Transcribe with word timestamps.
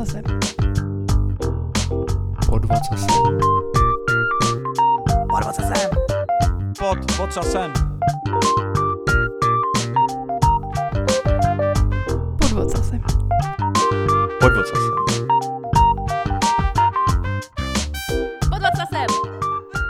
ocasem. 0.00 0.22
Pod 2.46 2.64
vocasem. 2.66 3.38
Pod 5.28 5.44
ocasem. 5.46 5.90
Pod 6.78 6.98
vocasem. 7.18 7.72
Pod 12.38 12.52
ocasem. 12.52 13.02
Pod 14.40 14.52
vocasem. 14.54 15.09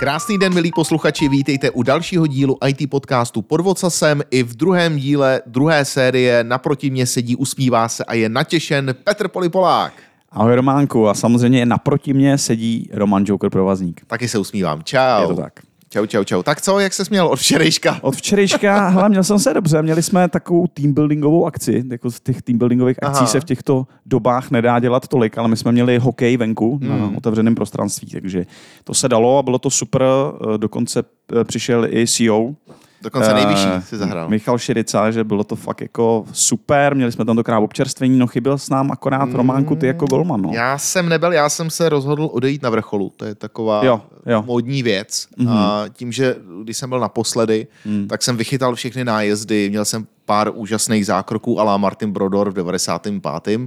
Krásný 0.01 0.39
den, 0.39 0.55
milí 0.55 0.73
posluchači, 0.73 1.29
vítejte 1.29 1.71
u 1.71 1.83
dalšího 1.83 2.27
dílu 2.27 2.57
IT 2.67 2.91
podcastu 2.91 3.43
Pod 3.43 3.61
Vocasem. 3.61 4.23
I 4.31 4.43
v 4.43 4.57
druhém 4.57 4.97
díle 4.97 5.43
druhé 5.47 5.85
série 5.85 6.45
naproti 6.45 6.91
mě 6.91 7.07
sedí, 7.07 7.37
usmívá 7.37 7.89
se 7.89 8.05
a 8.05 8.15
je 8.15 8.29
natěšen 8.29 8.95
Petr 9.05 9.29
Polipolák. 9.29 9.93
Ahoj 10.31 10.55
Románku 10.55 11.09
a 11.09 11.15
samozřejmě 11.15 11.67
naproti 11.67 12.13
mě 12.13 12.39
sedí 12.39 12.89
Roman 12.93 13.25
Joker 13.27 13.51
Provazník. 13.51 14.01
Taky 14.07 14.29
se 14.29 14.39
usmívám. 14.39 14.83
Čau. 14.83 15.21
Je 15.21 15.27
to 15.27 15.35
tak. 15.35 15.53
Čau, 15.93 16.07
čau, 16.07 16.25
čau. 16.25 16.43
Tak 16.43 16.61
co, 16.61 16.79
jak 16.79 16.93
se 16.93 17.05
směl 17.05 17.27
od 17.27 17.37
včerejška? 17.39 17.99
Od 18.03 18.17
včerejška, 18.17 18.89
hele, 18.89 19.09
měl 19.09 19.25
jsem 19.25 19.39
se 19.39 19.55
dobře, 19.55 19.83
měli 19.83 20.03
jsme 20.03 20.29
takovou 20.29 20.67
teambuildingovou 20.67 21.47
akci, 21.47 21.85
jako 21.91 22.11
z 22.11 22.21
těch 22.21 22.43
teambuildingových 22.43 23.03
akcí 23.03 23.19
Aha. 23.19 23.27
se 23.27 23.41
v 23.41 23.45
těchto 23.45 23.87
dobách 24.07 24.51
nedá 24.51 24.79
dělat 24.79 25.09
tolik, 25.09 25.39
ale 25.39 25.49
my 25.49 25.57
jsme 25.57 25.73
měli 25.73 25.99
hokej 25.99 26.37
venku 26.37 26.79
Hmm. 26.83 26.89
na 27.01 27.13
otevřeném 27.17 27.55
prostranství, 27.55 28.11
takže 28.11 28.47
to 28.85 28.95
se 28.95 29.09
dalo 29.09 29.39
a 29.39 29.43
bylo 29.43 29.59
to 29.59 29.71
super, 29.71 30.03
eh, 30.03 30.59
dokonce 30.59 31.03
eh, 31.41 31.45
přišel 31.45 31.87
i 31.91 32.07
CEO, 32.07 32.55
Dokonce 33.03 33.35
nejvyšší 33.35 33.67
Eh, 33.77 33.83
si 33.83 33.97
zahrál. 33.97 34.29
Michal 34.29 34.59
Širica, 34.59 35.11
že 35.11 35.25
bylo 35.25 35.45
to 35.45 35.57
fakt 35.57 35.81
jako 35.81 36.25
super, 36.33 36.95
měli 36.95 37.13
jsme 37.13 37.25
tam 37.25 37.37
dokrát 37.37 37.59
občerstvení, 37.59 38.19
no 38.19 38.27
chyběl 38.27 38.59
s 38.59 38.69
nám 38.71 38.91
akorát 38.93 39.33
Románku 39.33 39.77
ty 39.77 39.87
jako 39.87 40.07
golman. 40.07 40.43
No. 40.43 40.51
Já 40.53 40.79
jsem 40.79 41.09
nebyl, 41.09 41.33
já 41.33 41.49
jsem 41.49 41.71
se 41.71 41.89
rozhodl 41.89 42.29
odejít 42.33 42.63
na 42.63 42.71
vrcholu. 42.71 43.13
To 43.17 43.25
je 43.25 43.35
taková 43.35 43.85
Jo, 43.85 44.03
jo. 44.27 44.43
módní 44.47 44.83
věc. 44.83 45.27
Mhm. 45.37 45.49
A 45.49 45.85
tím, 45.93 46.13
že 46.13 46.37
když 46.63 46.77
jsem 46.77 46.89
byl 46.91 47.01
naposledy, 47.01 47.67
Hmm. 47.85 48.09
tak 48.09 48.23
jsem 48.23 48.37
vychytal 48.37 48.75
všechny 48.75 49.05
nájezdy, 49.05 49.71
měl 49.71 49.85
jsem 49.85 50.07
pár 50.25 50.51
úžasných 50.55 51.07
zákroků 51.07 51.61
ala 51.61 51.77
Martin 51.77 52.13
Brodor 52.13 52.51
v 52.51 52.55
95. 52.55 53.61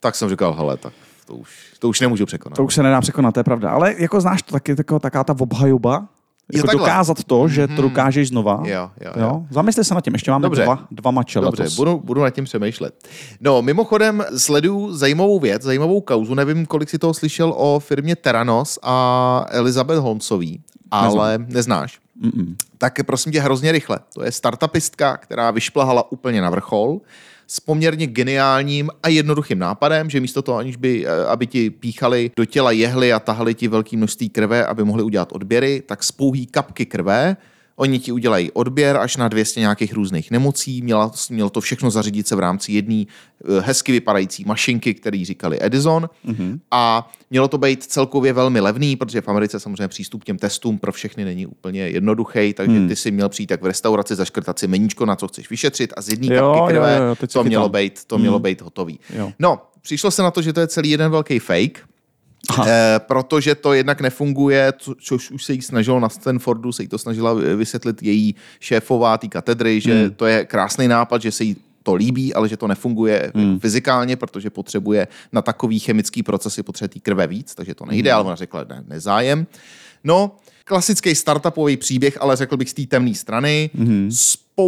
Tak 0.00 0.14
jsem 0.14 0.28
říkal, 0.28 0.52
hele, 0.54 0.76
tak 0.76 0.92
to 1.26 1.34
už, 1.34 1.50
to 1.78 1.88
už 1.88 2.00
nemůžu 2.00 2.26
překonat. 2.26 2.56
To 2.56 2.64
už 2.64 2.74
se 2.74 2.82
nedá 2.82 3.00
překonat, 3.00 3.34
to 3.34 3.40
je 3.40 3.44
pravda. 3.44 3.70
Ale 3.70 3.94
jako 3.98 4.20
znáš 4.20 4.42
to 4.42 4.52
taky, 4.52 4.76
taková, 4.76 4.98
taká 5.00 5.24
ta 5.24 5.34
obhajoba, 5.40 6.08
jako 6.54 6.66
takhle. 6.66 6.88
dokázat 6.88 7.24
to, 7.24 7.48
že 7.48 7.68
to 7.68 7.82
dokážeš 7.82 8.28
znova. 8.28 8.62
Jo, 8.64 8.90
jo, 9.00 9.12
jo. 9.16 9.22
Jo? 9.22 9.42
Zamysli 9.50 9.84
se 9.84 9.94
nad 9.94 10.04
tím, 10.04 10.12
ještě 10.12 10.30
máme 10.30 10.42
Dobře. 10.42 10.62
dva, 10.62 10.78
dva 10.90 11.10
mače 11.10 11.40
Dobře, 11.40 11.62
letos. 11.62 11.76
budu, 11.76 12.00
budu 12.04 12.20
nad 12.20 12.30
tím 12.30 12.44
přemýšlet. 12.44 13.08
No, 13.40 13.62
mimochodem 13.62 14.24
sleduju 14.36 14.92
zajímavou 14.92 15.40
věc, 15.40 15.62
zajímavou 15.62 16.00
kauzu. 16.00 16.34
Nevím, 16.34 16.66
kolik 16.66 16.90
si 16.90 16.98
toho 16.98 17.14
slyšel 17.14 17.54
o 17.56 17.80
firmě 17.80 18.16
Teranos 18.16 18.78
a 18.82 19.46
Elizabeth 19.50 19.98
Holmesový, 20.00 20.60
ale 20.90 21.38
neznáš. 21.46 21.98
Mm-mm. 22.24 22.54
Tak 22.78 22.98
prosím 23.06 23.32
tě 23.32 23.40
hrozně 23.40 23.72
rychle. 23.72 23.98
To 24.14 24.24
je 24.24 24.32
startupistka, 24.32 25.16
která 25.16 25.50
vyšplhala 25.50 26.12
úplně 26.12 26.42
na 26.42 26.50
vrchol 26.50 27.00
s 27.50 27.60
poměrně 27.60 28.06
geniálním 28.06 28.90
a 29.02 29.08
jednoduchým 29.08 29.58
nápadem, 29.58 30.10
že 30.10 30.20
místo 30.20 30.42
toho, 30.42 30.58
aniž 30.58 30.76
by, 30.76 31.06
eh, 31.06 31.26
aby 31.26 31.46
ti 31.46 31.70
píchali 31.70 32.30
do 32.36 32.44
těla 32.44 32.70
jehly 32.70 33.12
a 33.12 33.20
tahali 33.20 33.54
ti 33.54 33.68
velké 33.68 33.96
množství 33.96 34.28
krve, 34.28 34.66
aby 34.66 34.84
mohli 34.84 35.02
udělat 35.02 35.32
odběry, 35.32 35.82
tak 35.86 36.02
z 36.02 36.12
pouhý 36.12 36.46
kapky 36.46 36.86
krve 36.86 37.36
Oni 37.80 37.98
ti 37.98 38.12
udělají 38.12 38.50
odběr 38.52 38.96
až 38.96 39.16
na 39.16 39.28
200 39.28 39.60
nějakých 39.60 39.92
různých 39.94 40.30
nemocí. 40.30 40.82
Měla, 40.82 41.12
mělo 41.30 41.50
to 41.50 41.60
všechno 41.60 41.90
zařídit 41.90 42.28
se 42.28 42.36
v 42.36 42.38
rámci 42.38 42.72
jedné 42.72 43.04
eh, 43.04 43.60
hezky 43.60 43.92
vypadající 43.92 44.44
mašinky, 44.44 44.94
který 44.94 45.24
říkali 45.24 45.58
Edison. 45.60 46.08
Mm-hmm. 46.26 46.58
A 46.70 47.12
mělo 47.30 47.48
to 47.48 47.58
být 47.58 47.82
celkově 47.84 48.32
velmi 48.32 48.60
levný, 48.60 48.96
protože 48.96 49.20
v 49.20 49.28
Americe 49.28 49.60
samozřejmě 49.60 49.88
přístup 49.88 50.22
k 50.22 50.24
těm 50.24 50.38
testům 50.38 50.78
pro 50.78 50.92
všechny 50.92 51.24
není 51.24 51.46
úplně 51.46 51.88
jednoduchý, 51.88 52.52
takže 52.52 52.76
Hmm. 52.76 52.88
ty 52.88 52.96
si 52.96 53.10
měl 53.10 53.28
přijít 53.28 53.46
tak 53.46 53.62
v 53.62 53.66
restauraci 53.66 54.14
zaškrtat 54.14 54.58
si 54.58 54.66
meníčko, 54.66 55.06
na 55.06 55.16
co 55.16 55.28
chceš 55.28 55.50
vyšetřit 55.50 55.92
a 55.96 56.02
z 56.02 56.08
jedné 56.08 56.34
Jo, 56.34 56.54
kapky 56.54 56.74
krve 56.74 56.96
jo, 56.96 57.04
jo, 57.04 57.16
se 57.20 57.26
to 57.26 57.44
mělo 57.44 57.68
být, 57.68 58.04
to 58.04 58.18
mělo 58.18 58.38
být 58.38 58.60
hotový. 58.62 59.00
Jo. 59.16 59.32
No, 59.38 59.58
přišlo 59.82 60.10
se 60.10 60.22
na 60.22 60.30
to, 60.30 60.42
že 60.42 60.52
to 60.52 60.60
je 60.60 60.66
celý 60.66 60.90
jeden 60.90 61.10
velký 61.10 61.38
fake, 61.38 61.89
Aha. 62.50 62.64
Eh, 62.68 62.98
protože 62.98 63.54
to 63.54 63.72
jednak 63.72 64.00
nefunguje, 64.00 64.72
co, 64.78 64.94
což 65.00 65.30
už 65.30 65.44
se 65.44 65.52
jí 65.52 65.62
snažilo 65.62 66.00
na 66.00 66.08
Stanfordu, 66.08 66.72
se 66.72 66.82
jí 66.82 66.88
to 66.88 66.98
snažila 66.98 67.34
vysvětlit 67.34 68.02
její 68.02 68.34
šéfová 68.60 69.18
té 69.18 69.28
katedry, 69.28 69.80
že 69.80 69.94
Hmm. 70.00 70.10
to 70.10 70.26
je 70.26 70.44
krásný 70.44 70.88
nápad, 70.88 71.22
že 71.22 71.32
se 71.32 71.44
jí 71.44 71.56
to 71.82 71.94
líbí, 71.94 72.34
ale 72.34 72.48
že 72.48 72.56
to 72.56 72.66
nefunguje 72.66 73.32
Hmm. 73.34 73.60
fyzikálně, 73.60 74.16
protože 74.16 74.50
potřebuje 74.50 75.08
na 75.32 75.42
takový 75.42 75.78
chemický 75.78 76.22
procesy 76.22 76.62
potřebuje 76.62 76.88
té 76.88 77.00
krve 77.00 77.26
víc, 77.26 77.54
takže 77.54 77.74
to 77.74 77.84
Hmm. 77.84 77.90
nejde, 77.90 78.12
ale 78.12 78.24
ona 78.24 78.34
řekla, 78.36 78.64
ne, 78.68 78.84
nezájem. 78.88 79.46
No, 80.04 80.36
klasický 80.64 81.14
startupový 81.14 81.76
příběh, 81.76 82.18
ale 82.20 82.36
řekl 82.36 82.56
bych 82.56 82.70
z 82.70 82.74
té 82.74 82.86
temné 82.86 83.14
strany. 83.14 83.70
Mhm. 83.74 84.08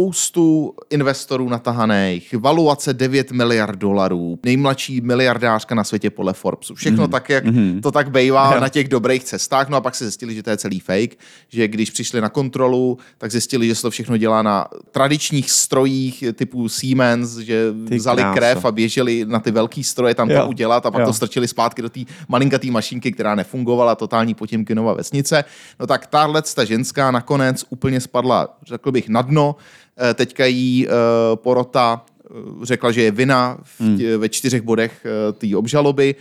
Spoustu 0.03 0.73
investorů 0.89 1.49
natahaných, 1.49 2.33
valuace 2.39 2.93
9 2.93 3.31
miliard 3.31 3.79
dolarů, 3.79 4.39
nejmladší 4.45 5.01
miliardářka 5.01 5.75
na 5.75 5.83
světě 5.83 6.09
podle 6.09 6.33
Forbesu. 6.33 6.75
Všechno 6.75 7.07
tak, 7.07 7.29
jak 7.29 7.45
Mhm. 7.45 7.81
to 7.81 7.91
tak 7.91 8.11
bejvá 8.11 8.59
na 8.59 8.69
těch 8.69 8.87
dobrých 8.87 9.23
cestách. 9.23 9.69
No 9.69 9.77
a 9.77 9.81
pak 9.81 9.95
se 9.95 10.03
zjistili, 10.05 10.35
že 10.35 10.43
to 10.43 10.49
je 10.49 10.57
celý 10.57 10.79
fake, 10.79 11.17
že 11.49 11.67
když 11.67 11.91
přišli 11.91 12.21
na 12.21 12.29
kontrolu, 12.29 12.97
tak 13.17 13.31
zjistili, 13.31 13.67
že 13.67 13.75
se 13.75 13.81
to 13.81 13.89
všechno 13.89 14.17
dělá 14.17 14.41
na 14.41 14.67
tradičních 14.91 15.51
strojích 15.51 16.23
typu 16.33 16.69
Siemens, 16.69 17.37
že 17.37 17.73
Ty 17.89 17.95
vzali 17.97 18.21
kráso. 18.21 18.35
krev 18.37 18.65
a 18.65 18.71
běželi 18.71 19.25
na 19.25 19.39
ty 19.39 19.51
velký 19.51 19.83
stroje 19.83 20.15
tam 20.15 20.27
to 20.27 20.33
Jo. 20.33 20.47
udělat 20.47 20.85
a 20.85 20.91
pak 20.91 20.99
Jo. 21.01 21.05
to 21.07 21.13
strčili 21.13 21.47
zpátky 21.47 21.81
do 21.81 21.89
té 21.89 21.99
malinkatý 22.27 22.71
mašinky, 22.71 23.11
která 23.11 23.35
nefungovala, 23.35 23.95
totální 23.95 24.33
Potěmkinova 24.33 24.93
vesnice. 24.93 25.43
No 25.79 25.87
tak 25.87 26.07
tahle 26.07 26.41
ta 26.55 26.65
ženská 26.65 27.11
nakonec 27.11 27.65
úplně 27.69 28.01
spadla, 28.01 28.57
řekl 28.67 28.91
bych, 28.91 29.09
na 29.09 29.21
dno. 29.21 29.55
Eh, 29.97 30.13
Teďka 30.13 30.45
jí 30.45 30.87
eh, 30.87 30.91
porota 31.35 32.05
eh, 32.05 32.65
řekla, 32.65 32.91
že 32.91 33.01
je 33.03 33.11
vina 33.11 33.57
v 33.63 33.97
tě, 33.97 34.17
ve 34.17 34.29
čtyřech 34.29 34.61
bodech 34.61 35.05
té 35.33 35.57
obžaloby. 35.57 36.15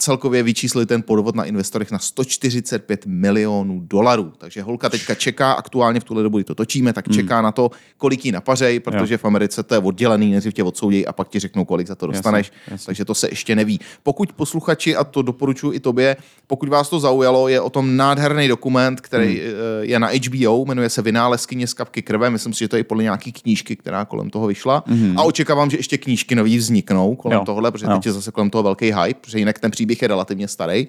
Celkově 0.00 0.42
vyčíslili 0.42 0.86
ten 0.86 1.02
podvod 1.02 1.34
na 1.34 1.44
investorech 1.44 1.90
na 1.90 1.98
145 1.98 3.06
milionů 3.06 3.80
dolarů. 3.80 4.32
Takže 4.38 4.62
holka 4.62 4.88
teďka 4.88 5.14
čeká, 5.14 5.52
aktuálně 5.52 6.00
v 6.00 6.04
tuhle 6.04 6.22
dobu, 6.22 6.38
kdy 6.38 6.44
to 6.44 6.54
točíme, 6.54 6.92
tak 6.92 7.12
čeká 7.12 7.42
na 7.42 7.52
to, 7.52 7.70
kolik 7.96 8.24
jí 8.24 8.32
napařej, 8.32 8.80
protože 8.80 9.16
v 9.16 9.24
Americe 9.24 9.62
to 9.62 9.74
je 9.74 9.78
oddělený, 9.78 10.30
nejdřív 10.30 10.54
tě 10.54 10.62
odsoudějí 10.62 11.06
a 11.06 11.12
pak 11.12 11.28
ti 11.28 11.38
řeknou, 11.38 11.64
kolik 11.64 11.86
za 11.86 11.94
to 11.94 12.06
dostaneš. 12.06 12.52
jasně. 12.70 12.86
Takže 12.86 13.04
to 13.04 13.14
se 13.14 13.28
ještě 13.30 13.56
neví. 13.56 13.80
Pokud 14.02 14.32
posluchači, 14.32 14.96
a 14.96 15.04
to 15.04 15.22
doporučuji 15.22 15.72
i 15.72 15.80
tobě, 15.80 16.16
pokud 16.46 16.68
vás 16.68 16.88
to 16.88 17.00
zaujalo, 17.00 17.48
je 17.48 17.60
o 17.60 17.70
tom 17.70 17.96
nádherný 17.96 18.48
dokument, 18.48 19.00
který 19.00 19.40
hmm. 19.40 19.44
je 19.80 19.98
na 19.98 20.08
HBO, 20.08 20.64
jmenuje 20.64 20.88
se 20.88 21.02
Vynálezkyně 21.02 21.66
z 21.66 21.74
kapky 21.74 22.02
krve. 22.02 22.30
Myslím 22.30 22.52
si, 22.52 22.58
že 22.58 22.68
to 22.68 22.76
je 22.76 22.80
i 22.80 22.84
podle 22.84 23.02
nějaký 23.02 23.32
knížky, 23.32 23.76
která 23.76 24.04
kolem 24.04 24.30
toho 24.30 24.46
vyšla. 24.46 24.84
Hmm. 24.86 25.18
A 25.18 25.22
očekávám, 25.22 25.70
že 25.70 25.76
ještě 25.76 25.98
knížky 25.98 26.34
nový 26.34 26.58
vzniknou 26.58 27.14
kolem 27.16 27.38
Jo. 27.38 27.44
tohle, 27.44 27.70
protože 27.70 27.86
Jo. 27.86 27.92
teď 27.94 28.06
je 28.06 28.12
zase 28.12 28.30
kolem 28.30 28.50
toho 28.50 28.62
velký 28.62 28.92
hype, 28.92 29.20
protože 29.20 29.38
jinak 29.38 29.58
ten 29.58 29.70
příběh 29.70 29.87
je 30.02 30.08
relativně 30.08 30.48
starý. 30.48 30.88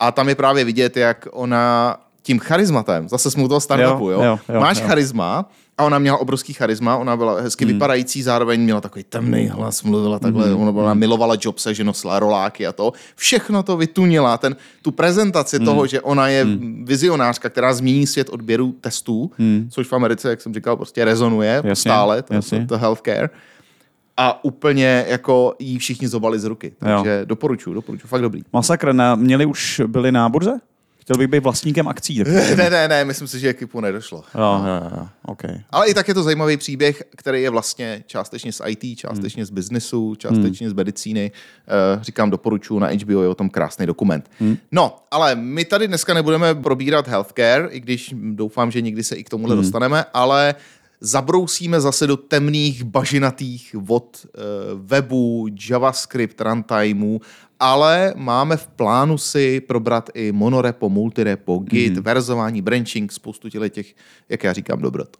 A 0.00 0.12
tam 0.12 0.28
je 0.28 0.34
právě 0.34 0.64
vidět, 0.64 0.96
jak 0.96 1.28
ona 1.32 1.96
tím 2.22 2.38
charizmatem, 2.38 3.08
zase 3.08 3.30
jsme 3.30 3.42
u 3.42 3.48
toho 3.48 3.60
startupu, 3.60 4.10
jo, 4.10 4.22
Jo, 4.22 4.38
jo, 4.48 4.54
jo, 4.54 4.60
máš 4.60 4.80
jo. 4.80 4.86
charisma, 4.86 5.50
a 5.78 5.84
ona 5.84 5.98
měla 5.98 6.18
obrovský 6.18 6.52
charisma, 6.52 6.96
ona 6.96 7.16
byla 7.16 7.40
hezky 7.40 7.64
Hmm. 7.64 7.72
mm. 7.72 7.76
vypadající, 7.76 8.22
zároveň 8.22 8.60
měla 8.60 8.80
takový 8.80 9.04
temný 9.04 9.46
hlas, 9.48 9.82
mluvila 9.82 10.18
takhle, 10.18 10.46
mm. 10.46 10.60
ona 10.60 10.72
byla, 10.72 10.94
milovala 10.94 11.36
Jobse, 11.40 11.74
že 11.74 11.84
nosila 11.84 12.18
roláky 12.18 12.66
a 12.66 12.72
to. 12.72 12.92
Všechno 13.16 13.62
to 13.62 13.76
vytunila, 13.76 14.38
ten, 14.38 14.56
tu 14.82 14.90
prezentaci 14.90 15.56
Hmm. 15.56 15.66
mm. 15.66 15.66
toho, 15.66 15.86
že 15.86 16.00
ona 16.00 16.28
je 16.28 16.44
mm. 16.44 16.84
vizionářka, 16.88 17.48
která 17.48 17.72
změní 17.74 18.06
svět 18.06 18.28
odběru 18.28 18.72
testů, 18.80 19.30
mm. 19.38 19.68
což 19.70 19.86
v 19.86 19.92
Americe, 19.92 20.30
jak 20.30 20.40
jsem 20.40 20.54
říkal, 20.54 20.76
prostě 20.76 21.04
rezonuje 21.04 21.58
Hmm. 21.60 21.68
Jasně, 21.68 21.90
stále, 21.90 22.22
to, 22.22 22.34
jasně. 22.34 22.60
to, 22.60 22.66
to 22.66 22.78
healthcare. 22.78 23.30
A 24.20 24.44
úplně 24.44 25.04
jako 25.08 25.54
jí 25.58 25.78
všichni 25.78 26.08
zobali 26.08 26.38
z 26.38 26.44
ruky. 26.44 26.72
Takže 26.78 27.20
doporučuji, 27.24 27.74
doporučuji, 27.74 28.08
fakt 28.08 28.22
dobrý. 28.22 28.42
Masakr, 28.52 28.92
na, 28.92 29.14
měli 29.14 29.46
už 29.46 29.80
byli 29.86 30.12
na 30.12 30.28
burze? 30.28 30.52
Chtěl 30.98 31.18
bych 31.18 31.28
být 31.28 31.42
vlastníkem 31.42 31.88
akcí. 31.88 32.24
Ne, 32.56 32.70
ne, 32.70 32.88
ne, 32.88 33.04
myslím 33.04 33.28
si, 33.28 33.38
že 33.38 33.52
k 33.52 33.58
Kipu 33.58 33.80
nedošlo. 33.80 34.24
jo, 34.34 34.62
jo, 34.66 34.90
jo, 34.98 35.06
okay. 35.26 35.60
Ale 35.70 35.88
i 35.88 35.94
tak 35.94 36.08
je 36.08 36.14
to 36.14 36.22
zajímavý 36.22 36.56
příběh, 36.56 37.02
který 37.16 37.42
je 37.42 37.50
vlastně 37.50 38.02
částečně 38.06 38.52
z 38.52 38.60
IT, 38.66 38.98
částečně 38.98 39.46
z 39.46 39.50
biznesu, 39.50 40.14
částečně 40.14 40.70
z 40.70 40.72
medicíny. 40.72 41.30
Eh, 41.68 42.04
Říkám, 42.04 42.30
doporučuji, 42.30 42.78
na 42.78 42.86
HBO 42.88 43.22
je 43.22 43.28
o 43.28 43.34
tom 43.34 43.50
krásný 43.50 43.86
dokument. 43.86 44.30
No, 44.72 44.96
ale 45.10 45.34
my 45.34 45.64
tady 45.64 45.88
dneska 45.88 46.14
nebudeme 46.14 46.54
probírat 46.54 47.08
healthcare, 47.08 47.68
i 47.70 47.80
když 47.80 48.14
doufám, 48.32 48.70
že 48.70 48.80
někdy 48.80 49.04
se 49.04 49.16
i 49.16 49.24
k 49.24 49.28
tomuhle 49.30 49.56
dostaneme, 49.56 50.04
ale 50.14 50.54
zabrousíme 51.00 51.80
zase 51.80 52.06
do 52.06 52.16
temných, 52.16 52.84
bažinatých 52.84 53.74
vod 53.74 54.26
eh, 54.26 54.38
webu, 54.74 55.46
JavaScript, 55.68 56.40
runtimeů, 56.40 57.20
ale 57.60 58.14
máme 58.16 58.56
v 58.56 58.66
plánu 58.66 59.18
si 59.18 59.60
probrat 59.60 60.10
i 60.14 60.32
monorepo, 60.32 60.88
multirepo, 60.88 61.58
Git, 61.58 61.98
verzování, 61.98 62.62
branching, 62.62 63.12
spoustu 63.12 63.48
těch, 63.48 63.94
jak 64.28 64.44
já 64.44 64.52
říkám, 64.52 64.80
dobrot. 64.80 65.16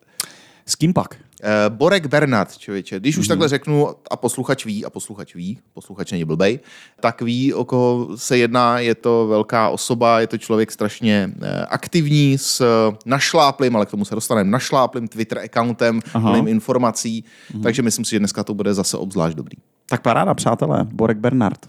S 0.66 0.74
kým 0.74 0.92
pak? 0.92 1.27
Eh, 1.42 1.70
Borek 1.70 2.06
Bernard, 2.06 2.58
člověče. 2.58 3.00
Když 3.00 3.16
už 3.16 3.24
mm-hmm. 3.24 3.28
takhle 3.28 3.48
řeknu 3.48 3.88
a 4.10 4.16
posluchač 4.16 4.64
ví, 4.64 4.84
a 4.84 4.90
posluchač 4.90 5.34
ví, 5.34 5.58
posluchač 5.74 6.12
není 6.12 6.24
blbej, 6.24 6.60
tak 7.00 7.22
ví, 7.22 7.54
o 7.54 7.64
koho 7.64 8.08
se 8.14 8.38
jedná. 8.38 8.78
Je 8.78 8.94
to 8.94 9.26
velká 9.26 9.68
osoba, 9.68 10.20
je 10.20 10.26
to 10.26 10.38
člověk 10.38 10.72
strašně 10.72 11.30
eh, 11.42 11.66
aktivní 11.68 12.38
s 12.38 12.62
našláplým, 13.06 13.76
ale 13.76 13.86
k 13.86 13.90
tomu 13.90 14.04
se 14.04 14.14
dostaneme, 14.14 14.50
našláplým 14.50 15.08
Twitter 15.08 15.38
accountem, 15.38 16.00
plným 16.12 16.48
informací. 16.48 17.24
Mm-hmm. 17.24 17.62
Takže 17.62 17.82
myslím 17.82 18.04
si, 18.04 18.10
že 18.10 18.18
dneska 18.18 18.44
to 18.44 18.54
bude 18.54 18.74
zase 18.74 18.96
obzvlášť 18.96 19.36
dobrý. 19.36 19.56
Tak 19.86 20.02
paráda, 20.02 20.34
přátelé. 20.34 20.84
Borek 20.84 21.18
Bernard. 21.18 21.66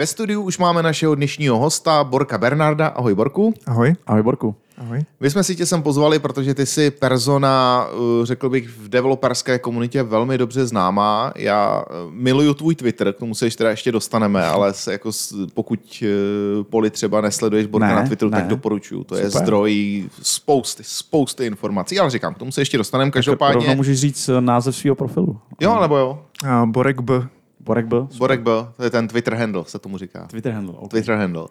Ve 0.00 0.06
studiu 0.06 0.42
už 0.42 0.58
máme 0.58 0.82
našeho 0.82 1.14
dnešního 1.14 1.58
hosta, 1.58 2.04
Borka 2.04 2.38
Bernarda. 2.38 2.86
Ahoj, 2.86 3.14
Borku. 3.14 3.54
Ahoj. 3.66 3.94
Ahoj, 4.06 4.22
Borku. 4.22 4.54
Ahoj. 4.78 5.00
My 5.20 5.30
jsme 5.30 5.44
si 5.44 5.56
tě 5.56 5.66
sem 5.66 5.82
pozvali, 5.82 6.18
protože 6.18 6.54
ty 6.54 6.66
jsi 6.66 6.90
persona, 6.90 7.86
eh, 7.92 8.26
řekl 8.26 8.48
bych, 8.48 8.68
v 8.68 8.88
developerské 8.88 9.58
komunitě 9.58 10.02
velmi 10.02 10.38
dobře 10.38 10.66
známá. 10.66 11.32
Já 11.36 11.84
eh, 11.86 11.92
miluju 12.10 12.54
tvůj 12.54 12.74
Twitter, 12.74 13.12
k 13.12 13.18
tomu 13.18 13.34
se 13.34 13.46
ještě 13.46 13.58
teda 13.58 13.70
ještě 13.70 13.92
dostaneme, 13.92 14.44
ale 14.44 14.74
se 14.74 14.92
jako 14.92 15.10
pokud 15.54 16.02
eh, 16.02 16.64
poli 16.64 16.90
třeba 16.90 17.20
nesleduješ 17.20 17.66
Borka 17.66 17.86
Ne, 17.86 17.94
na 17.94 18.06
Twitteru, 18.06 18.30
ne. 18.30 18.38
tak 18.38 18.46
doporučuju. 18.46 19.04
To 19.04 19.16
je 19.16 19.30
Super. 19.30 19.42
zdroj 19.42 20.04
spousty, 20.22 20.82
spousty 20.86 21.46
informací. 21.46 21.98
Ale 21.98 22.10
říkám, 22.10 22.34
k 22.34 22.38
tomu 22.38 22.52
se 22.52 22.60
ještě 22.60 22.78
dostaneme. 22.78 23.04
Rovnou 23.08 23.12
Každopádně... 23.12 23.74
můžeš 23.74 24.00
říct 24.00 24.30
název 24.40 24.76
svého 24.76 24.94
profilu. 24.94 25.38
Jo, 25.60 25.80
nebo 25.80 25.96
jo? 25.96 26.18
A 26.46 26.66
Borek 26.66 27.00
B. 27.00 27.28
Borek 27.60 27.86
byl? 27.86 28.08
Borek 28.18 28.40
B, 28.40 28.50
to 28.76 28.84
je 28.84 28.90
ten 28.90 29.08
Twitter 29.08 29.34
handle, 29.34 29.64
se 29.66 29.78
tomu 29.78 29.98
říká. 29.98 30.26
Twitter 30.26 30.52
handle. 30.52 30.74
Okay. 30.74 30.88
Twitter 30.88 31.14
handle. 31.14 31.46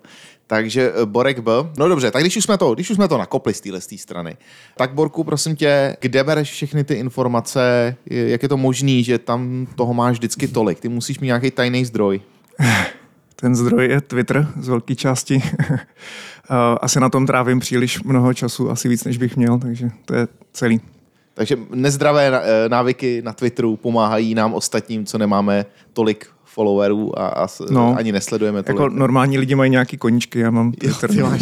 Takže 0.47 0.91
eh, 0.95 1.05
Borek 1.05 1.39
B. 1.39 1.51
No 1.77 1.87
dobře, 1.87 2.11
tak 2.11 2.21
když 2.21 2.37
už 2.37 2.43
jsme 2.43 2.57
to, 2.57 2.73
když 2.73 2.89
už 2.89 2.95
jsme 2.95 3.07
to 3.07 3.17
nakopli 3.17 3.53
z 3.53 3.61
téhle 3.61 3.81
z 3.81 3.87
té 3.87 3.97
strany, 3.97 4.37
tak 4.77 4.93
Borku, 4.93 5.23
prosím 5.23 5.55
tě, 5.55 5.97
kde 6.01 6.23
bereš 6.23 6.51
všechny 6.51 6.83
ty 6.83 6.93
informace, 6.93 7.95
jak 8.05 8.43
je 8.43 8.49
to 8.49 8.57
možný, 8.57 9.03
že 9.03 9.17
tam 9.17 9.67
toho 9.75 9.93
máš 9.93 10.17
vždycky 10.17 10.47
tolik? 10.47 10.79
Ty 10.79 10.89
musíš 10.89 11.19
mít 11.19 11.27
nějaký 11.27 11.51
tajný 11.51 11.85
zdroj. 11.85 12.21
Ten 13.35 13.55
zdroj 13.55 13.85
je 13.89 14.01
Twitter 14.01 14.47
z 14.59 14.67
velké 14.67 14.95
části. 14.95 15.43
A 16.49 16.73
asi 16.81 16.99
na 16.99 17.09
tom 17.09 17.27
trávím 17.27 17.59
příliš 17.59 18.03
mnoho 18.03 18.33
času, 18.33 18.71
asi 18.71 18.89
víc, 18.89 19.03
než 19.03 19.17
bych 19.17 19.37
měl, 19.37 19.59
takže 19.59 19.89
to 20.05 20.15
je 20.15 20.27
celý. 20.53 20.81
Takže 21.33 21.57
nezdravé 21.73 22.27
eh, 22.43 22.69
návyky 22.69 23.21
na 23.21 23.33
Twitteru 23.33 23.75
pomáhají 23.77 24.35
nám 24.35 24.53
ostatním, 24.53 25.05
co 25.05 25.17
nemáme 25.17 25.65
tolik 25.93 26.27
followerů 26.45 27.19
a, 27.19 27.27
a 27.27 27.47
No. 27.69 27.95
ani 27.97 28.11
nesledujeme 28.11 28.63
tolik. 28.63 28.79
Jako 28.79 28.89
normální 28.95 29.37
lidi 29.37 29.55
mají 29.55 29.71
nějaký 29.71 29.97
koníčky, 29.97 30.39
já 30.39 30.51
mám 30.51 30.67
Jo, 30.67 30.71
Twitter. 30.79 31.09
ty 31.09 31.23
máš 31.23 31.39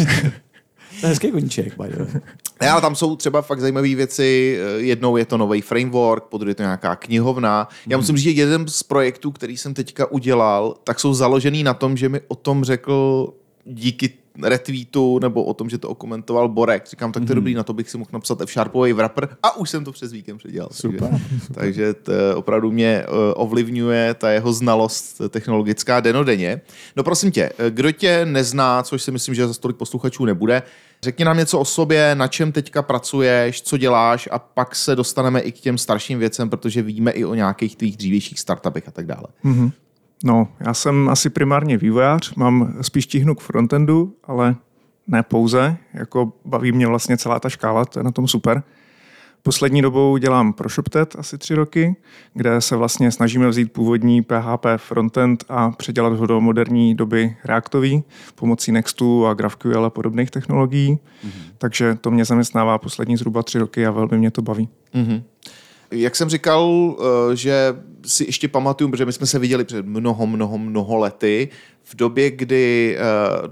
To 1.00 1.06
je 1.06 1.10
hezký 1.10 1.30
koníček, 1.30 1.76
by 1.82 1.88
the 1.88 1.96
way. 1.98 2.20
Ne, 2.60 2.70
ale 2.70 2.80
tam 2.80 2.94
jsou 2.94 3.16
třeba 3.16 3.42
fakt 3.42 3.60
zajímavé 3.60 3.94
věci. 3.94 4.58
Eh, 4.60 4.80
Jednou 4.80 5.16
je 5.16 5.24
to 5.24 5.36
nový 5.36 5.60
framework, 5.60 6.24
podruhé 6.24 6.50
je 6.50 6.54
to 6.54 6.62
nějaká 6.62 6.96
knihovna. 6.96 7.68
Já 7.86 7.96
musím 7.96 8.16
říct, 8.16 8.24
že 8.24 8.30
jeden 8.30 8.68
z 8.68 8.82
projektů, 8.82 9.30
který 9.32 9.56
jsem 9.56 9.74
teďka 9.74 10.10
udělal, 10.12 10.74
tak 10.84 11.00
jsou 11.00 11.14
založený 11.14 11.62
na 11.62 11.74
tom, 11.74 11.96
že 11.96 12.08
mi 12.08 12.20
o 12.28 12.34
tom 12.34 12.64
řekl 12.64 13.28
díky 13.64 14.10
retweetu 14.42 15.18
nebo 15.18 15.44
o 15.44 15.54
tom, 15.54 15.70
že 15.70 15.78
to 15.78 15.88
okomentoval 15.88 16.48
Borek. 16.48 16.86
Říkám, 16.86 17.12
tak 17.12 17.24
to 17.24 17.32
je 17.32 17.34
dobrý, 17.34 17.54
na 17.54 17.62
to 17.62 17.72
bych 17.72 17.90
si 17.90 17.98
mohl 17.98 18.10
napsat 18.12 18.40
F-Sharpový 18.40 18.92
wrapper 18.92 19.28
a 19.42 19.56
už 19.56 19.70
jsem 19.70 19.84
to 19.84 19.92
přes 19.92 20.12
víkend 20.12 20.38
předělal. 20.38 20.68
Super. 20.72 21.08
Takže, 21.54 21.54
takže 21.54 21.94
to 21.94 22.12
opravdu 22.34 22.70
mě 22.70 22.88
eh, 22.88 23.06
ovlivňuje 23.34 24.14
ta 24.14 24.30
jeho 24.30 24.52
znalost 24.52 25.20
technologická 25.28 26.00
denodenně. 26.00 26.60
No 26.96 27.04
prosím 27.04 27.30
tě, 27.30 27.50
eh, 27.58 27.70
kdo 27.70 27.92
tě 27.92 28.26
nezná, 28.26 28.82
což 28.82 29.02
si 29.02 29.10
myslím, 29.10 29.34
že 29.34 29.48
za 29.48 29.54
tolik 29.54 29.76
posluchačů 29.76 30.24
nebude, 30.24 30.62
řekni 31.02 31.24
nám 31.24 31.38
něco 31.38 31.58
o 31.58 31.64
sobě, 31.64 32.14
na 32.14 32.28
čem 32.28 32.52
teďka 32.52 32.82
pracuješ, 32.82 33.62
co 33.62 33.76
děláš 33.76 34.28
a 34.32 34.38
pak 34.38 34.74
se 34.76 34.96
dostaneme 34.96 35.40
i 35.40 35.52
k 35.52 35.60
těm 35.60 35.78
starším 35.78 36.18
věcem, 36.18 36.50
protože 36.50 36.82
víme 36.82 37.10
i 37.10 37.24
o 37.24 37.34
nějakých 37.34 37.76
tvých 37.76 37.96
dřívějších 37.96 38.40
startupech 38.40 38.88
a 38.88 38.90
tak 38.90 39.06
dále. 39.06 39.24
No, 40.24 40.48
já 40.60 40.74
jsem 40.74 41.08
asi 41.08 41.30
primárně 41.30 41.76
vývojář, 41.76 42.34
mám 42.34 42.74
spíš 42.80 43.06
tíhnu 43.06 43.34
k 43.34 43.40
frontendu, 43.40 44.14
ale 44.24 44.56
ne 45.06 45.22
pouze, 45.22 45.76
jako 45.94 46.32
baví 46.44 46.72
mě 46.72 46.86
vlastně 46.86 47.16
celá 47.16 47.40
ta 47.40 47.48
škála, 47.48 47.84
to 47.84 47.98
je 47.98 48.04
na 48.04 48.10
tom 48.10 48.28
super. 48.28 48.62
Poslední 49.42 49.82
dobou 49.82 50.16
dělám 50.16 50.52
pro 50.52 50.68
ShopTet 50.68 51.16
asi 51.18 51.38
tři 51.38 51.54
roky, 51.54 51.96
kde 52.34 52.60
se 52.60 52.76
vlastně 52.76 53.10
snažíme 53.10 53.48
vzít 53.48 53.72
původní 53.72 54.22
PHP 54.22 54.66
frontend 54.76 55.44
a 55.48 55.70
předělat 55.70 56.12
ho 56.12 56.26
do 56.26 56.40
moderní 56.40 56.94
doby 56.94 57.36
reaktový 57.44 58.04
pomocí 58.34 58.72
Nextu 58.72 59.26
a 59.26 59.34
GraphQL 59.34 59.84
a 59.84 59.90
podobných 59.90 60.30
technologií. 60.30 60.94
Mm-hmm. 60.94 61.30
Takže 61.58 61.94
to 62.00 62.10
mě 62.10 62.24
zaměstnává 62.24 62.78
poslední 62.78 63.16
zhruba 63.16 63.42
tři 63.42 63.58
roky 63.58 63.86
a 63.86 63.90
velmi 63.90 64.18
mě 64.18 64.30
to 64.30 64.42
baví. 64.42 64.68
Jak 65.90 66.16
jsem 66.16 66.28
říkal, 66.28 66.96
eh, 66.98 67.36
že 67.36 67.76
si 68.06 68.24
ještě 68.24 68.48
pamatuju, 68.48 68.90
protože 68.90 69.06
my 69.06 69.12
jsme 69.12 69.26
se 69.26 69.38
viděli 69.38 69.64
před 69.64 69.86
mnoho, 69.86 70.26
mnoho, 70.26 70.58
mnoho 70.58 70.96
lety, 70.96 71.48
v 71.84 71.94
době, 71.96 72.30
kdy 72.30 72.96
eh, 72.98 73.02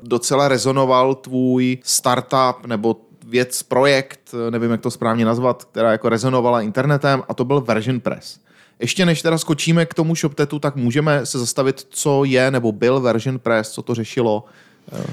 docela 0.02 0.48
rezonoval 0.48 1.14
tvůj 1.14 1.78
startup 1.82 2.66
nebo 2.66 2.96
věc, 3.26 3.62
projekt, 3.62 4.34
eh, 4.34 4.50
nevím, 4.50 4.70
jak 4.70 4.80
to 4.80 4.90
správně 4.90 5.24
nazvat, 5.24 5.64
která 5.64 5.92
jako 5.92 6.08
rezonovala 6.08 6.60
internetem 6.60 7.22
a 7.28 7.34
to 7.34 7.44
byl 7.44 7.60
Version 7.60 8.00
Press. 8.00 8.38
Ještě 8.78 9.06
než 9.06 9.22
teda 9.22 9.38
skočíme 9.38 9.86
k 9.86 9.94
tomu 9.94 10.14
ShopTetu, 10.14 10.58
tak 10.58 10.76
můžeme 10.76 11.26
se 11.26 11.38
zastavit, 11.38 11.86
co 11.90 12.24
je 12.24 12.50
nebo 12.50 12.72
byl 12.72 13.00
Version 13.00 13.38
Press, 13.38 13.70
co 13.70 13.82
to 13.82 13.94
řešilo, 13.94 14.44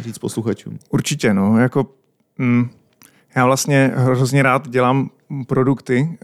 říct 0.01 0.17
posluchačům. 0.17 0.79
Určitě, 0.89 1.33
no, 1.33 1.59
jako 1.59 1.87
mm, 2.37 2.69
já 3.35 3.45
vlastně 3.45 3.91
hrozně 3.95 4.43
rád 4.43 4.69
dělám 4.69 5.09
produkty 5.47 6.17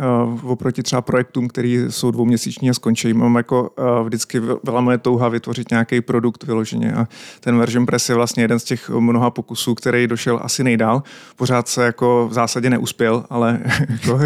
uh, 0.44 0.52
oproti 0.52 0.84
třeba 0.84 1.02
projektům, 1.02 1.48
které 1.48 1.86
jsou 1.90 2.12
dvouměsíční 2.12 2.70
a 2.70 2.74
skončí. 2.74 3.14
Mám 3.14 3.36
jako 3.36 3.70
uh, 3.70 4.06
vždycky 4.08 4.42
byla 4.64 4.82
moje 4.82 4.98
touha 4.98 5.30
vytvořit 5.30 5.72
nějaký 5.72 6.02
produkt 6.02 6.44
vyloženě 6.44 6.94
a 6.94 7.08
ten 7.40 7.58
version 7.58 7.86
press 7.86 8.10
je 8.10 8.16
vlastně 8.16 8.44
jeden 8.44 8.60
z 8.60 8.64
těch 8.64 8.90
mnoha 8.90 9.30
pokusů, 9.30 9.76
který 9.76 10.08
došel 10.08 10.40
asi 10.44 10.64
nejdál. 10.64 11.04
Pořád 11.36 11.68
se 11.68 11.86
jako 11.86 12.28
v 12.30 12.34
zásadě 12.34 12.70
neuspěl, 12.70 13.26
ale 13.30 13.60
jako, 13.90 14.20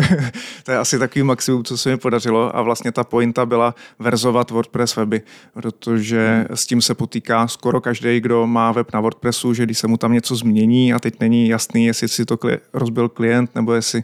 to 0.64 0.72
je 0.72 0.78
asi 0.78 1.00
takový 1.00 1.24
maximum, 1.24 1.64
co 1.64 1.78
se 1.78 1.90
mi 1.90 1.98
podařilo 1.98 2.56
a 2.56 2.62
vlastně 2.62 2.92
ta 2.92 3.04
pointa 3.04 3.46
byla 3.46 3.76
verzovat 4.00 4.52
WordPress 4.52 4.96
weby, 4.96 5.22
protože 5.54 6.46
s 6.54 6.66
tím 6.66 6.82
se 6.82 6.96
potýká 6.96 7.48
skoro 7.48 7.82
každý, 7.82 8.20
kdo 8.20 8.48
má 8.48 8.72
web 8.72 8.94
na 8.94 9.00
WordPressu, 9.00 9.54
že 9.54 9.64
když 9.64 9.78
se 9.78 9.88
mu 9.88 9.98
tam 9.98 10.14
něco 10.14 10.36
změní 10.36 10.94
a 10.94 11.00
teď 11.00 11.20
není 11.20 11.48
jasný, 11.48 11.86
jestli 11.86 12.08
si 12.08 12.26
to 12.26 12.36
kli- 12.36 12.60
rozbil 12.74 13.10
klient 13.10 13.56
nebo 13.56 13.74
jestli 13.74 14.04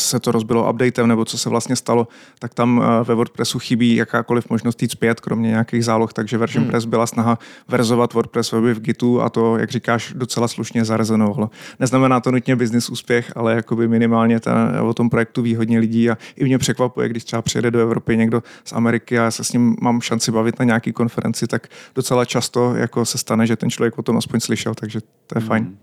se 0.00 0.20
to 0.20 0.32
rozbilo 0.32 0.70
updatem 0.70 1.08
nebo 1.08 1.24
co 1.24 1.38
se 1.38 1.50
vlastně 1.50 1.76
stalo, 1.76 2.08
tak 2.38 2.54
tam 2.54 2.82
eh, 2.84 3.04
ve 3.04 3.14
WordPressu 3.14 3.58
chybí 3.58 3.96
jakákoliv 3.96 4.50
možnost 4.50 4.82
jít 4.82 4.90
zpět, 4.90 5.20
kromě 5.20 5.48
nějakých 5.48 5.84
záloh, 5.84 6.12
takže 6.12 6.38
Version 6.38 6.62
hmm. 6.62 6.70
Press 6.70 6.84
byla 6.84 7.06
snaha 7.06 7.38
verzovat 7.68 8.14
WordPress 8.14 8.52
weby 8.52 8.74
v 8.74 8.80
Gitu 8.80 9.22
a 9.22 9.28
to, 9.28 9.58
jak 9.58 9.70
říkáš, 9.70 10.12
docela 10.16 10.48
slušně 10.48 10.84
zarezonovalo. 10.84 11.50
Neznamená 11.78 12.20
to 12.20 12.30
nutně 12.30 12.56
business 12.56 12.90
úspěch, 12.90 13.32
ale 13.36 13.54
jakoby 13.54 13.88
minimálně 13.88 14.40
ta, 14.40 14.82
o 14.82 14.94
tom 14.94 15.10
projektu 15.10 15.42
ví 15.42 15.56
hodně 15.56 15.78
lidí 15.78 16.10
a 16.10 16.18
i 16.36 16.44
mě 16.44 16.58
překvapuje, 16.58 17.08
když 17.08 17.24
třeba 17.24 17.42
přijede 17.42 17.70
do 17.70 17.80
Evropy 17.80 18.16
někdo 18.16 18.42
z 18.64 18.72
Ameriky 18.72 19.18
a 19.18 19.22
já 19.22 19.30
se 19.30 19.44
s 19.44 19.52
ním 19.52 19.76
mám 19.80 20.00
šanci 20.00 20.32
bavit 20.32 20.58
na 20.58 20.64
nějaký 20.64 20.92
konferenci, 20.92 21.46
tak 21.46 21.68
docela 21.94 22.24
často 22.24 22.74
jako 22.74 23.04
se 23.04 23.18
stane, 23.18 23.46
že 23.46 23.56
ten 23.56 23.70
člověk 23.70 23.98
o 23.98 24.02
tom 24.02 24.16
aspoň 24.16 24.40
slyšel, 24.40 24.74
takže 24.74 25.00
to 25.26 25.38
je 25.38 25.40
fajn. 25.40 25.76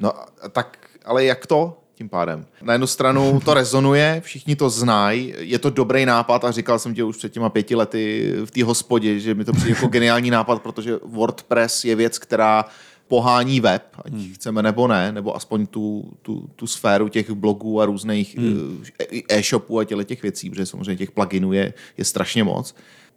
No 0.00 0.12
tak, 0.52 0.78
ale 1.04 1.24
jak 1.24 1.46
to? 1.46 1.76
Tím 2.00 2.08
pádem. 2.08 2.46
Na 2.62 2.72
jednu 2.72 2.86
stranu 2.86 3.40
to 3.44 3.54
rezonuje, 3.54 4.20
všichni 4.24 4.56
to 4.56 4.70
znají, 4.70 5.34
je 5.38 5.58
to 5.58 5.70
dobrý 5.70 6.06
nápad 6.06 6.44
a 6.44 6.50
říkal 6.50 6.78
jsem 6.78 6.94
ti 6.94 7.02
už 7.02 7.16
před 7.16 7.32
těma 7.32 7.48
pěti 7.48 7.74
lety 7.74 8.32
v 8.44 8.50
té 8.50 8.64
hospodě, 8.64 9.20
že 9.20 9.34
mi 9.34 9.44
to 9.44 9.52
přijde 9.52 9.70
jako 9.70 9.86
geniální 9.86 10.30
nápad, 10.30 10.62
protože 10.62 10.98
WordPress 11.04 11.84
je 11.84 11.94
věc, 11.94 12.18
která 12.18 12.64
pohání 13.08 13.60
web, 13.60 13.82
ať 14.04 14.12
hmm. 14.12 14.32
chceme 14.34 14.62
nebo 14.62 14.88
ne, 14.88 15.12
nebo 15.12 15.36
aspoň 15.36 15.66
tu, 15.66 16.12
tu, 16.22 16.48
tu 16.56 16.66
sféru 16.66 17.08
těch 17.08 17.30
blogů 17.30 17.80
a 17.80 17.86
různých 17.86 18.38
hmm. 18.38 18.84
e-shopů 19.28 19.78
a 19.78 19.84
těle 19.84 20.04
těch 20.04 20.22
věcí, 20.22 20.50
protože 20.50 20.66
samozřejmě 20.66 20.96
těch 20.96 21.10
pluginů 21.10 21.52
je, 21.52 21.74
je 21.98 22.04
strašně 22.04 22.44
moc. 22.44 22.74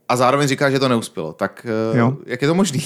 A 0.09 0.15
zároveň 0.15 0.47
říká, 0.47 0.71
že 0.71 0.79
to 0.79 0.89
neuspělo. 0.89 1.33
Tak 1.33 1.67
eh, 1.93 1.97
Jo. 1.97 2.17
jak 2.25 2.41
je 2.41 2.47
to 2.47 2.55
možný? 2.55 2.83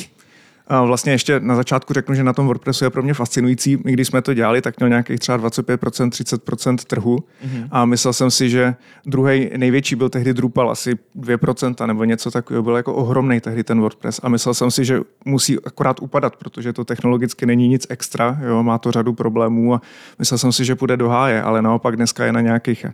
A 0.70 0.84
vlastně 0.84 1.12
ještě 1.12 1.40
na 1.40 1.56
začátku 1.56 1.94
řeknu, 1.94 2.16
že 2.16 2.24
na 2.24 2.34
tom 2.34 2.48
WordPressu 2.48 2.84
je 2.84 2.90
pro 2.90 3.04
mě 3.04 3.14
fascinující. 3.14 3.78
My, 3.86 3.92
když 3.92 4.08
jsme 4.08 4.22
to 4.22 4.34
dělali, 4.34 4.62
tak 4.62 4.80
měl 4.80 4.90
nějakých 4.90 5.20
třeba 5.20 5.38
25%, 5.38 6.10
30% 6.10 6.76
trhu 6.88 7.18
mm-hmm. 7.18 7.68
a 7.72 7.86
myslel 7.86 8.14
jsem 8.14 8.32
si, 8.32 8.50
že 8.50 8.76
druhý 9.06 9.50
největší 9.58 9.96
byl 9.96 10.10
tehdy 10.10 10.34
Drupal, 10.34 10.72
asi 10.72 10.96
2% 11.20 11.88
nebo 11.88 12.04
něco 12.04 12.32
takového. 12.32 12.64
Byl 12.64 12.76
jako 12.76 12.94
ohromný 12.94 13.40
tehdy 13.40 13.64
ten 13.64 13.80
WordPress 13.80 14.20
a 14.24 14.30
myslel 14.30 14.54
jsem 14.54 14.72
si, 14.72 14.86
že 14.86 15.00
musí 15.26 15.58
akorát 15.66 16.02
upadat, 16.02 16.36
protože 16.36 16.74
to 16.74 16.86
technologicky 16.86 17.46
není 17.46 17.68
nic 17.68 17.88
extra, 17.90 18.40
jo, 18.48 18.64
má 18.64 18.78
to 18.78 18.92
řadu 18.92 19.14
problémů 19.14 19.76
a 19.76 19.82
myslel 20.20 20.38
jsem 20.38 20.52
si, 20.52 20.66
že 20.66 20.76
půjde 20.76 20.98
do 20.98 21.10
háje, 21.10 21.42
ale 21.42 21.62
naopak 21.62 21.96
dneska 21.96 22.26
je 22.26 22.34
na 22.34 22.42
nějakých, 22.42 22.86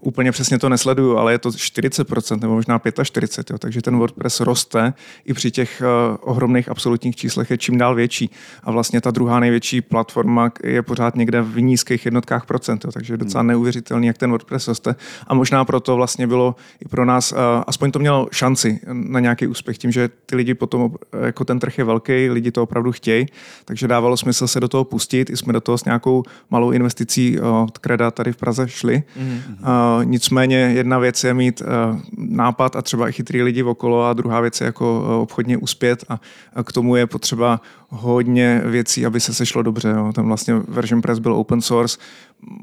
úplně 0.00 0.32
přesně 0.32 0.58
to 0.58 0.68
nesleduju, 0.68 1.16
ale 1.16 1.32
je 1.32 1.38
to 1.38 1.48
40% 1.48 2.40
nebo 2.40 2.54
možná 2.54 2.78
45%, 2.78 3.44
jo, 3.50 3.58
takže 3.58 3.82
ten 3.82 3.98
WordPress 3.98 4.40
roste 4.40 4.92
i 5.24 5.34
při 5.34 5.50
těch 5.50 5.82
uh, 5.82 6.16
ohromných 6.20 6.68
absolutních 6.68 7.16
číslech 7.20 7.50
je 7.50 7.58
čím 7.58 7.78
dál 7.78 7.94
větší. 7.94 8.30
A 8.64 8.70
vlastně 8.70 9.00
ta 9.00 9.10
druhá 9.10 9.40
největší 9.40 9.80
platforma 9.80 10.52
je 10.64 10.82
pořád 10.82 11.16
někde 11.16 11.42
v 11.42 11.60
nízkých 11.60 12.04
jednotkách 12.04 12.46
procent, 12.46 12.84
jo, 12.84 12.92
takže 12.92 13.14
je 13.14 13.18
docela 13.18 13.42
neuvěřitelný, 13.42 14.06
jak 14.06 14.18
ten 14.18 14.30
WordPress 14.30 14.68
roste. 14.68 14.94
A 15.26 15.34
možná 15.34 15.64
proto 15.64 15.96
vlastně 15.96 16.26
bylo 16.26 16.54
i 16.80 16.88
pro 16.88 17.04
nás, 17.04 17.32
uh, 17.32 17.38
aspoň 17.66 17.90
to 17.90 17.98
mělo 17.98 18.28
šanci 18.32 18.80
na 18.92 19.20
nějaký 19.20 19.46
úspěch, 19.46 19.78
tím, 19.78 19.92
že 19.92 20.08
ty 20.26 20.36
lidi 20.36 20.54
potom, 20.54 20.94
jako 21.26 21.44
ten 21.44 21.58
trh 21.58 21.78
je 21.78 21.84
velký, 21.84 22.30
lidi 22.30 22.50
to 22.50 22.62
opravdu 22.62 22.92
chtějí, 22.92 23.26
takže 23.64 23.88
dávalo 23.88 24.16
smysl 24.16 24.46
se 24.46 24.60
do 24.60 24.68
toho 24.68 24.84
pustit, 24.84 25.30
i 25.30 25.36
jsme 25.36 25.52
do 25.52 25.60
toho 25.60 25.78
s 25.78 25.84
nějakou 25.84 26.22
malou 26.50 26.70
investicí 26.70 27.40
od 27.40 27.78
Kreda 27.78 28.10
tady 28.10 28.32
v 28.32 28.36
Praze 28.36 28.68
šli. 28.68 29.02
Mm-hmm. 29.20 30.04
Nicméně 30.04 30.56
jedna 30.56 30.98
věc 30.98 31.24
je 31.24 31.34
mít 31.34 31.60
uh, 31.60 32.00
nápad 32.16 32.76
a 32.76 32.82
třeba 32.82 33.08
i 33.08 33.12
chytrý 33.12 33.42
lidi 33.42 33.62
okolo 33.62 34.04
a 34.04 34.12
druhá 34.12 34.40
věc 34.40 34.60
je 34.60 34.64
jako 34.64 35.18
obchodně 35.22 35.56
uspět 35.56 36.04
a 36.08 36.20
k 36.62 36.72
tomu 36.72 36.96
je 36.96 37.06
potřeba 37.10 37.60
hodně 37.88 38.62
věcí, 38.64 39.06
aby 39.06 39.20
se 39.20 39.34
sešlo 39.34 39.62
dobře. 39.62 39.88
Jo. 39.88 40.12
Tam 40.14 40.26
vlastně 40.26 40.54
version 40.68 41.02
press 41.02 41.18
byl 41.18 41.34
open 41.34 41.60
source, 41.60 41.98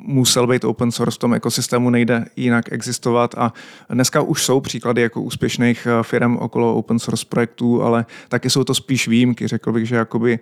musel 0.06 0.48
být 0.48 0.64
open 0.64 0.92
source, 0.92 1.16
v 1.16 1.20
tom 1.20 1.34
ekosystému 1.34 1.90
nejde 1.90 2.26
jinak 2.36 2.72
existovat 2.72 3.36
a 3.38 3.54
dneska 3.90 4.22
už 4.22 4.44
jsou 4.44 4.60
příklady 4.60 5.02
jako 5.02 5.22
úspěšných 5.22 5.88
eh, 5.88 6.04
firm 6.04 6.38
okolo 6.38 6.76
open 6.76 7.00
source 7.00 7.26
projektů, 7.30 7.84
ale 7.84 8.06
taky 8.30 8.50
jsou 8.50 8.64
to 8.64 8.74
spíš 8.74 9.08
výjimky. 9.08 9.48
Řekl 9.48 9.72
bych, 9.72 9.88
že 9.88 9.96
jakoby 9.96 10.40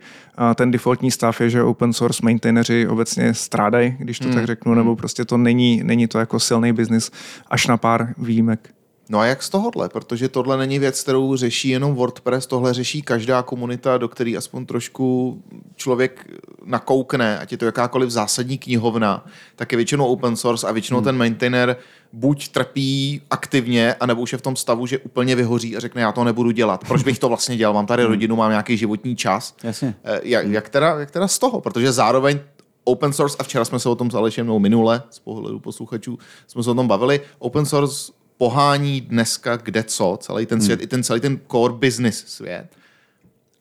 eh, 0.51 0.55
ten 0.55 0.71
defaultní 0.71 1.11
stav 1.11 1.41
je, 1.41 1.49
že 1.49 1.63
open 1.63 1.93
source 1.93 2.19
maintaineři 2.23 2.87
obecně 2.87 3.33
strádají, 3.33 3.95
když 3.99 4.19
to 4.19 4.25
hmm. 4.25 4.35
tak 4.35 4.45
řeknu, 4.45 4.73
nebo 4.73 4.95
prostě 4.95 5.25
to 5.25 5.37
není, 5.37 5.81
není 5.83 6.07
to 6.07 6.19
jako 6.19 6.39
silný 6.39 6.73
biznis 6.73 7.11
až 7.47 7.67
na 7.67 7.77
pár 7.77 8.13
výjimek. 8.17 8.74
No 9.09 9.19
a 9.19 9.25
jak 9.25 9.43
z 9.43 9.49
tohohle? 9.49 9.89
Protože 9.89 10.29
tohle 10.29 10.57
není 10.57 10.79
věc, 10.79 11.03
kterou 11.03 11.35
řeší 11.35 11.69
jenom 11.69 11.95
WordPress, 11.95 12.47
tohle 12.47 12.73
řeší 12.73 13.01
každá 13.01 13.41
komunita, 13.41 13.97
do 13.97 14.07
které 14.07 14.33
aspoň 14.37 14.65
trošku 14.65 15.37
člověk 15.75 16.27
nakoukne, 16.65 17.39
ať 17.39 17.51
je 17.51 17.57
to 17.57 17.65
jakákoliv 17.65 18.09
zásadní 18.09 18.57
knihovna, 18.57 19.25
tak 19.55 19.71
je 19.71 19.75
většinou 19.75 20.05
open 20.05 20.35
source 20.35 20.67
a 20.67 20.71
většinou 20.71 20.99
hmm. 20.99 21.05
ten 21.05 21.17
maintainer 21.17 21.77
buď 22.13 22.47
trpí 22.47 23.21
aktivně, 23.29 23.93
anebo 23.93 24.21
už 24.21 24.31
je 24.31 24.37
v 24.37 24.41
tom 24.41 24.55
stavu, 24.55 24.85
že 24.85 24.97
úplně 24.97 25.35
vyhoří 25.35 25.77
a 25.77 25.79
řekne, 25.79 26.01
já 26.01 26.11
to 26.11 26.23
nebudu 26.23 26.51
dělat. 26.51 26.83
Proč 26.87 27.03
bych 27.03 27.19
to 27.19 27.27
vlastně 27.27 27.57
dělal? 27.57 27.73
Mám 27.73 27.85
tady 27.85 28.03
hmm. 28.03 28.11
rodinu, 28.11 28.35
mám 28.35 28.51
nějaký 28.51 28.77
životní 28.77 29.15
čas. 29.15 29.55
Jasně. 29.63 29.95
Eh, 30.03 30.19
jak, 30.23 30.47
jak, 30.47 30.69
teda, 30.69 30.99
jak 30.99 31.11
teda 31.11 31.27
z 31.27 31.39
toho? 31.39 31.61
Protože 31.61 31.91
zároveň 31.91 32.39
open 32.83 33.13
source, 33.13 33.37
a 33.39 33.43
včera 33.43 33.65
jsme 33.65 33.79
se 33.79 33.89
o 33.89 33.95
tom 33.95 34.11
s 34.11 34.15
Alešem, 34.15 34.45
nebo 34.45 34.59
minule, 34.59 35.03
z 35.09 35.19
pohledu 35.19 35.59
posluchačů, 35.59 36.19
jsme 36.47 36.63
se 36.63 36.71
o 36.71 36.73
tom 36.73 36.87
bavili, 36.87 37.21
open 37.39 37.65
source 37.65 38.11
pohání 38.37 39.01
dneska 39.01 39.55
kde 39.55 39.83
co, 39.83 40.17
celý 40.21 40.45
ten 40.45 40.61
svět, 40.61 40.79
hmm. 40.79 40.83
i 40.83 40.87
ten 40.87 41.03
celý 41.03 41.21
ten 41.21 41.39
core 41.51 41.73
business 41.73 42.23
svět. 42.27 42.67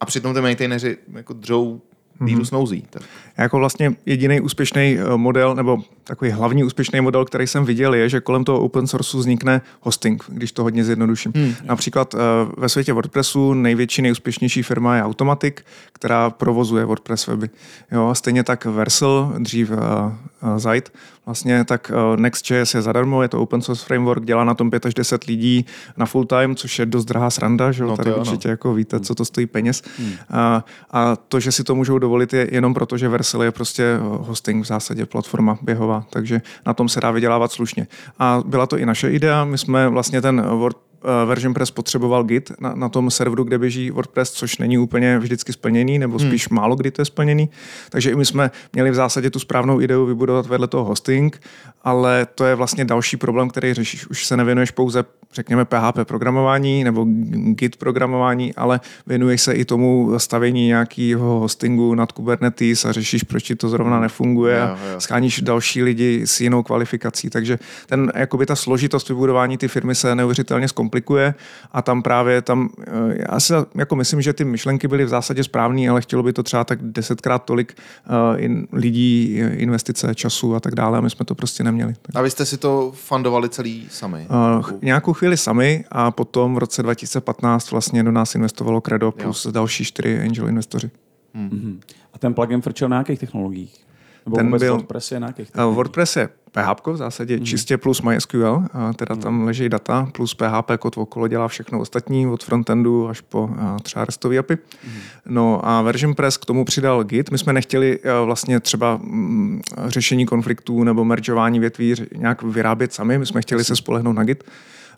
A 0.01 0.07
přitom 0.07 0.35
ty 0.35 0.41
maintaineři 0.41 0.99
jako 1.13 1.33
dřou 1.33 1.81
víru 2.21 2.41
mm-hmm. 2.41 2.45
snouzí. 2.45 2.85
Tak. 2.91 3.03
Jako 3.39 3.59
vlastně 3.59 3.95
jediný 4.07 4.41
úspěšný 4.41 4.99
eh, 4.99 5.17
model, 5.17 5.55
nebo 5.55 5.79
takový 6.05 6.31
hlavní 6.31 6.65
úspěšný 6.65 7.01
model, 7.01 7.25
který 7.25 7.47
jsem 7.47 7.65
viděl, 7.65 7.95
je, 7.95 8.09
že 8.09 8.21
kolem 8.21 8.45
toho 8.45 8.61
open 8.61 8.87
sourceu 8.87 9.19
vznikne 9.19 9.61
hosting, 9.81 10.25
když 10.29 10.53
to 10.53 10.63
hodně 10.63 10.85
zjednoduším. 10.85 11.33
Hmm. 11.37 11.55
Například 11.65 12.15
uh, 12.15 12.21
ve 12.57 12.69
světě 12.69 12.93
WordPressu 12.93 13.55
největší, 13.55 14.03
nejúspěšnější 14.03 14.63
firma 14.63 14.97
je 14.97 15.03
Automatic, 15.03 15.55
která 15.93 16.31
provozuje 16.31 16.85
WordPress 16.85 17.27
weby. 17.27 17.51
Jo, 17.93 18.15
stejně 18.15 18.45
tak 18.45 18.65
Versal, 18.65 19.33
dřív 19.39 19.71
uh, 19.71 19.77
uh, 19.77 20.59
Zite, 20.59 20.91
vlastně 21.27 21.65
tak 21.65 21.93
uh, 21.95 22.21
Next.js 22.21 22.75
je 22.75 22.83
zadarmo, 22.83 23.23
je 23.23 23.29
to 23.29 23.41
open 23.41 23.63
source 23.63 23.87
framework, 23.87 24.25
dělá 24.25 24.45
na 24.45 24.55
tom 24.55 24.71
5 24.71 24.87
až 24.87 24.95
10 24.95 25.25
lidí 25.25 25.67
na 25.97 26.07
full 26.07 26.25
time, 26.25 26.57
což 26.57 26.79
je 26.79 26.87
dost 26.87 27.05
drahá 27.05 27.31
sranda, 27.31 27.73
že 27.73 27.85
no, 27.85 27.97
tady 27.97 28.11
jo, 28.11 28.17
určitě 28.17 28.49
no. 28.49 28.53
jako 28.53 28.75
víte, 28.75 29.01
co 29.01 29.15
to 29.15 29.25
stojí 29.25 29.47
peněz. 29.47 29.83
Hmm. 29.99 30.13
A, 30.31 30.65
a 30.91 31.17
to, 31.17 31.41
že 31.41 31.53
si 31.53 31.65
to 31.65 31.75
můžou 31.75 31.99
dovolit, 32.05 32.33
je 32.33 32.49
jenom 32.53 32.75
proto, 32.75 32.99
že 32.99 33.09
Versal 33.09 33.43
je 33.43 33.51
prostě 33.51 33.97
hosting 34.01 34.65
v 34.65 34.69
zásadě 34.69 35.07
platforma 35.07 35.59
běhová 35.63 36.05
takže 36.11 36.43
na 36.67 36.75
tom 36.75 36.89
se 36.89 37.01
dá 37.01 37.11
vydělávat 37.11 37.53
slušně. 37.53 37.87
A 38.19 38.43
byla 38.47 38.67
to 38.67 38.77
i 38.77 38.87
naše 38.87 39.11
idea, 39.11 39.45
my 39.45 39.59
jsme 39.59 39.89
vlastně 39.89 40.21
ten 40.21 40.43
Word 40.43 40.77
Eh, 40.77 40.94
version 41.27 41.55
Press 41.55 41.71
potřeboval 41.71 42.25
Git 42.25 42.53
na, 42.61 42.75
na 42.75 42.89
tom 42.89 43.11
serveru, 43.11 43.45
kde 43.45 43.59
běží 43.59 43.91
WordPress, 43.91 44.31
což 44.31 44.59
není 44.59 44.79
úplně 44.79 45.19
vždycky 45.19 45.53
splněný, 45.53 45.99
nebo 45.99 46.19
hmm. 46.19 46.29
spíš 46.29 46.49
hmm. 46.49 46.57
málo 46.57 46.77
kdy 46.77 46.91
to 46.91 47.01
je 47.01 47.07
splněný. 47.07 47.51
Takže 47.91 48.11
i 48.11 48.15
my 48.15 48.25
jsme 48.25 48.51
měli 48.73 48.91
v 48.91 48.95
zásadě 48.95 49.31
tu 49.31 49.39
správnou 49.39 49.81
ideu 49.81 50.07
vybudovat 50.07 50.47
vedle 50.47 50.69
toho 50.69 50.85
hosting, 50.85 51.41
ale 51.83 52.27
to 52.35 52.45
je 52.45 52.55
vlastně 52.55 52.85
další 52.85 53.17
problém, 53.17 53.49
který 53.49 53.75
řešíš. 53.75 54.07
Už 54.07 54.27
se 54.27 54.37
nevěnuješ 54.37 54.71
pouze, 54.71 55.05
řekněme, 55.33 55.65
PHP 55.65 55.99
programování 56.05 56.85
nebo 56.85 57.07
Git 57.35 57.77
programování, 57.77 58.55
ale 58.55 58.81
věnuješ 59.07 59.41
se 59.41 59.53
i 59.53 59.65
tomu 59.65 60.13
stavění 60.17 60.67
nějakého 60.67 61.41
hostingu 61.41 61.95
nad 61.95 62.13
Kubernetes 62.13 62.85
a 62.85 62.93
řešíš, 62.93 63.23
proč 63.23 63.43
ti 63.43 63.57
to 63.57 63.69
zrovna 63.69 64.01
nefunguje 64.01 64.63
a 64.63 64.79
scháníš 64.99 65.41
další 65.41 65.83
lidi 65.83 66.23
s 66.25 66.41
jinou 66.41 66.63
kvalifikací. 66.63 67.31
Takže 67.31 67.59
ten, 67.87 68.13
jakoby 68.15 68.47
ta 68.47 68.57
složitost 68.57 69.09
vybudování 69.09 69.59
ty 69.59 69.69
firmy 69.69 69.95
se 69.95 70.15
neuvěřitelně 70.15 70.69
zkomplikuje 70.69 70.94
komplikuje 70.95 71.35
a 71.73 71.83
tam 71.83 72.03
právě 72.03 72.43
tam, 72.43 72.69
eh, 72.87 73.25
já 73.33 73.41
si 73.41 73.53
jako 73.75 73.97
myslím, 73.97 74.23
že 74.23 74.33
ty 74.33 74.45
myšlenky 74.45 74.89
byly 74.89 75.05
v 75.05 75.09
zásadě 75.09 75.45
správné, 75.45 75.89
ale 75.89 76.01
chtělo 76.01 76.23
by 76.23 76.33
to 76.33 76.43
třeba 76.43 76.65
tak 76.65 76.79
desetkrát 76.83 77.45
tolik 77.45 77.75
uh, 77.75 78.43
in, 78.43 78.67
lidí, 78.73 79.41
investice, 79.57 80.15
času 80.15 80.55
a 80.55 80.61
tak 80.61 80.75
dále 80.75 80.99
a 80.99 81.01
my 81.01 81.11
jsme 81.11 81.25
to 81.25 81.35
prostě 81.35 81.65
neměli. 81.65 81.95
A 82.15 82.23
vy 82.23 82.31
jste 82.31 82.45
si 82.45 82.59
to 82.59 82.93
fundovali 82.95 83.49
celý 83.49 83.87
sami? 83.91 84.27
Uh, 84.31 84.71
nějakou 84.83 85.13
chvíli 85.13 85.37
sami 85.37 85.85
a 85.91 86.11
potom 86.11 86.55
v 86.55 86.59
roce 86.59 86.83
2015 86.83 87.71
vlastně 87.71 88.03
do 88.03 88.13
nás 88.13 88.35
investovalo 88.35 88.81
Credo 88.81 89.13
plus 89.13 89.45
jo. 89.45 89.53
další 89.53 89.85
čtyři 89.85 90.21
angel 90.21 90.49
investoři. 90.49 90.91
Hmm. 91.35 91.81
A 92.13 92.19
ten 92.19 92.35
plugin 92.35 92.61
frčel 92.61 92.89
na 92.89 92.97
jakých 92.97 93.19
technologiích? 93.19 93.85
Nebo 94.27 94.37
ten 94.37 94.59
byl, 94.59 94.75
WordPress 94.75 95.13
je 95.13 95.21
na 95.21 95.27
jakých 95.27 95.51
WordPress 95.55 96.17
je 96.17 96.29
PHP 96.55 96.87
v 96.87 96.97
zásadě 96.97 97.37
mm. 97.37 97.45
čistě 97.45 97.79
plus 97.79 98.03
MySQL, 98.03 98.63
a 98.73 98.93
teda 98.93 99.15
mm. 99.15 99.21
tam 99.21 99.45
leží 99.45 99.69
data, 99.69 100.09
plus 100.13 100.35
PHP 100.35 100.71
kód 100.79 100.99
okolo 100.99 101.29
dělá 101.29 101.49
všechno 101.49 101.81
ostatní, 101.81 102.27
od 102.27 102.45
frontendu 102.45 103.09
až 103.09 103.21
po 103.21 103.51
a 103.59 103.77
třeba 103.83 104.05
RESTový 104.05 104.39
API. 104.39 104.55
Mm. 104.55 104.93
No 105.27 105.69
a 105.69 105.83
Version 105.83 106.15
Press 106.15 106.37
k 106.37 106.45
tomu 106.45 106.65
přidal 106.65 107.05
Git. 107.05 107.31
My 107.31 107.39
jsme 107.39 107.53
nechtěli 107.53 107.99
vlastně 108.25 108.61
třeba 108.61 108.97
mm, 109.03 109.61
řešení 109.87 110.27
konfliktů 110.27 110.85
nebo 110.85 111.05
meržování 111.05 111.61
větví 111.61 111.95
nějak 112.17 112.43
vyrábět 112.43 112.93
sami, 112.93 113.19
my 113.19 113.27
jsme 113.27 113.43
chtěli 113.43 113.65
se 113.65 113.77
spolehnout 113.77 114.17
na 114.17 114.25
Git. 114.25 114.45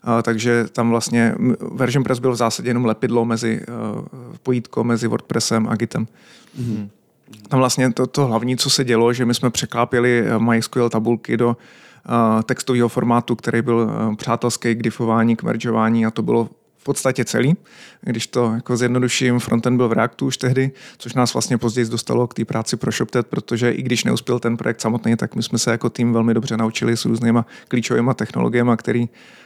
Uh, 0.07 0.21
takže 0.21 0.65
tam 0.71 0.89
vlastně 0.89 1.35
Version 1.75 2.03
Press 2.03 2.19
byl 2.19 2.31
v 2.31 2.35
zásadě 2.35 2.69
jenom 2.69 2.85
lepidlo 2.85 3.25
mezi, 3.25 3.61
uh, 3.95 4.05
pojítko 4.43 4.83
mezi 4.83 5.07
WordPressem 5.07 5.67
a 5.67 5.75
Gitem. 5.75 6.07
Mm. 6.57 6.89
Tam 7.49 7.59
vlastně 7.59 7.93
to, 7.93 8.07
to 8.07 8.25
hlavní, 8.25 8.57
co 8.57 8.69
se 8.69 8.83
dělo, 8.83 9.13
že 9.13 9.25
my 9.25 9.33
jsme 9.33 9.49
překlápěli 9.49 10.19
eh, 10.19 10.39
MySQL 10.39 10.89
tabulky 10.89 11.37
do 11.37 11.47
uh, 11.47 12.41
textového 12.41 12.89
formátu, 12.89 13.35
který 13.35 13.61
byl 13.61 13.75
uh, 13.75 14.15
přátelský 14.15 14.75
k 14.75 14.83
diffování, 14.83 15.35
k 15.35 15.43
meržování 15.43 16.05
a 16.05 16.11
to 16.11 16.21
bylo 16.21 16.49
podstatě 16.87 17.25
celý. 17.25 17.57
Když 18.01 18.27
to 18.27 18.51
jako 18.55 18.77
zjednoduším, 18.77 19.39
frontend 19.39 19.77
byl 19.77 19.89
v 19.89 19.91
Reactu 19.91 20.25
už 20.25 20.37
tehdy, 20.37 20.71
což 20.97 21.13
nás 21.13 21.33
vlastně 21.33 21.57
později 21.57 21.87
dostalo 21.87 22.27
k 22.27 22.33
té 22.33 22.45
práci 22.45 22.77
pro 22.77 22.91
ShopTet, 22.91 23.27
protože 23.27 23.71
i 23.71 23.81
když 23.81 24.03
neuspěl 24.03 24.39
ten 24.39 24.57
projekt 24.57 24.81
samotný, 24.81 25.15
tak 25.15 25.35
my 25.35 25.43
jsme 25.43 25.57
se 25.57 25.71
jako 25.71 25.89
tým 25.89 26.13
velmi 26.13 26.33
dobře 26.33 26.57
naučili 26.57 26.97
s 26.97 27.05
různýma 27.05 27.45
klíčovými 27.67 28.11
technologiemi, 28.15 28.71
které 28.77 29.05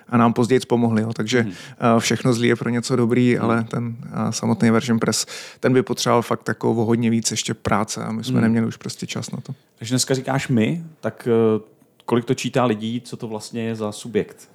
a 0.10 0.17
nám 0.17 0.33
později 0.33 0.60
pomohli. 0.67 1.01
Jo. 1.01 1.13
Takže 1.13 1.43
mm. 1.43 1.51
všechno 2.00 2.33
zlý 2.33 2.48
je 2.48 2.55
pro 2.55 2.69
něco 2.69 2.95
dobrý, 2.95 3.36
mm. 3.36 3.41
ale 3.41 3.63
ten 3.63 3.95
samotný 4.29 4.71
version 4.71 5.00
press, 5.00 5.25
ten 5.60 5.74
by 5.74 5.83
potřeboval 5.83 6.21
fakt 6.21 6.43
takovou 6.43 6.86
hodně 6.86 7.10
víc 7.10 7.31
ještě 7.31 7.53
práce 7.53 8.03
a 8.03 8.12
my 8.12 8.24
jsme 8.24 8.36
mm. 8.36 8.41
neměli 8.41 8.67
už 8.67 8.77
prostě 8.77 9.07
čas 9.07 9.31
na 9.31 9.41
to. 9.41 9.53
Takže 9.77 9.93
dneska 9.93 10.13
říkáš 10.13 10.48
my, 10.48 10.83
tak 11.00 11.27
eh, 11.27 11.62
kolik 12.05 12.25
to 12.25 12.33
čítá 12.33 12.65
lidí, 12.65 13.01
co 13.01 13.17
to 13.17 13.27
vlastně 13.27 13.63
je 13.63 13.75
za 13.75 13.91
subjekt? 13.91 14.50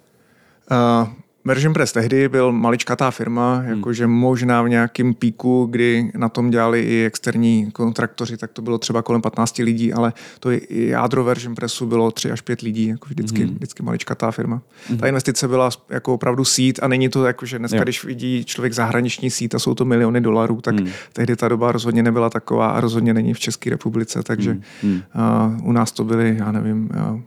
Uh, 0.71 1.07
Version 1.47 1.73
Press 1.73 1.91
tehdy 1.91 2.29
byl 2.29 2.51
maličkatá 2.51 3.11
firma, 3.11 3.55
hmm. 3.55 3.69
jakože 3.69 4.07
možná 4.07 4.61
v 4.61 4.69
nějakém 4.69 5.13
píku, 5.13 5.67
kdy 5.71 6.11
na 6.15 6.29
tom 6.29 6.49
dělali 6.49 6.81
i 6.81 7.05
externí 7.05 7.71
kontraktoři, 7.71 8.37
tak 8.37 8.51
to 8.51 8.61
bylo 8.61 8.77
třeba 8.77 9.01
kolem 9.01 9.21
15 9.21 9.57
lidí, 9.57 9.93
ale 9.93 10.13
to 10.39 10.51
i 10.51 10.61
jádro 10.69 11.23
Version 11.23 11.55
Pressu 11.55 11.85
bylo 11.85 12.11
3 12.11 12.31
až 12.31 12.41
5 12.41 12.61
lidí, 12.61 12.87
jako 12.87 13.05
vždycky, 13.09 13.43
hmm. 13.43 13.55
vždycky 13.55 13.83
maličkatá 13.83 14.31
firma. 14.31 14.61
Hmm. 14.87 14.97
Ta 14.97 15.07
investice 15.07 15.47
byla 15.47 15.69
jako 15.89 16.13
opravdu 16.13 16.45
sít 16.45 16.79
a 16.83 16.87
není 16.87 17.09
to 17.09 17.25
jako, 17.25 17.45
že 17.45 17.59
dneska, 17.59 17.77
jo. 17.77 17.83
když 17.83 18.03
vidí 18.03 18.45
člověk 18.45 18.73
zahraniční 18.73 19.29
sít 19.29 19.55
a 19.55 19.59
jsou 19.59 19.75
to 19.75 19.85
miliony 19.85 20.21
dolarů, 20.21 20.61
tak 20.61 20.75
hmm. 20.79 20.89
tehdy 21.13 21.35
ta 21.35 21.47
doba 21.47 21.71
rozhodně 21.71 22.03
nebyla 22.03 22.29
taková 22.29 22.69
a 22.69 22.81
rozhodně 22.81 23.13
není 23.13 23.33
v 23.33 23.39
České 23.39 23.69
republice, 23.69 24.23
takže 24.23 24.57
hmm. 24.81 25.01
uh, 25.59 25.67
u 25.67 25.71
nás 25.71 25.91
to 25.91 26.03
byly, 26.03 26.35
já 26.39 26.51
nevím, 26.51 26.89
uh, 27.11 27.19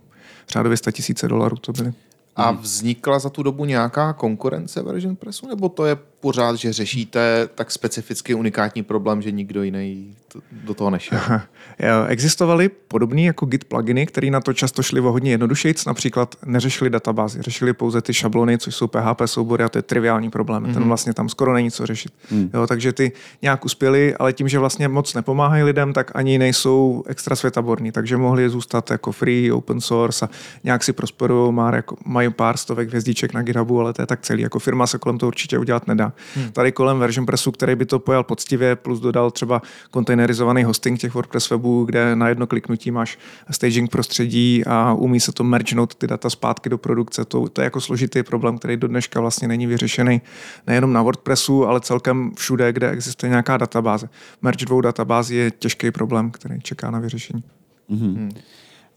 řádově 0.48 0.76
100 0.76 0.90
tisíce 0.90 1.28
dolarů 1.28 1.56
to 1.56 1.72
byly. 1.72 1.92
A 2.40 2.50
vznikla 2.50 3.18
za 3.18 3.30
tu 3.30 3.42
dobu 3.42 3.64
nějaká 3.64 4.12
konkurence 4.12 4.82
Version 4.82 5.16
Pressu, 5.16 5.48
nebo 5.48 5.68
to 5.68 5.86
je 5.86 5.96
pořád, 6.20 6.56
že 6.56 6.72
řešíte 6.72 7.48
tak 7.54 7.70
specificky 7.70 8.34
unikátní 8.34 8.82
problém, 8.82 9.22
že 9.22 9.30
nikdo 9.30 9.62
jiný 9.62 10.14
to, 10.32 10.40
do 10.52 10.74
toho 10.74 10.90
nešel? 10.90 11.18
Jo, 11.82 12.04
Existovaly 12.06 12.68
podobné 12.68 13.22
jako 13.22 13.46
Git 13.46 13.64
pluginy, 13.64 14.06
které 14.06 14.30
na 14.30 14.40
to 14.40 14.52
často 14.52 14.82
šly 14.82 15.00
o 15.00 15.12
hodně 15.12 15.30
jednodušejíc, 15.30 15.84
například 15.84 16.34
neřešili 16.46 16.90
databázy, 16.90 17.42
řešili 17.42 17.72
pouze 17.72 18.02
ty 18.02 18.14
šablony, 18.14 18.58
což 18.58 18.74
jsou 18.74 18.86
PHP 18.86 19.22
soubory 19.24 19.64
a 19.64 19.68
to 19.68 19.78
je 19.78 19.82
triviální 19.82 20.30
problém. 20.30 20.64
Mm-hmm. 20.64 20.74
Ten 20.74 20.84
vlastně 20.84 21.14
tam 21.14 21.28
skoro 21.28 21.54
není 21.54 21.70
co 21.70 21.86
řešit. 21.86 22.12
Mm. 22.30 22.50
Jo, 22.54 22.66
takže 22.66 22.92
ty 22.92 23.12
nějak 23.42 23.64
uspěli, 23.64 24.14
ale 24.14 24.32
tím, 24.32 24.48
že 24.48 24.58
vlastně 24.58 24.88
moc 24.88 25.14
nepomáhají 25.14 25.62
lidem, 25.62 25.92
tak 25.92 26.10
ani 26.14 26.38
nejsou 26.38 27.04
extra 27.06 27.36
světaborní, 27.36 27.92
takže 27.92 28.16
mohli 28.16 28.48
zůstat 28.48 28.90
jako 28.90 29.12
free, 29.12 29.52
open 29.52 29.80
source 29.80 30.24
a 30.26 30.28
nějak 30.64 30.84
si 30.84 30.92
prosperují, 30.92 31.52
má, 31.52 31.76
jako, 31.76 31.96
mají 32.04 32.30
pár 32.30 32.56
stovek 32.56 32.88
hvězdiček 32.88 33.34
na 33.34 33.42
GitHubu, 33.42 33.80
ale 33.80 33.92
to 33.92 34.02
je 34.02 34.06
tak 34.06 34.20
celý. 34.20 34.42
Jako 34.42 34.58
firma 34.58 34.86
se 34.86 34.98
kolem 34.98 35.18
toho 35.18 35.28
určitě 35.28 35.58
udělat 35.58 35.86
nedá. 35.86 36.09
Hmm. 36.34 36.52
Tady 36.52 36.72
kolem 36.72 36.98
version 36.98 37.26
pressu, 37.26 37.52
který 37.52 37.74
by 37.74 37.86
to 37.86 37.98
pojal 37.98 38.24
poctivě, 38.24 38.76
plus 38.76 39.00
dodal 39.00 39.30
třeba 39.30 39.62
kontejnerizovaný 39.90 40.64
hosting 40.64 41.00
těch 41.00 41.14
WordPress 41.14 41.50
webů, 41.50 41.84
kde 41.84 42.16
na 42.16 42.28
jedno 42.28 42.46
kliknutí 42.46 42.90
máš 42.90 43.18
staging 43.50 43.90
prostředí 43.90 44.64
a 44.66 44.92
umí 44.92 45.20
se 45.20 45.32
to 45.32 45.44
mergenout 45.44 45.94
ty 45.94 46.06
data 46.06 46.30
zpátky 46.30 46.68
do 46.68 46.78
produkce. 46.78 47.24
To, 47.24 47.48
to 47.48 47.60
je 47.60 47.64
jako 47.64 47.80
složitý 47.80 48.22
problém, 48.22 48.58
který 48.58 48.76
do 48.76 48.88
dneška 48.88 49.20
vlastně 49.20 49.48
není 49.48 49.66
vyřešený 49.66 50.20
nejenom 50.66 50.92
na 50.92 51.02
WordPressu, 51.02 51.66
ale 51.66 51.80
celkem 51.80 52.32
všude, 52.36 52.72
kde 52.72 52.90
existuje 52.90 53.30
nějaká 53.30 53.56
databáze. 53.56 54.08
Merge 54.42 54.66
dvou 54.66 54.80
databází 54.80 55.36
je 55.36 55.50
těžký 55.50 55.90
problém, 55.90 56.30
který 56.30 56.60
čeká 56.60 56.90
na 56.90 56.98
vyřešení. 56.98 57.44
Mm-hmm. 57.90 58.30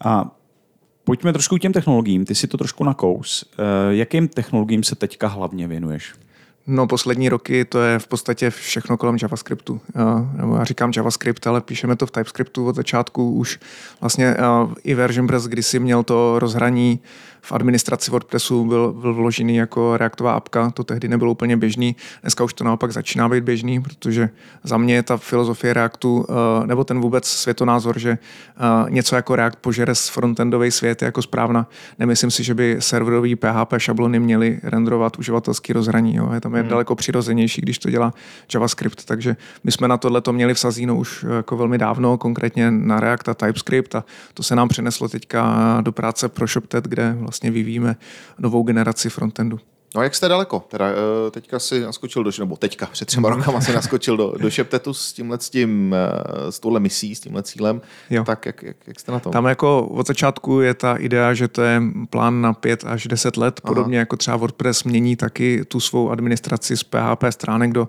A 0.04 0.36
pojďme 1.04 1.32
trošku 1.32 1.56
k 1.56 1.60
těm 1.60 1.72
technologiím. 1.72 2.24
Ty 2.24 2.34
si 2.34 2.46
to 2.46 2.58
trošku 2.58 2.84
nakous. 2.84 3.44
Uh, 3.58 3.64
jakým 3.90 4.28
technologiím 4.28 4.82
se 4.82 4.94
teďka 4.94 5.28
hlavně 5.28 5.68
věnuješ? 5.68 6.14
No, 6.66 6.86
poslední 6.86 7.28
roky 7.28 7.64
to 7.64 7.82
je 7.82 7.98
v 7.98 8.06
podstatě 8.06 8.50
všechno 8.50 8.96
kolem 8.96 9.16
JavaScriptu. 9.22 9.80
Nebo 10.32 10.56
já 10.56 10.64
říkám 10.64 10.92
JavaScript, 10.96 11.46
ale 11.46 11.60
píšeme 11.60 11.96
to 11.96 12.06
v 12.06 12.10
TypeScriptu 12.10 12.66
od 12.66 12.76
začátku 12.76 13.32
už. 13.32 13.60
Vlastně 14.00 14.36
i 14.84 14.94
version 14.94 15.26
Press 15.26 15.46
kdysi 15.46 15.78
měl 15.78 16.02
to 16.02 16.38
rozhraní 16.38 17.00
v 17.44 17.52
administraci 17.52 18.10
WordPressu 18.10 18.64
byl, 18.64 18.92
byl 18.92 19.14
vložený 19.14 19.56
jako 19.56 19.96
reaktová 19.96 20.32
apka, 20.32 20.70
to 20.70 20.84
tehdy 20.84 21.08
nebylo 21.08 21.30
úplně 21.30 21.56
běžný. 21.56 21.96
Dneska 22.22 22.44
už 22.44 22.52
to 22.54 22.64
naopak 22.64 22.92
začíná 22.92 23.28
být 23.28 23.44
běžný, 23.44 23.82
protože 23.82 24.30
za 24.62 24.76
mě 24.76 24.94
je 24.94 25.02
ta 25.02 25.16
filozofie 25.16 25.74
Reactu, 25.74 26.26
eh, 26.28 26.66
nebo 26.66 26.84
ten 26.84 27.00
vůbec 27.00 27.26
světonázor, 27.26 27.98
že 27.98 28.10
eh, 28.10 28.90
něco 28.90 29.16
jako 29.16 29.36
React 29.36 29.56
požere 29.56 29.94
z 29.94 30.08
frontendový 30.08 30.70
svět 30.70 31.02
je 31.02 31.06
jako 31.06 31.22
správna. 31.22 31.66
Nemyslím 31.98 32.30
si, 32.30 32.44
že 32.44 32.54
by 32.54 32.76
serverový 32.78 33.36
PHP 33.36 33.78
šablony 33.78 34.20
měly 34.20 34.60
renderovat 34.62 35.18
uživatelský 35.18 35.72
rozhraní. 35.72 36.16
Jo. 36.16 36.30
Je 36.34 36.40
tam 36.40 36.54
je 36.54 36.60
hmm. 36.60 36.70
daleko 36.70 36.94
přirozenější, 36.94 37.60
když 37.60 37.78
to 37.78 37.90
dělá 37.90 38.14
JavaScript. 38.54 39.04
Takže 39.04 39.36
my 39.64 39.72
jsme 39.72 39.88
na 39.88 39.96
tohle 39.96 40.20
to 40.20 40.32
měli 40.32 40.54
v 40.54 40.58
Sazíno 40.58 40.96
už 40.96 41.24
eh, 41.28 41.36
jako 41.36 41.56
velmi 41.56 41.78
dávno, 41.78 42.18
konkrétně 42.18 42.70
na 42.70 43.00
React 43.00 43.28
a 43.28 43.34
TypeScript 43.34 43.94
a 43.94 44.04
to 44.34 44.42
se 44.42 44.56
nám 44.56 44.68
přineslo 44.68 45.08
teďka 45.08 45.78
do 45.80 45.92
práce 45.92 46.28
pro 46.28 46.46
ShopTet, 46.46 46.84
kde 46.84 47.16
vlastně 47.18 47.33
vlastně 47.34 47.50
vyvíjíme 47.50 47.96
novou 48.38 48.62
generaci 48.62 49.10
frontendu. 49.10 49.60
No 49.96 50.02
jak 50.02 50.14
jste 50.14 50.28
daleko? 50.28 50.64
Teda 50.68 50.88
eh, 50.88 51.30
teďka 51.30 51.58
si 51.58 51.80
naskočil 51.80 52.24
do, 52.24 52.30
nebo 52.38 52.56
teďka 52.56 52.86
před 52.86 53.04
třema 53.04 53.28
rokama 53.28 53.60
si 53.60 53.72
naskočil 53.72 54.16
do, 54.16 54.34
do 54.38 54.50
Šeptetu 54.50 54.94
s 54.94 55.12
tímhle 55.12 55.38
s 55.40 55.50
tím, 55.50 55.94
eh, 55.94 56.52
s 56.52 56.60
touhle 56.60 56.80
misí, 56.80 57.14
s 57.14 57.20
tímhle 57.20 57.42
cílem. 57.42 57.80
Jo. 58.10 58.24
Tak 58.24 58.46
jak, 58.46 58.62
jak, 58.62 58.76
jak, 58.86 59.00
jste 59.00 59.12
na 59.12 59.20
tom? 59.20 59.32
Tam 59.32 59.44
jako 59.44 59.86
od 59.86 60.06
začátku 60.06 60.60
je 60.60 60.74
ta 60.74 60.96
idea, 60.96 61.34
že 61.34 61.48
to 61.48 61.62
je 61.62 61.82
plán 62.10 62.40
na 62.40 62.52
pět 62.52 62.84
až 62.86 63.06
deset 63.06 63.36
let, 63.36 63.60
podobně 63.60 63.96
Aha. 63.96 64.00
jako 64.00 64.16
třeba 64.16 64.36
WordPress 64.36 64.84
mění 64.84 65.16
taky 65.16 65.64
tu 65.64 65.80
svou 65.80 66.10
administraci 66.10 66.76
z 66.76 66.82
PHP 66.82 67.24
stránek 67.30 67.72
do 67.72 67.88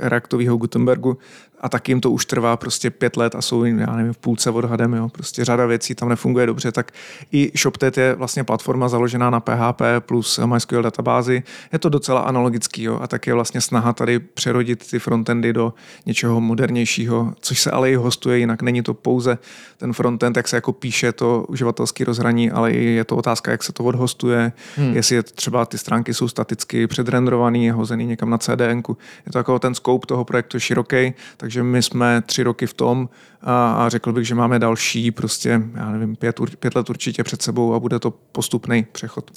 Reactového 0.00 0.56
Gutenbergu 0.56 1.18
a 1.60 1.68
tak 1.68 1.88
jim 1.88 2.00
to 2.00 2.10
už 2.10 2.26
trvá 2.26 2.56
prostě 2.56 2.90
pět 2.90 3.16
let 3.16 3.34
a 3.34 3.42
jsou, 3.42 3.64
já 3.64 3.96
nevím, 3.96 4.12
v 4.12 4.18
půlce 4.18 4.50
odhadem, 4.50 4.94
jo. 4.94 5.08
prostě 5.08 5.44
řada 5.44 5.66
věcí 5.66 5.94
tam 5.94 6.08
nefunguje 6.08 6.46
dobře, 6.46 6.72
tak 6.72 6.92
i 7.32 7.52
ShopTet 7.58 7.98
je 7.98 8.14
vlastně 8.14 8.44
platforma 8.44 8.88
založená 8.88 9.30
na 9.30 9.40
PHP 9.40 9.82
plus 10.00 10.40
MySQL 10.46 10.82
databázi. 10.82 11.42
Je 11.72 11.78
to 11.78 11.88
docela 11.88 12.20
analogický 12.20 12.82
jo. 12.82 12.98
a 13.02 13.06
tak 13.06 13.26
je 13.26 13.34
vlastně 13.34 13.60
snaha 13.60 13.92
tady 13.92 14.18
přerodit 14.18 14.90
ty 14.90 14.98
frontendy 14.98 15.52
do 15.52 15.74
něčeho 16.06 16.40
modernějšího, 16.40 17.34
což 17.40 17.60
se 17.60 17.70
ale 17.70 17.90
i 17.90 17.94
hostuje 17.94 18.38
jinak. 18.38 18.62
Není 18.62 18.82
to 18.82 18.94
pouze 18.94 19.38
ten 19.76 19.92
frontend, 19.92 20.36
jak 20.36 20.48
se 20.48 20.56
jako 20.56 20.72
píše 20.72 21.12
to 21.12 21.44
uživatelský 21.48 22.04
rozhraní, 22.04 22.50
ale 22.50 22.72
i 22.72 22.84
je 22.84 23.04
to 23.04 23.16
otázka, 23.16 23.50
jak 23.50 23.62
se 23.62 23.72
to 23.72 23.84
odhostuje, 23.84 24.52
hmm. 24.76 24.94
jestli 24.94 25.16
je 25.16 25.22
třeba 25.22 25.66
ty 25.66 25.78
stránky 25.78 26.14
jsou 26.14 26.28
staticky 26.28 26.86
předrendrovaný, 26.86 27.70
hozený 27.70 28.06
někam 28.06 28.30
na 28.30 28.38
CDN. 28.38 28.82
Je 29.26 29.32
to 29.32 29.38
jako 29.38 29.58
ten 29.58 29.74
scope 29.74 30.06
toho 30.06 30.24
projektu 30.24 30.56
je 30.56 30.60
široký, 30.60 31.14
takže 31.36 31.55
my 31.62 31.82
jsme 31.82 32.22
tři 32.26 32.42
roky 32.42 32.66
v 32.66 32.74
tom 32.74 33.08
a, 33.42 33.72
a 33.72 33.88
řekl 33.88 34.12
bych, 34.12 34.26
že 34.26 34.34
máme 34.34 34.58
další 34.58 35.10
prostě, 35.10 35.62
já 35.74 35.90
nevím, 35.90 36.16
pět, 36.16 36.40
pět 36.60 36.74
let 36.74 36.90
určitě 36.90 37.24
před 37.24 37.42
sebou 37.42 37.74
a 37.74 37.80
bude 37.80 37.98
to 37.98 38.10
postupný 38.10 38.86
přechod. 38.92 39.30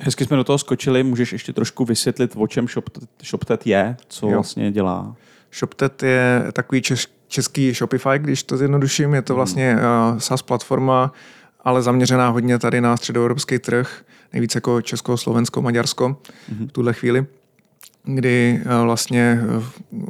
Hezky 0.00 0.24
jsme 0.24 0.36
do 0.36 0.44
toho 0.44 0.58
skočili, 0.58 1.02
můžeš 1.02 1.32
ještě 1.32 1.52
trošku 1.52 1.84
vysvětlit, 1.84 2.32
o 2.36 2.46
čem 2.46 2.68
ShopTet, 2.68 3.04
ShopTet 3.24 3.66
je, 3.66 3.96
co 4.08 4.26
jo. 4.26 4.32
vlastně 4.32 4.72
dělá? 4.72 5.16
ShopTet 5.52 6.02
je 6.02 6.44
takový 6.52 6.82
čes, 6.82 7.06
český 7.28 7.72
Shopify, 7.72 8.18
když 8.18 8.42
to 8.42 8.56
zjednoduším, 8.56 9.14
je 9.14 9.22
to 9.22 9.32
hmm. 9.32 9.36
vlastně 9.36 9.76
uh, 9.76 10.18
SaaS 10.18 10.42
platforma, 10.42 11.12
ale 11.60 11.82
zaměřená 11.82 12.28
hodně 12.28 12.58
tady 12.58 12.80
na 12.80 12.96
středoevropský 12.96 13.58
trh, 13.58 14.02
nejvíce 14.32 14.56
jako 14.56 14.82
Česko, 14.82 15.16
Slovensko, 15.16 15.62
Maďarsko 15.62 16.08
mm-hmm. 16.08 16.68
v 16.68 16.72
tuhle 16.72 16.92
chvíli, 16.92 17.26
kdy 18.04 18.62
uh, 18.66 18.84
vlastně 18.84 19.40
uh, 19.90 20.04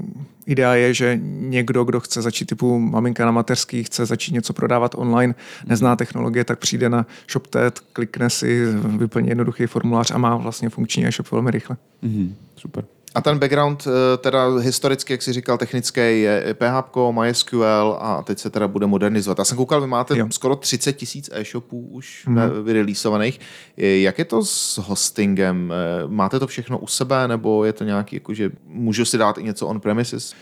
Idea 0.49 0.75
je, 0.75 0.95
že 0.95 1.19
někdo, 1.23 1.85
kdo 1.85 2.01
chce 2.01 2.23
začít 2.23 2.45
typu 2.45 2.79
maminka 2.79 3.25
na 3.25 3.31
mateřský, 3.31 3.85
chce 3.85 4.07
začít 4.07 4.33
něco 4.33 4.53
prodávat 4.53 4.95
online, 4.95 5.35
nezná 5.67 5.97
technologie, 5.97 6.45
tak 6.45 6.59
přijde 6.59 6.89
na 6.89 7.07
ShopTet, 7.31 7.81
klikne 7.81 8.31
si, 8.31 8.65
vyplní 8.99 9.29
jednoduchý 9.29 9.67
formulář 9.67 10.11
a 10.11 10.19
má 10.19 10.37
vlastně 10.37 10.69
funkční 10.69 11.07
e-shop 11.07 11.33
velmi 11.33 11.51
rychle. 11.51 11.77
Mm-hmm, 12.03 12.33
super. 12.57 12.85
A 13.15 13.21
ten 13.21 13.39
background, 13.39 13.87
eh, 13.87 14.17
teda 14.17 14.57
historicky, 14.57 15.13
jak 15.13 15.23
jsi 15.23 15.33
říkal, 15.33 15.59
technický, 15.59 16.01
je 16.01 16.55
PHP, 16.55 17.13
MySQL 17.13 17.99
a 18.01 18.23
teď 18.23 18.39
se 18.39 18.51
teda 18.51 18.69
bude 18.69 18.87
modernizovat. 18.87 19.39
Já 19.39 19.45
jsem 19.45 19.57
koukal, 19.57 19.81
vy 19.81 19.87
máte 19.87 20.19
jo. 20.19 20.27
skoro 20.31 20.57
30 20.57 20.93
tisíc 20.93 21.31
e-shopů 21.33 21.81
už 21.81 22.27
mm. 22.27 22.41
vyreleasovaných. 22.63 23.41
Jak 23.77 24.19
je 24.19 24.25
to 24.25 24.45
s 24.45 24.79
hostingem? 24.79 25.73
Eh, 25.73 26.09
máte 26.09 26.39
to 26.39 26.47
všechno 26.47 26.79
u 26.79 26.87
sebe, 26.87 27.29
nebo 27.29 27.65
je 27.65 27.73
to 27.73 27.85
nějaký, 27.85 28.17
jakože 28.17 28.51
můžu 28.67 29.05
si 29.05 29.19
dát 29.19 29.39
i 29.39 29.43
něco 29.43 29.67
on-premises? 29.67 30.35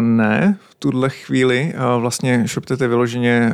Ne, 0.00 0.58
v 0.70 0.74
tuhle 0.74 1.10
chvíli 1.10 1.74
vlastně 1.98 2.44
ShopTet 2.48 2.80
je 2.80 2.88
vyloženě 2.88 3.52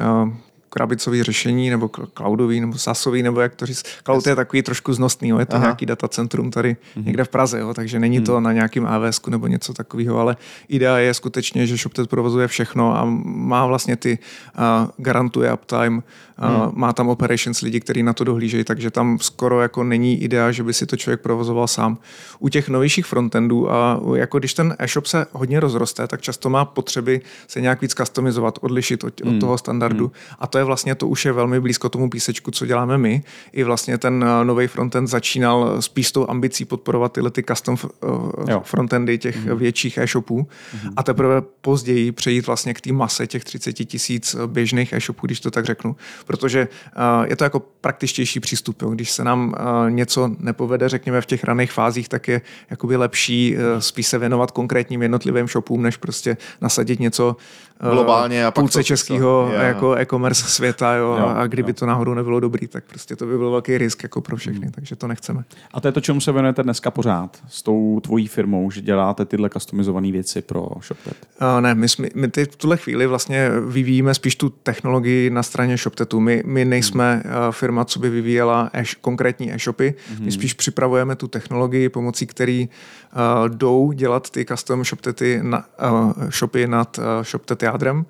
krabicový 0.73 1.23
řešení, 1.23 1.71
nebo 1.71 1.91
cloudový, 2.17 2.61
nebo 2.61 2.79
SASový, 2.79 3.23
nebo 3.23 3.41
jak 3.41 3.55
to 3.55 3.67
říct. 3.67 3.85
Cloud 4.05 4.27
je 4.27 4.37
takový 4.37 4.63
trošku 4.63 4.93
znostný, 4.93 5.29
jo. 5.29 5.39
je 5.39 5.47
to 5.47 5.57
Aha. 5.57 5.65
nějaký 5.65 5.87
datacentrum 5.87 6.51
tady 6.51 6.73
mm-hmm. 6.73 7.07
někde 7.07 7.25
v 7.25 7.29
Praze, 7.29 7.61
jo. 7.61 7.75
takže 7.75 7.99
není 7.99 8.19
mm. 8.19 8.25
to 8.25 8.41
na 8.41 8.53
nějakým 8.53 8.87
AWS 8.87 9.21
nebo 9.27 9.47
něco 9.47 9.75
takového, 9.75 10.19
ale 10.19 10.37
idea 10.69 10.99
je 10.99 11.15
skutečně, 11.15 11.67
že 11.67 11.77
ShopTet 11.77 12.09
provozuje 12.09 12.49
všechno 12.49 12.97
a 12.99 13.05
má 13.25 13.67
vlastně 13.67 13.97
ty, 13.97 14.19
uh, 14.59 14.91
garantuje 14.97 15.53
uptime, 15.53 16.03
Hmm. 16.49 16.73
Má 16.75 16.93
tam 16.93 17.09
operations 17.09 17.61
lidi, 17.61 17.81
kteří 17.81 18.03
na 18.03 18.13
to 18.13 18.25
dohlížejí, 18.25 18.65
takže 18.65 18.91
tam 18.91 19.19
skoro 19.19 19.61
jako 19.61 19.85
není 19.85 20.23
idea, 20.23 20.53
že 20.53 20.63
by 20.63 20.75
si 20.75 20.87
to 20.87 20.97
člověk 20.97 21.21
provozoval 21.21 21.69
sám. 21.69 21.99
U 22.39 22.49
těch 22.49 22.69
novějších 22.69 23.07
frontendů 23.07 23.73
a 23.73 24.01
jako 24.15 24.39
když 24.39 24.55
ten 24.55 24.77
e-shop 24.79 25.07
se 25.07 25.27
hodně 25.33 25.61
rozroste, 25.61 26.07
tak 26.07 26.21
často 26.21 26.51
má 26.51 26.65
potřeby 26.65 27.21
se 27.47 27.61
nějak 27.61 27.81
víc 27.81 27.95
customizovat, 27.95 28.59
odlišit 28.61 29.05
od, 29.05 29.21
hmm. 29.21 29.37
od 29.37 29.41
toho 29.41 29.59
standardu. 29.59 30.05
Hmm. 30.05 30.37
A 30.39 30.47
to 30.47 30.59
je 30.59 30.65
vlastně, 30.65 30.95
to 30.95 31.09
už 31.09 31.25
je 31.25 31.33
velmi 31.33 31.61
blízko 31.61 31.89
tomu 31.89 32.11
písečku, 32.11 32.51
co 32.51 32.67
děláme 32.67 32.99
my. 32.99 33.23
I 33.53 33.65
vlastně 33.65 33.99
ten 33.99 34.25
eh, 34.25 34.45
nový 34.45 34.67
frontend 34.67 35.09
začínal 35.09 35.83
spíš 35.83 36.09
s 36.09 36.13
tou 36.13 36.31
ambicí 36.31 36.65
podporovat 36.65 37.13
tyhle 37.13 37.31
ty 37.31 37.43
custom 37.43 37.77
uh, 38.01 38.63
frontendy 38.63 39.19
těch 39.19 39.37
hmm. 39.37 39.59
větších 39.59 39.99
e-shopů. 39.99 40.49
Hmm. 40.73 40.93
A 40.97 41.03
teprve 41.03 41.43
později 41.61 42.13
přejít 42.13 42.47
vlastně 42.47 42.75
k 42.75 42.81
té 42.81 42.93
mase 42.93 43.27
těch 43.27 43.45
30 43.45 43.73
tisíc 43.73 44.37
běžných 44.47 44.93
e-shopů, 44.93 45.27
když 45.27 45.41
to 45.41 45.51
tak 45.51 45.65
řeknu 45.65 45.97
protože 46.33 46.68
uh, 46.97 47.27
je 47.27 47.37
to 47.37 47.45
jako 47.45 47.61
praktičtější 47.81 48.40
přístup. 48.40 48.83
Jo. 48.83 48.90
Když 48.90 49.11
se 49.11 49.25
nám 49.25 49.55
uh, 49.61 49.90
něco 49.90 50.31
nepovede, 50.38 50.88
řekněme, 50.88 51.21
v 51.21 51.27
těch 51.27 51.45
raných 51.45 51.73
fázích, 51.73 52.09
tak 52.09 52.29
je 52.29 52.40
jakoby 52.71 52.97
lepší 52.97 53.57
uh, 53.57 53.62
spíš 53.79 54.07
se 54.07 54.18
věnovat 54.18 54.51
konkrétním 54.51 55.03
jednotlivým 55.03 55.49
shopům, 55.49 55.83
než 55.83 55.97
prostě 55.97 56.37
nasadit 56.61 57.01
něco 57.01 57.37
globálně 57.90 58.47
a 58.47 58.51
půlce 58.51 58.85
českého 58.85 59.49
yeah. 59.53 59.64
jako 59.64 59.95
e-commerce 59.95 60.45
světa 60.45 60.95
jo, 60.95 61.16
Jo, 61.18 61.27
a 61.27 61.47
kdyby 61.47 61.71
jo. 61.71 61.75
to 61.75 61.87
náhodou 61.87 62.14
nebylo 62.14 62.40
dobrý, 62.40 62.66
tak 62.66 62.85
prostě 62.85 63.16
to 63.16 63.27
by 63.27 63.38
byl 63.38 63.51
velký 63.51 63.79
risk 63.79 64.03
jako 64.03 64.21
pro 64.21 64.37
všechny, 64.37 64.71
takže 64.71 64.97
to 64.97 65.07
nechceme. 65.07 65.45
A 65.75 65.81
to 65.81 65.88
je 65.88 65.92
to, 65.92 66.01
čemu 66.01 66.21
se 66.21 66.33
věnujete 66.33 66.62
dneska 66.62 66.90
pořád 66.90 67.38
s 67.49 67.62
tou 67.62 68.01
tvojí 68.01 68.29
firmou, 68.29 68.71
že 68.71 68.81
děláte 68.81 69.25
tyhle 69.25 69.51
customizované 69.51 70.12
věci 70.12 70.42
pro 70.42 70.68
ShopTet. 70.83 71.16
Uh, 71.40 71.61
ne, 71.61 71.75
my, 71.75 71.88
jsme, 71.88 72.09
my 72.14 72.29
teď 72.29 72.53
v 72.53 72.57
tuhle 72.57 72.77
chvíli 72.77 73.07
vlastně 73.07 73.51
vyvíjíme 73.66 74.14
spíš 74.14 74.37
tu 74.37 74.51
technologii 74.51 75.31
na 75.31 75.42
straně 75.42 75.77
ShopTetu. 75.77 76.21
My, 76.23 76.43
my 76.47 76.65
nejsme 76.65 77.23
uh, 77.25 77.31
firma, 77.51 77.85
co 77.85 77.99
by 78.01 78.11
vyvíjela 78.11 78.71
e- 78.75 78.83
konkrétní 79.01 79.53
e-shopy. 79.53 79.95
My 80.21 80.33
spíš 80.33 80.53
připravujeme 80.53 81.17
tu 81.17 81.29
technologii, 81.29 81.89
pomocí 81.89 82.27
který 82.27 82.69
uh, 82.69 83.49
jdou 83.49 83.93
dělat 83.93 84.31
ty 84.31 84.45
custom 84.45 84.85
ShopTety 84.85 85.39
na, 85.43 85.65
uh, 85.91 86.13
shopy 86.31 86.67
nad 86.67 86.99
uh, 86.99 87.05
ShopTet 87.23 87.63
jádrem. 87.63 88.07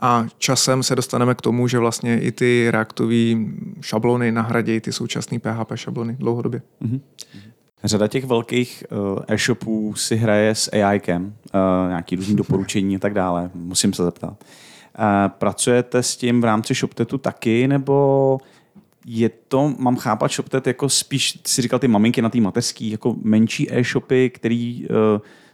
A 0.00 0.26
časem 0.38 0.82
se 0.82 0.96
dostaneme 0.96 1.34
k 1.34 1.40
tomu, 1.40 1.68
že 1.68 1.78
vlastně 1.78 2.20
i 2.20 2.32
ty 2.32 2.66
reaktové 2.70 3.36
šablony 3.80 4.32
nahradějí 4.32 4.80
ty 4.80 4.92
současné 4.92 5.38
PHP 5.38 5.72
šablony 5.74 6.16
dlouhodobě. 6.18 6.62
Řada 7.84 8.08
těch 8.08 8.24
velkých 8.24 8.84
e-shopů 9.28 9.94
si 9.94 10.16
hraje 10.16 10.54
s 10.54 10.70
AIkem, 10.72 11.34
nějaký 11.88 12.16
různý 12.16 12.36
doporučení 12.36 12.96
a 12.96 12.98
tak 12.98 13.14
dále. 13.14 13.50
Musím 13.54 13.92
se 13.92 14.04
zeptat. 14.04 14.44
Pracujete 15.28 16.02
s 16.02 16.16
tím 16.16 16.40
v 16.40 16.44
rámci 16.44 16.74
ShopTetu 16.74 17.18
taky, 17.18 17.68
nebo 17.68 18.38
je 19.06 19.30
to, 19.48 19.74
mám 19.78 19.96
chápat 19.96 20.32
ShopTet 20.32 20.66
jako 20.66 20.88
spíš, 20.88 21.40
si 21.46 21.62
říkal 21.62 21.78
ty 21.78 21.88
maminky 21.88 22.22
na 22.22 22.28
té 22.28 22.40
mateřský, 22.40 22.90
jako 22.90 23.16
menší 23.22 23.72
e-shopy, 23.72 24.30
který 24.30 24.86
uh, 24.88 24.96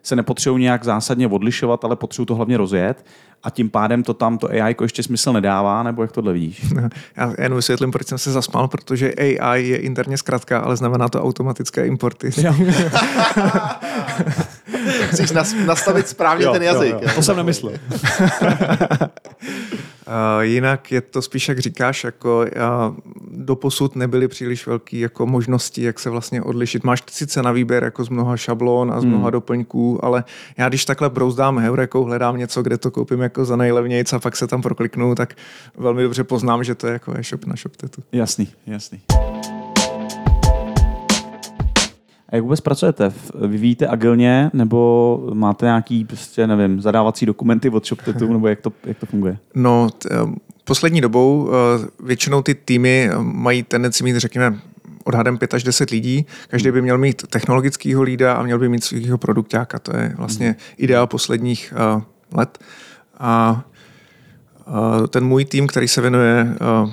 se 0.03 0.17
nepotřebují 0.17 0.63
nějak 0.63 0.85
zásadně 0.85 1.29
odlišovat, 1.29 1.85
ale 1.85 1.97
potřebují 1.97 2.27
to 2.27 2.35
hlavně 2.35 2.57
rozjet 2.57 3.07
a 3.43 3.51
tím 3.51 3.71
pádem 3.71 4.03
to 4.03 4.15
tam 4.15 4.39
to 4.39 4.51
AI 4.51 4.75
ještě 4.83 5.03
smysl 5.03 5.33
nedává, 5.33 5.83
nebo 5.83 6.03
jak 6.03 6.13
tohle 6.13 6.33
vidíš? 6.33 6.67
Já 7.17 7.35
jen 7.39 7.55
vysvětlím, 7.55 7.91
proč 7.91 8.07
jsem 8.07 8.19
se 8.19 8.33
zasmál, 8.33 8.69
protože 8.69 9.15
AI 9.15 9.69
je 9.69 9.77
interně 9.77 10.19
zkratka, 10.19 10.59
ale 10.59 10.77
znamená 10.77 11.09
to 11.09 11.23
automatické 11.23 11.87
importy. 11.87 12.31
Musíš 15.11 15.31
nas- 15.31 15.67
nastavit 15.67 16.09
správně 16.09 16.45
Jo, 16.45 16.53
ten 16.53 16.63
jo, 16.63 16.75
jazyk. 16.75 16.95
jo. 17.03 17.09
To 17.15 17.23
jsem 17.23 17.37
nemyslel. 17.37 17.73
Uh, 17.73 17.79
jinak 20.41 20.93
je 20.93 21.01
to 21.01 21.23
spíš, 21.23 21.49
jak 21.49 21.59
říkáš, 21.59 22.05
jako 22.05 22.39
uh, 22.39 22.47
doposud 23.31 23.97
nebyly 23.97 24.29
příliš 24.29 24.67
velké 24.67 24.97
jako 24.97 25.27
možnosti, 25.27 25.83
jak 25.83 25.99
se 25.99 26.11
vlastně 26.11 26.43
odlišit. 26.43 26.85
Máš 26.85 27.03
sice 27.11 27.43
na 27.43 27.53
výběr 27.53 27.85
jako 27.85 28.05
z 28.05 28.09
mnoha 28.09 28.37
šablon 28.37 28.93
a 28.93 29.01
z 29.01 29.05
mnoha 29.05 29.23
hmm. 29.23 29.33
doplňků, 29.33 30.05
ale 30.05 30.25
já 30.57 30.69
když 30.69 30.85
takhle 30.85 31.11
brouzdám 31.11 31.59
heurekou, 31.59 32.05
hledám 32.05 32.37
něco, 32.37 32.63
kde 32.63 32.79
to 32.79 32.91
koupím 32.91 33.21
jako 33.21 33.45
za 33.45 33.57
nejlevnějc 33.57 34.13
a 34.13 34.19
pak 34.19 34.37
se 34.37 34.47
tam 34.47 34.63
prokliknu, 34.63 35.15
tak 35.15 35.35
velmi 35.77 36.03
dobře 36.03 36.25
poznám, 36.25 36.65
že 36.65 36.75
to 36.75 36.87
je 36.87 36.93
jako 36.93 37.15
e-shop 37.19 37.45
na 37.45 37.57
ShopTetu. 37.57 38.03
Jasný, 38.13 38.49
jasný. 38.67 39.01
Jak 42.37 42.42
vůbec 42.42 42.61
pracujete? 42.61 43.12
Vyvíjíte 43.46 43.88
agilně 43.88 44.51
nebo 44.53 45.31
máte 45.33 45.66
nějaký, 45.66 46.05
prostě, 46.05 46.46
nevím, 46.46 46.81
zadávací 46.81 47.27
dokumenty 47.27 47.70
od 47.70 47.87
ShopTetu, 47.87 48.33
nebo 48.33 48.49
jak 48.49 48.61
to, 48.61 48.72
jak 48.85 48.99
to 48.99 49.07
funguje? 49.07 49.38
No, 49.55 49.90
t, 49.90 50.09
eh, 50.12 50.35
poslední 50.64 51.01
dobou 51.01 51.51
eh, 51.51 51.87
většinou 52.01 52.42
ty 52.42 52.55
týmy 52.55 53.11
eh, 53.12 53.14
mají 53.18 53.62
tendenci 53.62 54.05
mít, 54.05 54.16
řekněme, 54.16 54.59
odhadem 55.05 55.38
5 55.38 55.55
až 55.55 55.62
10 55.62 55.90
lidí. 55.90 56.27
Každý 56.49 56.70
by 56.70 56.83
měl 56.83 56.99
mít 56.99 57.22
technologického 57.27 58.03
lída 58.03 58.35
a 58.35 58.42
měl 58.42 58.59
by 58.59 58.68
mít 58.68 58.85
svého 58.85 59.18
produktáka. 59.18 59.79
To 59.79 59.96
je 59.96 60.14
vlastně 60.16 60.57
ideál 60.77 61.07
posledních 61.07 61.75
uh, 61.96 62.03
let. 62.33 62.59
A 63.18 63.64
uh, 64.66 65.07
ten 65.07 65.25
můj 65.25 65.44
tým, 65.44 65.66
který 65.66 65.88
se 65.88 66.01
věnuje 66.01 66.57
uh, 66.85 66.92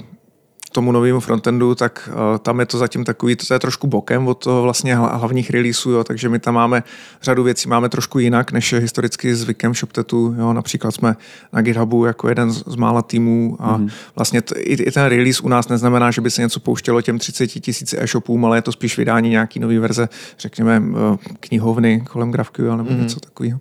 tomu 0.74 0.92
novému 0.92 1.20
frontendu, 1.20 1.76
tak 1.76 2.10
uh, 2.14 2.38
tam 2.38 2.60
je 2.60 2.66
to 2.66 2.78
zatím 2.78 3.04
takový, 3.04 3.36
to 3.36 3.54
je 3.54 3.60
trošku 3.60 3.88
bokem 3.88 4.28
od 4.28 4.44
toho 4.44 4.62
vlastně 4.62 4.98
hla- 4.98 5.18
hlavních 5.18 5.50
releaseů, 5.50 5.92
jo, 5.92 6.04
takže 6.04 6.30
my 6.30 6.40
tam 6.40 6.54
máme 6.54 6.84
řadu 7.22 7.44
věcí, 7.44 7.70
máme 7.70 7.90
trošku 7.90 8.20
jinak, 8.20 8.52
než 8.52 8.74
je 8.74 8.80
historicky 8.80 9.36
zvykem 9.36 9.74
ShopTetu, 9.74 10.36
jo, 10.38 10.54
například 10.54 10.92
jsme 10.92 11.16
na 11.54 11.62
GitHubu 11.62 12.06
jako 12.06 12.30
jeden 12.30 12.52
z, 12.52 12.64
z 12.68 12.76
mála 12.76 13.02
týmů 13.02 13.58
a 13.60 13.78
mm-hmm. 13.78 13.90
vlastně 14.16 14.42
t, 14.42 14.56
i, 14.60 14.74
i 14.84 14.92
ten 14.92 15.06
release 15.06 15.44
u 15.44 15.48
nás 15.48 15.68
neznamená, 15.68 16.12
že 16.12 16.22
by 16.22 16.32
se 16.32 16.42
něco 16.42 16.60
pouštělo 16.60 17.02
těm 17.02 17.20
30 17.20 17.48
tisíc 17.48 17.94
e-shopům, 17.94 18.46
ale 18.46 18.58
je 18.58 18.62
to 18.62 18.72
spíš 18.72 18.98
vydání 18.98 19.30
nějaký 19.30 19.60
nový 19.60 19.78
verze, 19.78 20.10
řekněme 20.40 20.80
uh, 20.80 21.18
knihovny 21.40 22.04
kolem 22.10 22.32
GraphQL 22.32 22.78
nebo 22.78 22.90
mm-hmm. 22.90 23.02
něco 23.02 23.20
takového. 23.20 23.60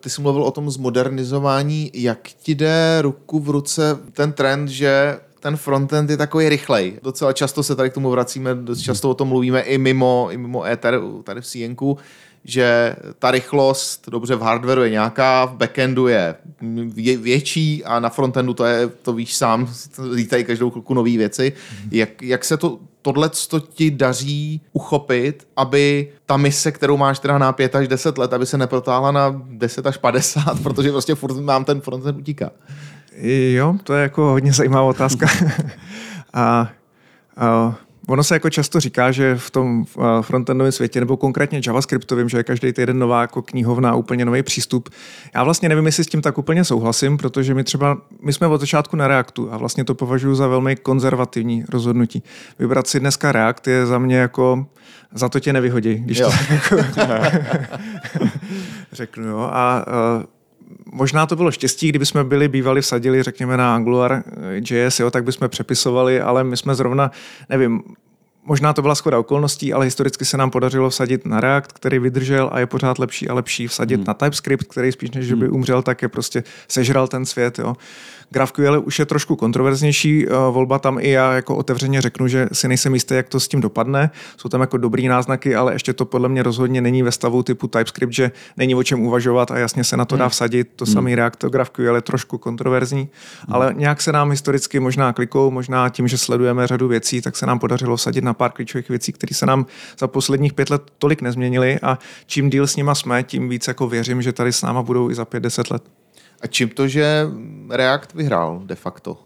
Ty 0.00 0.10
jsi 0.10 0.22
mluvil 0.22 0.42
o 0.42 0.50
tom 0.50 0.70
zmodernizování. 0.70 1.90
Jak 1.94 2.18
ti 2.22 2.54
jde 2.54 2.98
ruku 3.02 3.40
v 3.40 3.50
ruce 3.50 3.98
ten 4.12 4.32
trend, 4.32 4.68
že 4.68 5.18
ten 5.46 5.56
frontend 5.56 6.10
je 6.10 6.16
takový 6.16 6.48
rychlej. 6.48 6.98
Docela 7.02 7.32
často 7.32 7.62
se 7.62 7.76
tady 7.76 7.90
k 7.90 7.94
tomu 7.94 8.10
vracíme, 8.10 8.54
dost 8.54 8.80
často 8.80 9.10
o 9.10 9.14
tom 9.14 9.28
mluvíme 9.28 9.60
i 9.60 9.78
mimo, 9.78 10.28
i 10.30 10.36
mimo 10.36 10.64
Ether, 10.64 11.00
tady 11.24 11.40
v 11.40 11.46
CNku, 11.46 11.98
že 12.44 12.96
ta 13.18 13.30
rychlost, 13.30 14.08
dobře, 14.08 14.36
v 14.36 14.40
hardwareu 14.40 14.82
je 14.82 14.90
nějaká, 14.90 15.44
v 15.44 15.54
backendu 15.54 16.06
je 16.08 16.34
vě- 16.86 17.18
větší 17.18 17.84
a 17.84 18.00
na 18.00 18.08
frontendu 18.08 18.54
to 18.54 18.64
je, 18.64 18.88
to 19.02 19.12
víš 19.12 19.36
sám, 19.36 19.68
lítají 20.14 20.44
každou 20.44 20.70
chvilku 20.70 20.94
nové 20.94 21.10
věci. 21.16 21.52
Jak, 21.90 22.22
jak 22.22 22.44
se 22.44 22.56
to 22.56 22.78
tohle 23.02 23.30
to 23.48 23.60
ti 23.60 23.90
daří 23.90 24.60
uchopit, 24.72 25.46
aby 25.56 26.12
ta 26.26 26.36
mise, 26.36 26.72
kterou 26.72 26.96
máš 26.96 27.18
teda 27.18 27.38
na 27.38 27.52
5 27.52 27.74
až 27.74 27.88
10 27.88 28.18
let, 28.18 28.32
aby 28.32 28.46
se 28.46 28.58
neprotáhla 28.58 29.12
na 29.12 29.42
10 29.46 29.86
až 29.86 29.96
50, 29.96 30.42
protože 30.62 30.90
prostě 30.90 31.14
furt 31.14 31.36
mám 31.36 31.64
ten 31.64 31.80
frontend 31.80 32.18
utíká. 32.18 32.50
Jo, 33.54 33.74
to 33.84 33.94
je 33.94 34.02
jako 34.02 34.22
hodně 34.22 34.52
zajímavá 34.52 34.82
otázka. 34.82 35.26
a, 36.34 36.68
a 37.36 37.74
ono 38.08 38.24
se 38.24 38.34
jako 38.34 38.50
často 38.50 38.80
říká, 38.80 39.12
že 39.12 39.34
v 39.36 39.50
tom 39.50 39.84
frontendovém 40.20 40.72
světě, 40.72 41.00
nebo 41.00 41.16
konkrétně 41.16 41.60
JavaScriptovým, 41.66 42.28
že 42.28 42.36
je 42.36 42.44
každý 42.44 42.72
týden 42.72 42.98
nová 42.98 43.20
jako 43.20 43.42
knihovna, 43.42 43.94
úplně 43.94 44.24
nový 44.24 44.42
přístup. 44.42 44.88
Já 45.34 45.44
vlastně 45.44 45.68
nevím, 45.68 45.86
jestli 45.86 46.04
s 46.04 46.06
tím 46.06 46.22
tak 46.22 46.38
úplně 46.38 46.64
souhlasím, 46.64 47.16
protože 47.16 47.54
my 47.54 47.64
třeba, 47.64 47.98
my 48.22 48.32
jsme 48.32 48.46
od 48.46 48.60
začátku 48.60 48.96
na 48.96 49.08
Reactu 49.08 49.52
a 49.52 49.56
vlastně 49.56 49.84
to 49.84 49.94
považuji 49.94 50.34
za 50.34 50.46
velmi 50.46 50.76
konzervativní 50.76 51.64
rozhodnutí. 51.68 52.22
Vybrat 52.58 52.86
si 52.86 53.00
dneska 53.00 53.32
React 53.32 53.66
je 53.66 53.86
za 53.86 53.98
mě 53.98 54.16
jako 54.16 54.66
za 55.14 55.28
to 55.28 55.40
tě 55.40 55.52
nevyhodí, 55.52 55.94
když 55.94 56.18
Jo. 56.18 56.30
to 56.30 56.54
jako 56.54 56.76
řeknu. 58.92 59.24
Jo. 59.24 59.38
A, 59.38 59.48
a 59.52 59.84
možná 60.92 61.26
to 61.26 61.36
bylo 61.36 61.50
štěstí, 61.50 61.88
kdyby 61.88 62.06
jsme 62.06 62.24
byli 62.24 62.48
bývali 62.48 62.80
vsadili, 62.80 63.22
řekněme, 63.22 63.56
na 63.56 63.74
Angular 63.74 64.22
JS, 64.70 65.00
jo, 65.00 65.10
tak 65.10 65.24
bychom 65.24 65.48
přepisovali, 65.48 66.20
ale 66.20 66.44
my 66.44 66.56
jsme 66.56 66.74
zrovna, 66.74 67.10
nevím, 67.48 67.82
možná 68.46 68.72
to 68.72 68.82
byla 68.82 68.94
schoda 68.94 69.18
okolností, 69.18 69.72
ale 69.72 69.84
historicky 69.84 70.24
se 70.24 70.36
nám 70.36 70.50
podařilo 70.50 70.90
vsadit 70.90 71.26
na 71.26 71.40
React, 71.40 71.72
který 71.72 71.98
vydržel 71.98 72.50
a 72.52 72.58
je 72.58 72.66
pořád 72.66 72.98
lepší 72.98 73.28
a 73.28 73.34
lepší, 73.34 73.66
vsadit 73.66 73.96
hmm. 73.96 74.04
na 74.08 74.14
TypeScript, 74.14 74.66
který 74.66 74.92
spíš 74.92 75.10
než 75.10 75.26
že 75.26 75.36
by 75.36 75.48
umřel, 75.48 75.82
tak 75.82 76.02
je 76.02 76.08
prostě 76.08 76.44
sežral 76.68 77.08
ten 77.08 77.26
svět. 77.26 77.58
Jo. 77.58 77.74
GraphQL 78.30 78.82
už 78.84 78.98
je 78.98 79.06
trošku 79.06 79.36
kontroverznější 79.36 80.26
uh, 80.26 80.32
volba, 80.32 80.78
tam 80.78 80.98
i 81.00 81.10
já 81.10 81.32
jako 81.32 81.56
otevřeně 81.56 82.00
řeknu, 82.00 82.28
že 82.28 82.48
si 82.52 82.68
nejsem 82.68 82.94
jistý, 82.94 83.14
jak 83.14 83.28
to 83.28 83.40
s 83.40 83.48
tím 83.48 83.60
dopadne. 83.60 84.10
Jsou 84.36 84.48
tam 84.48 84.60
jako 84.60 84.76
dobrý 84.76 85.08
náznaky, 85.08 85.56
ale 85.56 85.72
ještě 85.72 85.92
to 85.92 86.04
podle 86.04 86.28
mě 86.28 86.42
rozhodně 86.42 86.80
není 86.80 87.02
ve 87.02 87.12
stavu 87.12 87.42
typu 87.42 87.68
TypeScript, 87.68 88.12
že 88.12 88.30
není 88.56 88.74
o 88.74 88.82
čem 88.82 89.00
uvažovat 89.00 89.50
a 89.50 89.58
jasně 89.58 89.84
se 89.84 89.96
na 89.96 90.04
to 90.04 90.16
dá 90.16 90.28
vsadit. 90.28 90.68
To 90.76 90.86
samý 90.86 91.14
React, 91.14 91.44
GraphQL 91.44 91.94
je 91.94 92.02
trošku 92.02 92.38
kontroverzní, 92.38 93.08
ale 93.48 93.74
nějak 93.76 94.00
se 94.00 94.12
nám 94.12 94.30
historicky 94.30 94.80
možná 94.80 95.12
klikou, 95.12 95.50
možná 95.50 95.88
tím, 95.88 96.08
že 96.08 96.18
sledujeme 96.18 96.66
řadu 96.66 96.88
věcí, 96.88 97.22
tak 97.22 97.36
se 97.36 97.46
nám 97.46 97.58
podařilo 97.58 97.96
vsadit 97.96 98.24
na 98.24 98.34
pár 98.34 98.52
klíčových 98.52 98.88
věcí, 98.88 99.12
které 99.12 99.34
se 99.34 99.46
nám 99.46 99.66
za 99.98 100.08
posledních 100.08 100.54
pět 100.54 100.70
let 100.70 100.82
tolik 100.98 101.22
nezměnily 101.22 101.78
a 101.82 101.98
čím 102.26 102.50
díl 102.50 102.66
s 102.66 102.76
nima 102.76 102.94
jsme, 102.94 103.22
tím 103.22 103.48
víc 103.48 103.68
jako 103.68 103.88
věřím, 103.88 104.22
že 104.22 104.32
tady 104.32 104.52
s 104.52 104.62
náma 104.62 104.82
budou 104.82 105.10
i 105.10 105.14
za 105.14 105.24
pět, 105.24 105.42
deset 105.42 105.70
let. 105.70 105.82
A 106.46 106.48
čím 106.48 106.68
to, 106.68 106.88
že 106.88 107.26
React 107.70 108.14
vyhrál 108.14 108.62
de 108.64 108.74
facto? 108.74 109.18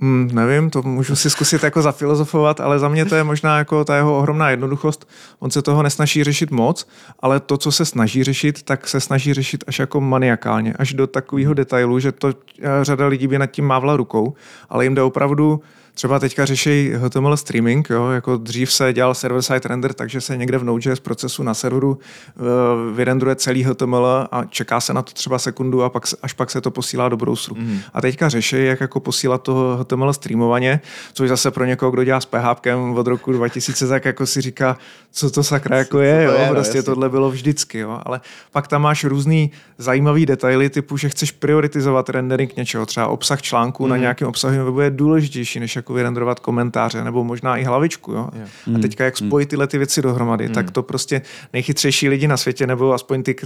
Hmm, 0.00 0.30
nevím, 0.32 0.70
to 0.70 0.82
můžu 0.82 1.16
si 1.16 1.30
zkusit 1.30 1.62
jako 1.62 1.82
zafilozofovat, 1.82 2.60
ale 2.60 2.78
za 2.78 2.88
mě 2.88 3.04
to 3.04 3.14
je 3.14 3.24
možná 3.24 3.58
jako 3.58 3.84
ta 3.84 3.96
jeho 3.96 4.18
ohromná 4.18 4.50
jednoduchost. 4.50 5.08
On 5.38 5.50
se 5.50 5.62
toho 5.62 5.82
nesnaží 5.82 6.24
řešit 6.24 6.50
moc, 6.50 6.88
ale 7.20 7.40
to, 7.40 7.56
co 7.56 7.72
se 7.72 7.84
snaží 7.84 8.24
řešit, 8.24 8.62
tak 8.62 8.88
se 8.88 9.00
snaží 9.00 9.34
řešit 9.34 9.64
až 9.66 9.78
jako 9.78 10.00
maniakálně, 10.00 10.74
až 10.78 10.92
do 10.92 11.06
takového 11.06 11.54
detailu, 11.54 11.98
že 11.98 12.12
to 12.12 12.28
eh, 12.28 12.62
řada 12.82 13.06
lidí 13.06 13.26
by 13.26 13.38
nad 13.38 13.46
tím 13.46 13.64
mávla 13.64 13.96
rukou, 13.96 14.34
ale 14.68 14.84
jim 14.84 14.94
jde 14.94 15.02
opravdu 15.02 15.60
třeba 15.94 16.18
teďka 16.18 16.44
řeší 16.44 16.92
HTML 16.96 17.36
streaming, 17.36 17.90
jo, 17.90 18.08
jako 18.10 18.36
dřív 18.36 18.72
se 18.72 18.92
dělal 18.92 19.12
server-side 19.14 19.68
render, 19.68 19.92
takže 19.92 20.20
se 20.20 20.36
někde 20.36 20.58
v 20.58 20.64
Node.js 20.64 21.00
procesu 21.00 21.42
na 21.42 21.54
serveru 21.54 21.90
uh, 21.90 22.96
vyrendruje 22.96 23.36
celý 23.36 23.62
HTML 23.64 24.06
a 24.32 24.44
čeká 24.44 24.80
se 24.80 24.94
na 24.94 25.02
to 25.02 25.12
třeba 25.12 25.38
sekundu 25.38 25.82
a 25.82 25.88
pak, 25.90 26.02
až 26.22 26.32
pak 26.32 26.50
se 26.50 26.60
to 26.60 26.70
posílá 26.70 27.08
do 27.08 27.16
browseru. 27.16 27.56
Mm. 27.56 27.78
A 27.94 28.00
teďka 28.00 28.28
řeší, 28.28 28.64
jak 28.64 28.80
jako 28.80 29.00
posílat 29.00 29.42
toho 29.42 29.76
HTML 29.76 30.12
streamovaně, 30.12 30.80
což 31.12 31.28
zase 31.28 31.50
pro 31.50 31.64
někoho, 31.64 31.90
kdo 31.90 32.04
dělá 32.04 32.20
s 32.20 32.26
PHP 32.26 32.66
od 32.94 33.06
roku 33.06 33.32
2000, 33.32 33.88
tak 33.88 34.04
jako 34.04 34.26
si 34.26 34.40
říká, 34.40 34.76
co 35.12 35.30
to 35.30 35.42
sakra 35.42 35.76
jako 35.78 36.00
je, 36.00 36.26
to 36.26 36.32
jo, 36.32 36.38
no, 36.46 36.48
prostě 36.54 36.78
jasně. 36.78 36.82
tohle 36.82 37.08
bylo 37.08 37.30
vždycky, 37.30 37.78
jo, 37.78 38.00
ale 38.04 38.20
pak 38.52 38.68
tam 38.68 38.82
máš 38.82 39.04
různý 39.04 39.50
zajímavý 39.78 40.26
detaily 40.26 40.70
typu, 40.70 40.96
že 40.96 41.08
chceš 41.08 41.32
prioritizovat 41.32 42.08
rendering 42.08 42.56
něčeho, 42.56 42.86
třeba 42.86 43.06
obsah 43.06 43.42
článku 43.42 43.82
Mhm. 43.82 43.88
mm. 43.88 43.90
na 43.90 43.96
nějakém 43.96 44.28
obsahu 44.28 44.64
webu 44.64 44.80
je 44.80 44.90
důležitější, 44.90 45.60
než 45.60 45.76
jako 45.80 45.92
vyrendrovat 45.92 46.40
komentáře 46.40 47.04
nebo 47.04 47.24
možná 47.24 47.56
i 47.56 47.64
hlavičku, 47.64 48.12
jo. 48.12 48.28
A 48.76 48.78
teďka 48.78 49.04
jak 49.04 49.16
spojit 49.16 49.48
tyhle 49.48 49.66
ty 49.66 49.78
věci 49.78 50.02
dohromady, 50.02 50.44
Mhm. 50.44 50.54
tak 50.54 50.70
to 50.70 50.82
prostě 50.82 51.22
nejchytřejší 51.52 52.08
lidi 52.08 52.28
na 52.28 52.36
světě, 52.36 52.66
nebo 52.66 52.92
aspoň 52.94 53.22
ty, 53.22 53.36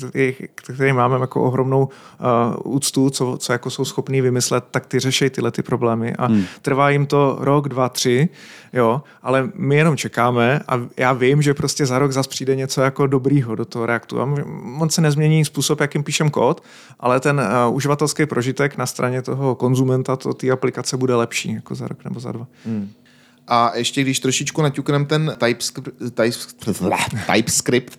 který 0.55 0.93
máme 0.93 1.19
jako 1.21 1.43
ohromnou 1.43 1.89
uh, 2.65 2.75
úctu, 2.75 3.11
co, 3.11 3.37
co 3.39 3.53
jako 3.53 3.71
jsou 3.71 3.85
schopní 3.85 4.21
vymyslet, 4.21 4.65
tak 4.71 4.87
ty 4.87 4.99
řeší 4.99 5.31
tyhle 5.31 5.51
ty 5.51 5.63
problémy 5.63 6.15
a 6.19 6.27
hmm. 6.27 6.45
trvá 6.63 6.91
jim 6.91 7.07
to 7.07 7.37
rok, 7.41 7.69
dva, 7.69 7.89
tři, 7.89 8.29
jo, 8.75 9.03
ale 9.23 9.51
my 9.55 9.77
jenom 9.77 9.97
čekáme 9.97 10.61
a 10.69 10.81
já 10.97 11.13
vím, 11.13 11.43
že 11.43 11.55
prostě 11.55 11.87
za 11.87 11.99
rok 11.99 12.13
zase 12.13 12.29
přijde 12.29 12.57
něco 12.57 12.81
jako 12.81 13.07
dobrýho 13.07 13.55
do 13.55 13.65
toho 13.65 13.87
Reactu. 13.87 14.21
A 14.21 14.35
on 14.79 14.91
se 14.91 15.01
nezmění 15.01 15.45
způsob, 15.45 15.81
jakým 15.81 16.05
píšem 16.05 16.31
kód, 16.31 16.63
ale 17.01 17.21
ten 17.21 17.41
uh, 17.69 17.75
uživatelský 17.75 18.27
prožitek 18.27 18.77
na 18.77 18.87
straně 18.87 19.23
toho 19.23 19.55
konzumenta, 19.55 20.17
to 20.17 20.35
té 20.35 20.51
aplikace 20.51 20.97
bude 20.97 21.15
lepší 21.15 21.55
jako 21.55 21.75
za 21.75 21.89
rok 21.89 22.05
nebo 22.05 22.21
za 22.21 22.33
dva. 22.33 22.47
A 23.49 23.73
ještě 23.77 24.03
když 24.03 24.21
trošičku 24.21 24.63
naťukneme 24.63 25.05
ten 25.05 25.37
TypeScript, 25.39 25.89
TypeScript, 25.99 26.83
TypeScript, 27.35 27.99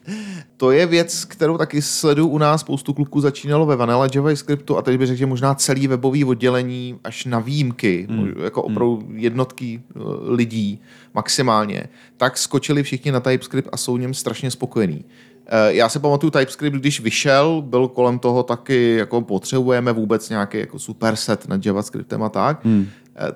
to 0.57 0.71
je 0.71 0.85
věc, 0.85 1.25
kterou 1.25 1.57
taky 1.57 1.81
sleduju 1.81 2.27
u 2.27 2.37
nás. 2.37 2.61
Spoustu 2.61 2.93
kluků 2.93 3.21
začínalo 3.21 3.65
ve 3.65 3.75
Vanilla 3.75 4.07
JavaScriptu 4.15 4.77
a 4.77 4.81
teď 4.81 4.97
bych 4.97 5.07
řekl, 5.07 5.17
že 5.17 5.25
možná 5.25 5.55
celý 5.55 5.87
webový 5.87 6.23
oddělení 6.23 6.99
až 7.03 7.25
na 7.25 7.39
výjimky, 7.39 8.07
hmm. 8.09 8.33
jako 8.43 8.63
opravdu 8.63 9.07
jednotky 9.13 9.81
eh, 9.89 9.99
lidí 10.27 10.81
maximálně, 11.13 11.83
tak 12.17 12.37
skočili 12.37 12.83
všichni 12.83 13.11
na 13.11 13.19
TypeScript 13.19 13.69
a 13.71 13.77
jsou 13.77 13.97
něm 13.97 14.13
strašně 14.13 14.51
spokojení. 14.51 15.05
Eh, 15.47 15.73
Já 15.73 15.89
se 15.89 15.99
pamatuju, 15.99 16.31
TypeScript, 16.31 16.75
když 16.75 16.99
vyšel, 16.99 17.61
byl 17.61 17.87
kolem 17.87 18.19
toho 18.19 18.43
taky, 18.43 18.95
jako 18.95 19.21
potřebujeme 19.21 19.91
vůbec 19.91 20.29
nějaký 20.29 20.57
jako 20.57 20.79
superset 20.79 21.47
nad 21.47 21.65
JavaScriptem 21.65 22.23
a 22.23 22.29
tak. 22.29 22.65
Hmm. 22.65 22.87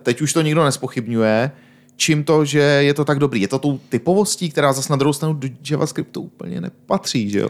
Teď 0.03 0.21
už 0.21 0.33
to 0.33 0.41
nikdo 0.41 0.63
nespochybňuje. 0.63 1.51
Čím 1.99 2.23
to, 2.23 2.45
že 2.45 2.59
je 2.59 2.93
to 2.93 3.05
tak 3.05 3.19
dobrý? 3.19 3.41
Je 3.41 3.47
to 3.47 3.59
tou 3.59 3.79
typovostí, 3.89 4.49
která 4.49 4.73
zase 4.73 4.93
na 4.93 4.97
druhou 4.97 5.13
stranu 5.13 5.33
do 5.33 5.47
JavaScriptu 5.69 6.21
úplně 6.21 6.61
nepatří, 6.61 7.29
že 7.29 7.39
jo? 7.39 7.49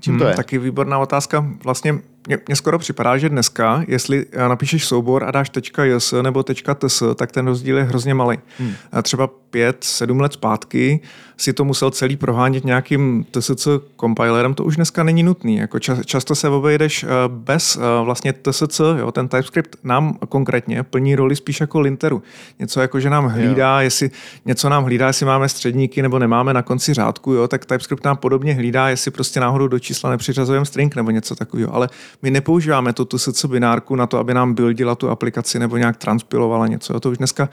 Čím 0.00 0.18
to 0.18 0.24
je? 0.24 0.34
Taky 0.34 0.58
výborná 0.58 0.98
otázka. 0.98 1.46
Vlastně 1.64 2.00
mně, 2.26 2.38
mně 2.48 2.56
skoro 2.56 2.78
připadá, 2.78 3.18
že 3.18 3.28
dneska, 3.28 3.84
jestli 3.88 4.26
eh, 4.32 4.48
napíšeš 4.48 4.86
soubor 4.86 5.24
a 5.24 5.30
dáš 5.30 5.50
.js 5.84 6.14
nebo 6.22 6.42
.ts, 6.42 7.02
tak 7.14 7.32
ten 7.32 7.46
rozdíl 7.46 7.78
je 7.78 7.84
hrozně 7.84 8.14
malý. 8.14 8.38
Hmm. 8.58 8.72
Třeba 9.02 9.26
pět, 9.26 9.76
sedm 9.80 10.20
let 10.20 10.32
zpátky 10.32 11.00
si 11.36 11.52
to 11.52 11.64
musel 11.64 11.90
celý 11.90 12.16
prohánět 12.16 12.64
nějakým 12.64 13.26
TSC 13.30 13.68
compilerem, 14.00 14.54
to 14.54 14.64
už 14.64 14.76
dneska 14.76 15.02
není 15.02 15.22
nutný. 15.22 15.56
Jako 15.56 15.78
ča, 15.78 15.96
často 16.04 16.34
se 16.34 16.48
obejdeš 16.48 17.04
eh, 17.04 17.08
bez 17.28 17.76
eh, 17.76 18.04
vlastně 18.04 18.32
TSC, 18.32 18.80
jo, 18.98 19.12
ten 19.12 19.28
TypeScript 19.28 19.76
nám 19.84 20.18
konkrétně 20.28 20.82
plní 20.82 21.16
roli 21.16 21.36
spíš 21.36 21.60
jako 21.60 21.80
linteru. 21.80 22.22
Něco 22.58 22.80
jako, 22.80 23.00
že 23.00 23.10
nám 23.10 23.26
hlídá, 23.26 23.80
jestli 23.80 24.10
něco 24.44 24.68
nám 24.68 24.84
hlídá, 24.84 25.06
jestli 25.06 25.26
máme 25.26 25.48
středníky 25.48 26.02
nebo 26.02 26.18
nemáme 26.18 26.54
na 26.54 26.62
konci 26.62 26.94
řádku, 26.94 27.32
jo, 27.32 27.48
tak 27.48 27.66
TypeScript 27.66 28.04
nám 28.04 28.16
podobně 28.16 28.54
hlídá, 28.54 28.88
jestli 28.88 29.10
prostě 29.10 29.40
náhodou 29.40 29.68
do 29.68 29.78
čísla 29.78 30.10
nepřiřazujeme 30.10 30.66
string 30.66 30.96
nebo 30.96 31.10
něco 31.10 31.34
takového. 31.34 31.74
Ale 31.74 31.88
my 32.22 32.30
nepoužíváme 32.30 32.92
tu 32.92 33.04
TSC 33.04 33.44
binárku 33.44 33.96
na 33.96 34.06
to, 34.06 34.18
aby 34.18 34.34
nám 34.34 34.54
buildila 34.54 34.94
tu 34.94 35.08
aplikaci 35.08 35.58
nebo 35.58 35.76
nějak 35.76 35.96
transpilovala 35.96 36.66
něco. 36.66 37.00
To 37.00 37.10
už 37.10 37.18
dneska 37.18 37.48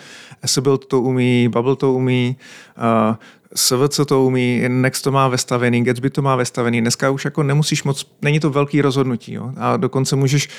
SBuild 0.45 0.85
to 0.85 1.01
umí, 1.01 1.47
Bubble 1.47 1.75
to 1.75 1.93
umí, 1.93 2.35
uh, 3.09 3.15
SVC 3.55 3.99
to 4.05 4.23
umí, 4.23 4.63
Next 4.67 5.01
to 5.01 5.11
má 5.11 5.27
vestavený, 5.27 5.83
Gatsby 5.83 6.09
to 6.09 6.21
má 6.21 6.35
vestavený. 6.35 6.81
Dneska 6.81 7.09
už 7.09 7.25
jako 7.25 7.43
nemusíš 7.43 7.83
moc, 7.83 8.11
není 8.21 8.39
to 8.39 8.49
velký 8.49 8.81
rozhodnutí. 8.81 9.33
Jo? 9.33 9.51
A 9.57 9.77
dokonce 9.77 10.15
můžeš, 10.15 10.49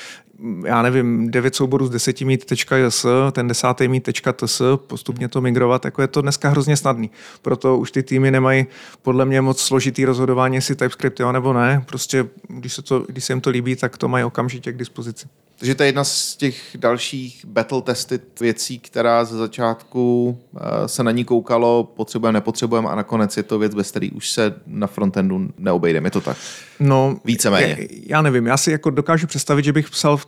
já 0.65 0.81
nevím, 0.81 1.31
9 1.31 1.55
souborů 1.55 1.87
z 1.87 1.89
10 1.89 2.21
mít 2.21 2.51
.js, 2.51 3.05
ten 3.31 3.47
desátý 3.47 3.87
mít 3.87 4.09
.ts, 4.35 4.61
postupně 4.75 5.27
to 5.27 5.41
migrovat, 5.41 5.85
jako 5.85 6.01
je 6.01 6.07
to 6.07 6.21
dneska 6.21 6.49
hrozně 6.49 6.77
snadný. 6.77 7.11
Proto 7.41 7.77
už 7.77 7.91
ty 7.91 8.03
týmy 8.03 8.31
nemají 8.31 8.65
podle 9.01 9.25
mě 9.25 9.41
moc 9.41 9.61
složitý 9.61 10.05
rozhodování, 10.05 10.55
jestli 10.55 10.75
TypeScript 10.75 11.19
jo 11.19 11.31
nebo 11.31 11.53
ne. 11.53 11.83
Prostě, 11.85 12.25
když 12.47 12.73
se, 12.73 12.81
to, 12.81 12.99
když 12.99 13.23
se 13.23 13.33
jim 13.33 13.41
to 13.41 13.49
líbí, 13.49 13.75
tak 13.75 13.97
to 13.97 14.07
mají 14.07 14.23
okamžitě 14.23 14.71
k 14.71 14.77
dispozici. 14.77 15.27
Takže 15.59 15.75
to 15.75 15.83
je 15.83 15.87
jedna 15.87 16.03
z 16.03 16.35
těch 16.35 16.57
dalších 16.75 17.45
battle 17.45 17.81
tested 17.81 18.39
věcí, 18.39 18.79
která 18.79 19.25
ze 19.25 19.37
začátku 19.37 20.37
eh, 20.55 20.87
se 20.87 21.03
na 21.03 21.11
ní 21.11 21.25
koukalo, 21.25 21.83
potřebujeme, 21.83 22.33
nepotřebujeme 22.37 22.89
a 22.89 22.95
nakonec 22.95 23.37
je 23.37 23.43
to 23.43 23.59
věc, 23.59 23.75
bez 23.75 23.91
který 23.91 24.11
už 24.11 24.31
se 24.31 24.53
na 24.67 24.87
frontendu 24.87 25.49
neobejdeme. 25.57 26.07
Je 26.07 26.11
to 26.11 26.21
tak? 26.21 26.37
No, 26.79 27.17
Víceméně. 27.25 27.77
Já, 27.79 27.87
já 28.07 28.21
nevím, 28.21 28.45
já 28.45 28.57
si 28.57 28.71
jako 28.71 28.89
dokážu 28.89 29.27
představit, 29.27 29.65
že 29.65 29.73
bych 29.73 29.89
psal 29.89 30.17
v 30.17 30.27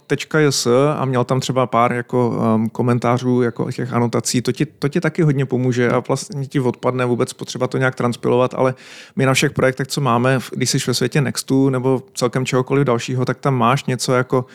.js 0.49 0.67
a 0.97 1.05
měl 1.05 1.23
tam 1.23 1.39
třeba 1.39 1.67
pár 1.67 1.93
jako 1.93 2.29
um, 2.55 2.69
komentářů, 2.69 3.41
jako 3.41 3.71
těch 3.71 3.93
anotací, 3.93 4.41
to 4.41 4.51
ti, 4.51 4.65
to 4.65 4.87
ti 4.87 5.01
taky 5.01 5.21
hodně 5.21 5.45
pomůže 5.45 5.89
a 5.89 5.99
vlastně 5.99 6.45
ti 6.45 6.59
odpadne 6.59 7.05
vůbec 7.05 7.33
potřeba 7.33 7.67
to 7.67 7.77
nějak 7.77 7.95
transpilovat, 7.95 8.53
ale 8.53 8.75
my 9.15 9.25
na 9.25 9.33
všech 9.33 9.51
projektech, 9.51 9.87
co 9.87 10.01
máme, 10.01 10.39
když 10.51 10.69
jsi 10.69 10.77
ve 10.87 10.93
světě 10.93 11.21
Nextu 11.21 11.69
nebo 11.69 12.03
celkem 12.13 12.45
čehokoliv 12.45 12.85
dalšího, 12.85 13.25
tak 13.25 13.37
tam 13.37 13.55
máš 13.55 13.85
něco 13.85 14.13
jako 14.13 14.45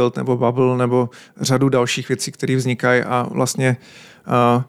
SBuild 0.00 0.16
nebo 0.16 0.36
Bubble 0.36 0.78
nebo 0.78 1.10
řadu 1.40 1.68
dalších 1.68 2.08
věcí, 2.08 2.32
které 2.32 2.56
vznikají 2.56 3.02
a 3.02 3.26
vlastně 3.30 3.76
uh, 4.56 4.62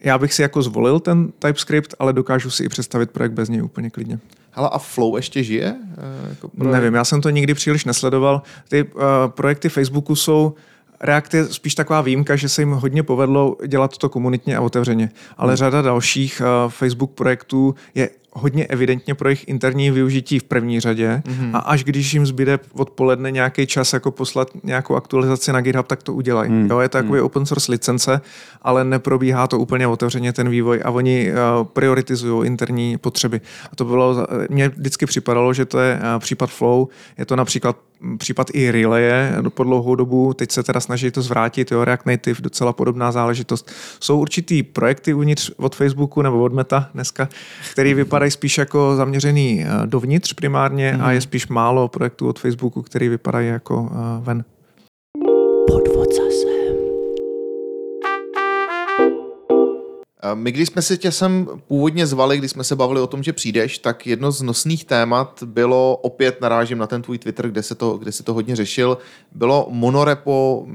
já 0.00 0.18
bych 0.18 0.34
si 0.34 0.42
jako 0.42 0.62
zvolil 0.62 1.00
ten 1.00 1.32
TypeScript, 1.38 1.94
ale 1.98 2.12
dokážu 2.12 2.50
si 2.50 2.64
i 2.64 2.68
představit 2.68 3.10
projekt 3.10 3.32
bez 3.32 3.48
něj 3.48 3.62
úplně 3.62 3.90
klidně. 3.90 4.18
Hele, 4.50 4.68
a 4.72 4.78
Flow 4.78 5.16
ještě 5.16 5.42
žije? 5.42 5.76
Eh, 5.98 6.28
Jako 6.28 6.48
projekt? 6.48 6.72
Nevím, 6.72 6.94
já 6.94 7.04
jsem 7.04 7.20
to 7.20 7.30
nikdy 7.30 7.54
příliš 7.54 7.84
nesledoval. 7.84 8.42
Ty 8.68 8.82
uh, 8.84 9.02
projekty 9.28 9.68
Facebooku 9.68 10.16
jsou 10.16 10.54
React 11.00 11.34
je 11.34 11.44
spíš 11.44 11.74
taková 11.74 12.00
výjimka, 12.00 12.36
že 12.36 12.48
se 12.48 12.62
jim 12.62 12.70
hodně 12.70 13.02
povedlo 13.02 13.56
dělat 13.66 13.98
to 13.98 14.08
komunitně 14.08 14.56
a 14.56 14.60
otevřeně. 14.60 15.10
Ale 15.36 15.52
hmm. 15.52 15.56
řada 15.56 15.82
dalších 15.82 16.42
uh, 16.42 16.70
Facebook 16.70 17.10
projektů 17.10 17.74
je 17.94 18.10
hodně 18.36 18.66
evidentně 18.66 19.14
pro 19.14 19.28
jejich 19.28 19.48
interní 19.48 19.90
využití 19.90 20.38
v 20.38 20.44
první 20.44 20.80
řadě 20.80 21.22
mm-hmm. 21.24 21.50
a 21.54 21.58
až 21.58 21.84
když 21.84 22.14
jim 22.14 22.26
zbyde 22.26 22.58
odpoledne 22.72 23.30
nějaký 23.30 23.66
čas 23.66 23.92
jako 23.92 24.10
poslat 24.10 24.48
nějakou 24.62 24.94
aktualizaci 24.94 25.52
na 25.52 25.60
GitHub, 25.60 25.86
tak 25.86 26.02
to 26.02 26.14
udělají. 26.14 26.50
Mm. 26.50 26.70
Jo, 26.70 26.78
je 26.78 26.88
to 26.88 26.98
takový 26.98 27.20
mm. 27.20 27.26
open 27.26 27.46
source 27.46 27.72
licence, 27.72 28.20
ale 28.62 28.84
neprobíhá 28.84 29.46
to 29.46 29.58
úplně 29.58 29.86
otevřeně 29.86 30.32
ten 30.32 30.48
vývoj 30.48 30.82
a 30.84 30.90
oni 30.90 31.32
uh, 31.32 31.64
prioritizují 31.64 32.46
interní 32.46 32.98
potřeby. 32.98 33.40
A 33.72 33.76
to 33.76 33.84
bylo, 33.84 34.26
mně 34.50 34.68
vždycky 34.68 35.06
připadalo, 35.06 35.52
že 35.52 35.64
to 35.64 35.78
je 35.78 35.94
uh, 35.94 36.20
případ 36.20 36.50
Flow, 36.50 36.88
je 37.18 37.26
to 37.26 37.36
například 37.36 37.76
případ 38.18 38.46
i 38.52 38.70
Relaye 38.70 39.36
po 39.48 39.64
dlouhou 39.64 39.94
dobu, 39.94 40.34
teď 40.34 40.52
se 40.52 40.62
teda 40.62 40.80
snaží 40.80 41.10
to 41.10 41.22
zvrátit, 41.22 41.70
jo, 41.70 41.84
React 41.84 42.06
Native, 42.06 42.40
docela 42.42 42.72
podobná 42.72 43.12
záležitost. 43.12 43.70
Jsou 44.00 44.20
určitý 44.20 44.62
projekty 44.62 45.14
uvnitř 45.14 45.50
od 45.56 45.76
Facebooku 45.76 46.22
nebo 46.22 46.42
od 46.42 46.52
Meta 46.52 46.90
dneska, 46.94 47.28
který 47.72 47.94
vypadají 47.94 48.25
spíš 48.30 48.58
jako 48.58 48.96
zaměřený 48.96 49.64
dovnitř 49.86 50.32
primárně 50.32 50.92
mm-hmm. 50.92 51.04
a 51.04 51.12
je 51.12 51.20
spíš 51.20 51.48
málo 51.48 51.88
projektů 51.88 52.28
od 52.28 52.38
Facebooku, 52.38 52.82
který 52.82 53.08
vypadají 53.08 53.48
jako 53.48 53.82
uh, 53.82 53.88
ven. 54.20 54.44
My, 60.34 60.52
když 60.52 60.68
jsme 60.68 60.82
se 60.82 60.96
tě 60.96 61.12
sem 61.12 61.46
původně 61.66 62.06
zvali, 62.06 62.38
když 62.38 62.50
jsme 62.50 62.64
se 62.64 62.76
bavili 62.76 63.00
o 63.00 63.06
tom, 63.06 63.22
že 63.22 63.32
přijdeš, 63.32 63.78
tak 63.78 64.06
jedno 64.06 64.32
z 64.32 64.42
nosných 64.42 64.84
témat 64.84 65.42
bylo, 65.42 65.96
opět 65.96 66.40
narážím 66.40 66.78
na 66.78 66.86
ten 66.86 67.02
tvůj 67.02 67.18
Twitter, 67.18 67.48
kde 67.48 67.62
se 67.62 67.74
to, 67.74 67.98
kde 67.98 68.12
se 68.12 68.22
to 68.22 68.34
hodně 68.34 68.56
řešil, 68.56 68.98
bylo 69.32 69.66
monorepo 69.70 70.66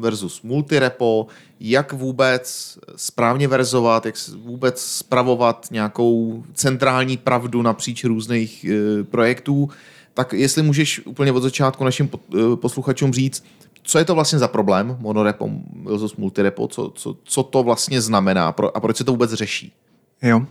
versus 0.00 0.42
multirepo, 0.42 1.26
jak 1.60 1.92
vůbec 1.92 2.78
správně 2.96 3.48
verzovat, 3.48 4.06
jak 4.06 4.14
vůbec 4.36 4.80
spravovat 4.80 5.66
nějakou 5.70 6.44
centrální 6.54 7.16
pravdu 7.16 7.62
napříč 7.62 8.04
různých 8.04 8.64
e, 8.64 9.04
projektů. 9.04 9.68
Tak 10.14 10.32
jestli 10.32 10.62
můžeš 10.62 11.06
úplně 11.06 11.32
od 11.32 11.40
začátku 11.40 11.84
našim 11.84 12.10
posluchačům 12.54 13.12
říct, 13.12 13.44
co 13.88 13.98
je 13.98 14.04
to 14.04 14.14
vlastně 14.14 14.38
za 14.38 14.48
problém, 14.48 14.96
monorepo 15.00 15.50
versus 15.82 16.16
multirepo, 16.16 16.68
co, 16.68 16.90
co, 16.90 17.16
co 17.24 17.42
to 17.42 17.62
vlastně 17.62 18.00
znamená 18.00 18.52
pro, 18.52 18.76
a 18.76 18.80
proč 18.80 18.96
se 18.96 19.04
to 19.04 19.12
vůbec 19.12 19.32
řeší? 19.32 19.72
Jo. 20.22 20.46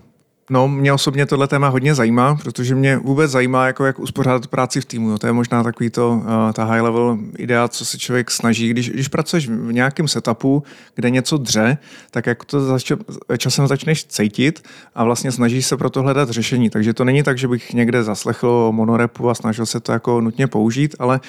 No, 0.49 0.67
mě 0.67 0.93
osobně 0.93 1.25
tohle 1.25 1.47
téma 1.47 1.67
hodně 1.67 1.95
zajímá, 1.95 2.35
protože 2.35 2.75
mě 2.75 2.97
vůbec 2.97 3.31
zajímá, 3.31 3.67
jako 3.67 3.85
jak 3.85 3.99
uspořádat 3.99 4.47
práci 4.47 4.81
v 4.81 4.85
týmu. 4.85 5.09
Jo. 5.09 5.17
To 5.17 5.27
je 5.27 5.33
možná 5.33 5.63
takový 5.63 5.89
to, 5.89 6.21
uh, 6.25 6.51
ta 6.53 6.63
high 6.63 6.81
level 6.81 7.17
idea, 7.37 7.67
co 7.67 7.85
se 7.85 7.97
člověk 7.97 8.31
snaží. 8.31 8.69
Když, 8.69 8.89
když 8.89 9.07
pracuješ 9.07 9.47
v 9.47 9.73
nějakém 9.73 10.07
setupu, 10.07 10.63
kde 10.95 11.09
něco 11.09 11.37
dře, 11.37 11.77
tak 12.11 12.25
jako 12.25 12.45
to 12.45 12.65
zač- 12.65 12.91
časem 13.37 13.67
začneš 13.67 14.05
cítit 14.05 14.63
a 14.95 15.03
vlastně 15.03 15.31
snažíš 15.31 15.65
se 15.65 15.77
pro 15.77 15.89
to 15.89 16.01
hledat 16.01 16.29
řešení. 16.29 16.69
Takže 16.69 16.93
to 16.93 17.03
není 17.03 17.23
tak, 17.23 17.37
že 17.37 17.47
bych 17.47 17.73
někde 17.73 18.03
zaslechl 18.03 18.47
o 18.47 18.71
monorepu 18.71 19.29
a 19.29 19.35
snažil 19.35 19.65
se 19.65 19.79
to 19.79 19.91
jako 19.91 20.21
nutně 20.21 20.47
použít, 20.47 20.95
ale 20.99 21.19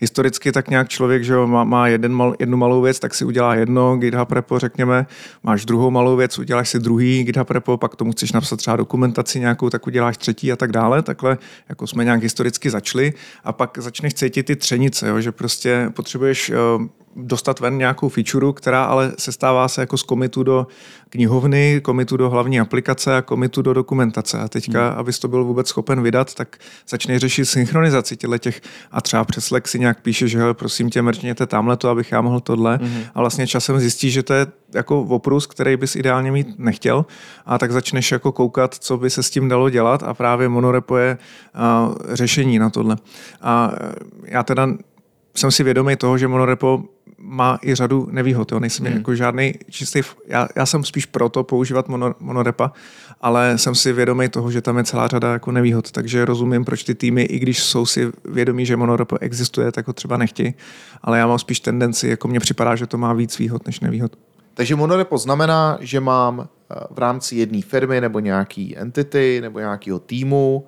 historicky 0.00 0.52
tak 0.52 0.70
nějak 0.70 0.88
člověk, 0.88 1.24
že 1.24 1.36
má, 1.36 1.64
má 1.64 1.88
jeden 1.88 2.12
mal, 2.12 2.34
jednu 2.38 2.56
malou 2.56 2.82
věc, 2.82 2.98
tak 2.98 3.14
si 3.14 3.24
udělá 3.24 3.54
jedno 3.54 3.96
GitHub 3.96 4.32
repo, 4.32 4.58
řekněme, 4.58 5.06
máš 5.42 5.64
druhou 5.64 5.90
malou 5.90 6.16
věc, 6.16 6.38
uděláš 6.38 6.68
si 6.68 6.78
druhý 6.78 7.24
GitHub 7.24 7.50
repo, 7.50 7.76
pak 7.76 7.96
tomu 7.96 8.12
chceš 8.12 8.32
napsat 8.32 8.67
třeba 8.68 8.76
dokumentaci 8.76 9.40
nějakou, 9.40 9.70
tak 9.70 9.86
uděláš 9.86 10.16
třetí 10.16 10.52
a 10.52 10.56
tak 10.56 10.72
dále. 10.72 11.02
Takhle 11.02 11.38
jako 11.68 11.86
jsme 11.86 12.04
nějak 12.04 12.22
historicky 12.22 12.70
začali 12.70 13.12
a 13.44 13.52
pak 13.52 13.78
začneš 13.78 14.14
cítit 14.14 14.42
ty 14.42 14.56
třenice, 14.56 15.08
jo, 15.08 15.20
že 15.20 15.32
prostě 15.32 15.90
potřebuješ 15.94 16.50
uh, 16.50 16.86
dostat 17.22 17.60
ven 17.60 17.78
nějakou 17.78 18.08
feature, 18.08 18.46
která 18.54 18.84
ale 18.84 19.12
se 19.18 19.32
stává 19.32 19.68
se 19.68 19.80
jako 19.80 19.96
z 19.96 20.02
komitu 20.02 20.42
do 20.42 20.66
knihovny, 21.08 21.80
komitu 21.84 22.16
do 22.16 22.30
hlavní 22.30 22.60
aplikace 22.60 23.16
a 23.16 23.22
komitu 23.22 23.62
do 23.62 23.74
dokumentace. 23.74 24.38
A 24.38 24.48
teďka, 24.48 24.88
hmm. 24.88 24.98
abys 24.98 25.18
to 25.18 25.28
byl 25.28 25.44
vůbec 25.44 25.68
schopen 25.68 26.02
vydat, 26.02 26.34
tak 26.34 26.56
začneš 26.88 27.20
řešit 27.20 27.44
synchronizaci 27.44 28.16
těchto 28.16 28.38
těch 28.38 28.60
a 28.90 29.00
třeba 29.00 29.24
přes 29.24 29.44
Slack 29.44 29.68
si 29.68 29.78
nějak 29.78 30.02
píše, 30.02 30.28
že 30.28 30.40
prosím 30.52 30.90
tě, 30.90 31.02
mrčněte 31.02 31.46
tamhle 31.46 31.76
to, 31.76 31.88
abych 31.88 32.12
já 32.12 32.20
mohl 32.20 32.40
tohle. 32.40 32.78
Hmm. 32.82 33.02
A 33.14 33.20
vlastně 33.20 33.46
časem 33.46 33.80
zjistíš, 33.80 34.12
že 34.12 34.22
to 34.22 34.32
je 34.34 34.46
jako 34.74 35.00
oprus, 35.00 35.46
který 35.46 35.76
bys 35.76 35.96
ideálně 35.96 36.32
mít 36.32 36.58
nechtěl 36.58 37.06
a 37.46 37.58
tak 37.58 37.72
začneš 37.72 38.12
jako 38.12 38.32
koukat, 38.32 38.74
co 38.74 38.96
by 38.96 39.10
se 39.10 39.22
s 39.22 39.30
tím 39.30 39.48
dalo 39.48 39.70
dělat 39.70 40.02
a 40.02 40.14
právě 40.14 40.48
monorepo 40.48 40.96
je 40.96 41.18
uh, 41.18 41.94
řešení 42.14 42.58
na 42.58 42.70
tohle. 42.70 42.96
A 43.40 43.72
já 44.24 44.42
teda 44.42 44.68
jsem 45.38 45.50
si 45.50 45.64
vědomý 45.64 45.96
toho, 45.96 46.18
že 46.18 46.28
monorepo 46.28 46.82
má 47.18 47.58
i 47.62 47.74
řadu 47.74 48.08
nevýhod. 48.10 48.52
Jo. 48.52 48.60
Nejsem 48.60 48.86
hmm. 48.86 48.96
jako 48.96 49.14
žádný 49.14 49.54
čistý... 49.70 50.02
Já, 50.26 50.48
já 50.56 50.66
jsem 50.66 50.84
spíš 50.84 51.06
proto 51.06 51.44
používat 51.44 51.88
mono, 51.88 52.14
monorepa, 52.20 52.72
ale 53.20 53.58
jsem 53.58 53.74
si 53.74 53.92
vědomý 53.92 54.28
toho, 54.28 54.50
že 54.50 54.62
tam 54.62 54.78
je 54.78 54.84
celá 54.84 55.06
řada 55.06 55.32
jako 55.32 55.52
nevýhod. 55.52 55.92
Takže 55.92 56.24
rozumím, 56.24 56.64
proč 56.64 56.84
ty 56.84 56.94
týmy, 56.94 57.22
i 57.22 57.38
když 57.38 57.62
jsou 57.62 57.86
si 57.86 58.12
vědomí, 58.24 58.66
že 58.66 58.76
monorepo 58.76 59.18
existuje, 59.20 59.72
tak 59.72 59.86
ho 59.86 59.92
třeba 59.92 60.16
nechtějí. 60.16 60.54
Ale 61.02 61.18
já 61.18 61.26
mám 61.26 61.38
spíš 61.38 61.60
tendenci, 61.60 62.08
jako 62.08 62.28
mně 62.28 62.40
připadá, 62.40 62.76
že 62.76 62.86
to 62.86 62.98
má 62.98 63.12
víc 63.12 63.38
výhod 63.38 63.66
než 63.66 63.80
nevýhod. 63.80 64.16
Takže 64.54 64.76
monorepo 64.76 65.18
znamená, 65.18 65.78
že 65.80 66.00
mám 66.00 66.40
eh, 66.40 66.74
v 66.90 66.98
rámci 66.98 67.36
jedné 67.36 67.62
firmy 67.62 68.00
nebo 68.00 68.18
nějaký 68.18 68.78
entity 68.78 69.38
nebo 69.40 69.58
nějakého 69.58 69.98
týmu 69.98 70.66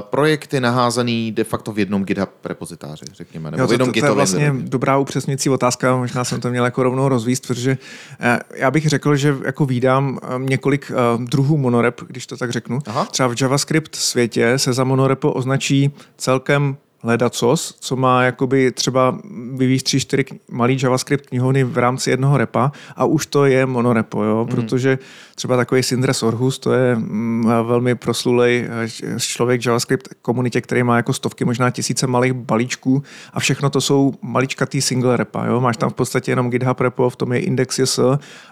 projekty 0.00 0.60
naházený 0.60 1.32
de 1.32 1.44
facto 1.44 1.72
v 1.72 1.78
jednom 1.78 2.04
GitHub 2.04 2.30
repozitáři, 2.44 3.04
řekněme, 3.12 3.50
nebo 3.50 3.62
jo, 3.62 3.68
v 3.68 3.72
jednom 3.72 3.88
to, 3.88 3.92
to, 3.92 4.00
to 4.00 4.06
je 4.06 4.12
vlastně 4.12 4.52
dobrá 4.56 4.98
upřesňující 4.98 5.50
otázka, 5.50 5.96
možná 5.96 6.24
jsem 6.24 6.40
to 6.40 6.50
měl 6.50 6.64
jako 6.64 6.82
rovnou 6.82 7.08
rozvíst, 7.08 7.46
protože 7.46 7.78
uh, 8.20 8.26
já 8.54 8.70
bych 8.70 8.88
řekl, 8.88 9.16
že 9.16 9.36
jako 9.44 9.66
výdám 9.66 10.18
um, 10.36 10.46
několik 10.46 10.92
uh, 11.16 11.24
druhů 11.24 11.56
monorep, 11.56 12.00
když 12.06 12.26
to 12.26 12.36
tak 12.36 12.50
řeknu. 12.50 12.78
Aha. 12.86 13.04
Třeba 13.04 13.28
v 13.28 13.34
JavaScript 13.40 13.96
světě 13.96 14.58
se 14.58 14.72
za 14.72 14.84
monorepo 14.84 15.32
označí 15.32 15.90
celkem 16.16 16.76
ledacos, 17.02 17.76
co 17.80 17.96
má 17.96 18.22
jakoby 18.22 18.72
třeba 18.72 19.18
vyvíjet 19.54 19.82
tři, 19.82 20.00
čtyři 20.00 20.24
malý 20.50 20.78
JavaScript 20.82 21.26
knihovny 21.26 21.64
v 21.64 21.78
rámci 21.78 22.10
jednoho 22.10 22.38
repa 22.38 22.72
a 22.96 23.04
už 23.04 23.26
to 23.26 23.44
je 23.44 23.66
monorepo, 23.66 24.24
jo? 24.24 24.40
Mm. 24.40 24.56
protože 24.56 24.98
třeba 25.34 25.56
takový 25.56 25.82
Sindres 25.82 26.22
Orhus, 26.22 26.58
to 26.58 26.72
je 26.72 26.96
mm, 26.96 27.46
velmi 27.46 27.94
proslulej 27.94 28.68
eh, 28.68 29.20
člověk 29.20 29.66
JavaScript 29.66 30.08
komunitě, 30.22 30.60
který 30.60 30.82
má 30.82 30.96
jako 30.96 31.12
stovky, 31.12 31.44
možná 31.44 31.70
tisíce 31.70 32.06
malých 32.06 32.32
balíčků 32.32 33.02
a 33.32 33.40
všechno 33.40 33.70
to 33.70 33.80
jsou 33.80 34.14
maličkatý 34.22 34.80
single 34.80 35.16
repa. 35.16 35.46
Jo? 35.46 35.60
Máš 35.60 35.76
tam 35.76 35.90
v 35.90 35.94
podstatě 35.94 36.32
jenom 36.32 36.50
GitHub 36.50 36.80
repo, 36.80 37.10
v 37.10 37.16
tom 37.16 37.32
je 37.32 37.40
index.js 37.40 37.98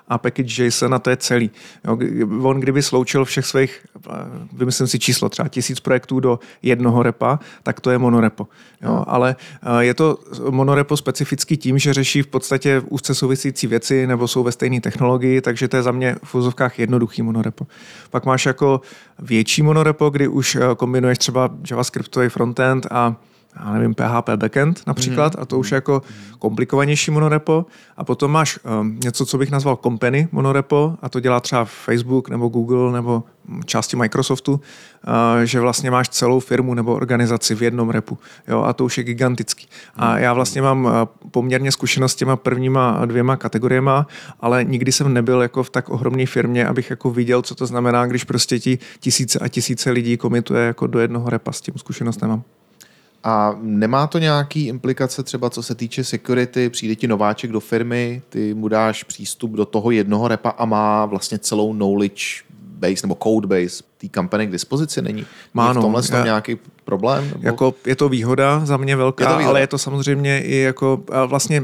a 0.09 0.19
package 0.19 0.65
JSON 0.65 0.95
a 0.95 0.99
to 0.99 1.11
je 1.11 1.17
celý. 1.17 1.51
Jo? 1.85 1.99
On 2.43 2.61
kdyby 2.61 2.83
sloučil 2.83 3.25
všech 3.25 3.47
svých, 3.47 3.87
eh, 3.97 4.11
vymyslím 4.53 4.87
si 4.87 4.99
číslo, 4.99 5.29
třeba 5.29 5.49
tisíc 5.49 5.81
projektů 5.81 6.21
do 6.21 6.39
jednoho 6.63 7.03
repa, 7.03 7.39
tak 7.63 7.81
to 7.81 7.91
je 7.91 7.99
monorepo. 7.99 8.36
Jo? 8.83 9.05
Ale 9.07 9.37
eh, 9.63 9.85
je 9.85 9.95
to 9.95 10.19
monorepo 10.51 10.97
specifický 10.97 11.57
tím, 11.57 11.79
že 11.79 11.95
řeší 11.95 12.23
v 12.23 12.27
podstatě 12.27 12.83
úzce 12.89 13.15
souvisící 13.15 13.67
věci 13.67 14.07
nebo 14.07 14.29
jsou 14.29 14.43
ve 14.43 14.53
stejné 14.53 14.81
technologii, 14.81 15.41
takže 15.41 15.69
to 15.69 15.77
je 15.77 15.83
za 15.83 15.93
mě 15.93 16.17
v 16.25 16.35
úzovkách 16.35 16.79
jednoduchý 16.79 17.23
monorepo. 17.23 17.67
Pak 18.11 18.25
máš 18.25 18.47
jako 18.47 18.81
větší 19.19 19.63
monorepo, 19.63 20.11
kdy 20.11 20.29
už 20.29 20.55
eh, 20.57 20.61
kombinuješ 20.77 21.19
třeba 21.19 21.51
JavaScriptový 21.71 22.29
frontend 22.29 22.87
a 22.91 23.17
já 23.65 23.73
nevím, 23.73 23.95
PHP 23.95 24.31
backend 24.37 24.83
například, 24.87 25.37
mm. 25.37 25.43
a 25.43 25.45
to 25.45 25.59
už 25.59 25.73
je 25.73 25.75
jako 25.75 26.03
komplikovanější 26.39 27.11
monorepo. 27.11 27.67
A 27.97 28.05
potom 28.05 28.31
máš 28.31 28.59
um, 28.81 29.01
něco, 29.05 29.27
co 29.27 29.39
bych 29.39 29.51
nazval 29.51 29.79
company 29.83 30.29
monorepo, 30.33 30.95
a 31.03 31.09
to 31.09 31.21
dělá 31.21 31.41
třeba 31.41 31.65
Facebook 31.65 32.29
nebo 32.29 32.49
Google 32.49 32.93
nebo 32.93 33.25
části 33.65 33.97
Microsoftu, 33.97 34.53
uh, 34.53 34.61
že 35.45 35.61
vlastně 35.61 35.91
máš 35.91 36.09
celou 36.09 36.41
firmu 36.41 36.75
nebo 36.75 36.95
organizaci 36.95 37.55
v 37.55 37.63
jednom 37.63 37.91
repu. 37.91 38.19
Jo, 38.49 38.63
a 38.63 38.73
to 38.73 38.85
už 38.85 38.99
je 38.99 39.05
gigantický. 39.05 39.69
A 39.97 40.19
já 40.19 40.33
vlastně 40.33 40.63
mám 40.63 40.85
uh, 40.85 40.93
poměrně 41.31 41.73
zkušenost 41.73 42.13
s 42.13 42.17
těma 42.17 42.37
prvníma 42.37 43.05
dvěma 43.07 43.37
kategoriema, 43.37 44.07
ale 44.41 44.65
nikdy 44.65 44.93
jsem 44.93 45.15
nebyl 45.15 45.43
jako 45.43 45.63
v 45.63 45.71
tak 45.71 45.89
ohromné 45.89 46.27
firmě, 46.27 46.67
abych 46.67 46.91
jako 46.91 47.11
viděl, 47.11 47.43
co 47.43 47.55
to 47.55 47.67
znamená, 47.67 48.07
když 48.07 48.25
prostě 48.25 48.59
ti 48.59 48.79
tisíce 49.01 49.39
a 49.39 49.49
tisíce 49.49 49.91
lidí 49.91 50.17
komituje 50.17 50.67
jako 50.67 50.87
do 50.87 50.99
jednoho 50.99 51.31
repa. 51.31 51.53
S 51.53 51.61
tím 51.61 51.75
zkušenost 51.77 52.23
nemám. 52.23 52.43
A 53.25 53.57
nemá 53.61 54.07
to 54.07 54.19
nějaký 54.19 54.67
implikace 54.67 55.23
třeba 55.23 55.51
co 55.51 55.63
se 55.63 55.75
týče 55.75 56.05
security, 56.05 56.71
přijde 56.71 56.95
ti 56.95 57.09
nováček 57.09 57.53
do 57.53 57.61
firmy, 57.61 58.23
ty 58.29 58.55
mu 58.55 58.69
dáš 58.69 59.05
přístup 59.05 59.51
do 59.51 59.65
toho 59.65 59.91
jednoho 59.91 60.29
repa 60.29 60.51
a 60.51 60.65
má 60.65 61.07
vlastně 61.07 61.39
celou 61.39 61.73
knowledge 61.73 62.25
base 62.77 63.07
nebo 63.07 63.15
code 63.15 63.47
base 63.47 63.83
té 63.99 64.09
kampany 64.09 64.47
k 64.47 64.51
dispozici 64.51 65.03
není? 65.03 65.27
Má, 65.55 65.73
v 65.73 65.75
tomhle 65.75 66.03
no, 66.13 66.25
nějaký 66.25 66.59
problém? 66.85 67.29
Nebo? 67.29 67.41
Jako 67.43 67.75
je 67.87 67.97
to 67.97 68.09
výhoda 68.09 68.61
za 68.65 68.77
mě 68.77 68.97
velká, 68.97 69.25
je 69.25 69.29
výhoda. 69.29 69.49
ale 69.49 69.61
je 69.61 69.67
to 69.67 69.79
samozřejmě 69.79 70.41
i 70.41 70.57
jako 70.57 71.03
vlastně 71.27 71.63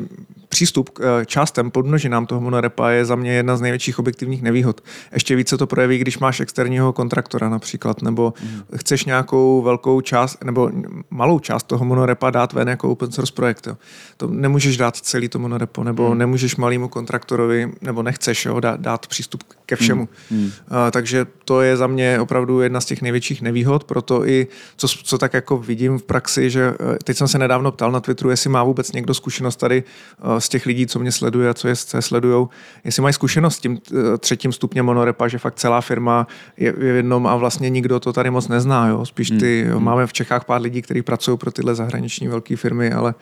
přístup 0.52 0.90
k 0.90 1.00
eh, 1.00 1.26
částem 1.26 1.70
podmnožinám 1.70 2.26
toho 2.26 2.40
monorepa 2.40 2.90
je 2.90 3.04
za 3.04 3.16
mě 3.16 3.32
jedna 3.32 3.56
z 3.56 3.60
největších 3.60 3.98
objektivních 3.98 4.42
nevýhod. 4.42 4.80
Ještě 5.12 5.36
více 5.36 5.58
to 5.58 5.66
projeví, 5.66 5.98
když 5.98 6.18
máš 6.18 6.40
externího 6.40 6.92
kontraktora 6.92 7.48
například, 7.48 8.02
nebo 8.02 8.34
mm. 8.42 8.76
chceš 8.76 9.04
nějakou 9.04 9.62
velkou 9.62 10.00
část, 10.00 10.44
nebo 10.44 10.70
malou 11.10 11.38
část 11.38 11.62
toho 11.66 11.84
monorepa 11.84 12.30
dát 12.30 12.52
ven 12.52 12.68
jako 12.68 12.90
open 12.90 13.12
source 13.12 13.32
projekt. 13.32 13.66
Jo. 13.66 13.76
To 14.16 14.26
nemůžeš 14.26 14.76
dát 14.76 14.96
celý 14.96 15.28
to 15.28 15.38
monorepo, 15.38 15.84
nebo 15.84 16.10
mm. 16.10 16.18
nemůžeš 16.18 16.56
malému 16.56 16.88
kontraktorovi, 16.88 17.72
nebo 17.80 18.02
nechceš 18.02 18.44
jo, 18.44 18.60
dát, 18.60 18.80
dát 18.80 19.06
přístup 19.06 19.42
ke 19.66 19.76
všemu. 19.76 20.08
Mm. 20.30 20.38
Mm. 20.38 20.44
Uh, 20.44 20.52
takže 20.90 21.26
to 21.44 21.60
je 21.60 21.76
za 21.76 21.86
mě 21.86 22.20
opravdu 22.22 22.60
jedna 22.60 22.80
z 22.80 22.84
těch 22.84 23.02
největších 23.02 23.42
nevýhod, 23.42 23.84
proto 23.84 24.26
i, 24.28 24.46
co, 24.76 24.88
co 24.88 25.18
tak 25.18 25.34
jako 25.34 25.58
vidím 25.58 25.98
v 25.98 26.02
praxi, 26.02 26.50
že 26.50 26.74
eh, 26.94 26.98
teď 27.04 27.16
jsem 27.16 27.28
se 27.28 27.38
nedávno 27.38 27.72
ptal 27.72 27.92
na 27.92 28.00
Twitteru, 28.00 28.30
jestli 28.30 28.50
má 28.50 28.64
vůbec 28.64 28.92
někdo 28.92 29.14
zkušenost 29.14 29.56
tady 29.56 29.82
uh, 30.24 30.38
z 30.38 30.48
těch 30.48 30.66
lidí, 30.66 30.86
co 30.86 30.98
mě 30.98 31.12
sleduje 31.12 31.48
a 31.48 31.54
co 31.54 31.68
je 31.68 31.74
sledujou, 32.00 32.48
jestli 32.84 33.02
mají 33.02 33.12
zkušenost 33.12 33.56
s 33.56 33.60
tím 33.60 33.78
eh, 33.92 34.18
třetím 34.18 34.52
stupněm 34.52 34.86
monorepa, 34.86 35.28
že 35.28 35.38
fakt 35.38 35.54
celá 35.54 35.80
firma 35.80 36.26
je 36.56 36.72
v 36.72 36.82
jednom 36.82 37.26
a 37.26 37.36
vlastně 37.36 37.70
nikdo 37.70 38.00
to 38.00 38.12
tady 38.12 38.30
moc 38.30 38.48
nezná. 38.48 38.88
Jo? 38.88 39.06
Spíš 39.06 39.30
ty, 39.40 39.64
hmm. 39.64 39.84
máme 39.84 40.06
v 40.06 40.12
Čechách 40.12 40.44
pár 40.44 40.60
lidí, 40.60 40.82
kteří 40.82 41.02
pracují 41.02 41.38
pro 41.38 41.50
tyhle 41.50 41.74
zahraniční 41.74 42.28
velké 42.28 42.56
firmy, 42.56 42.92
ale 42.92 43.14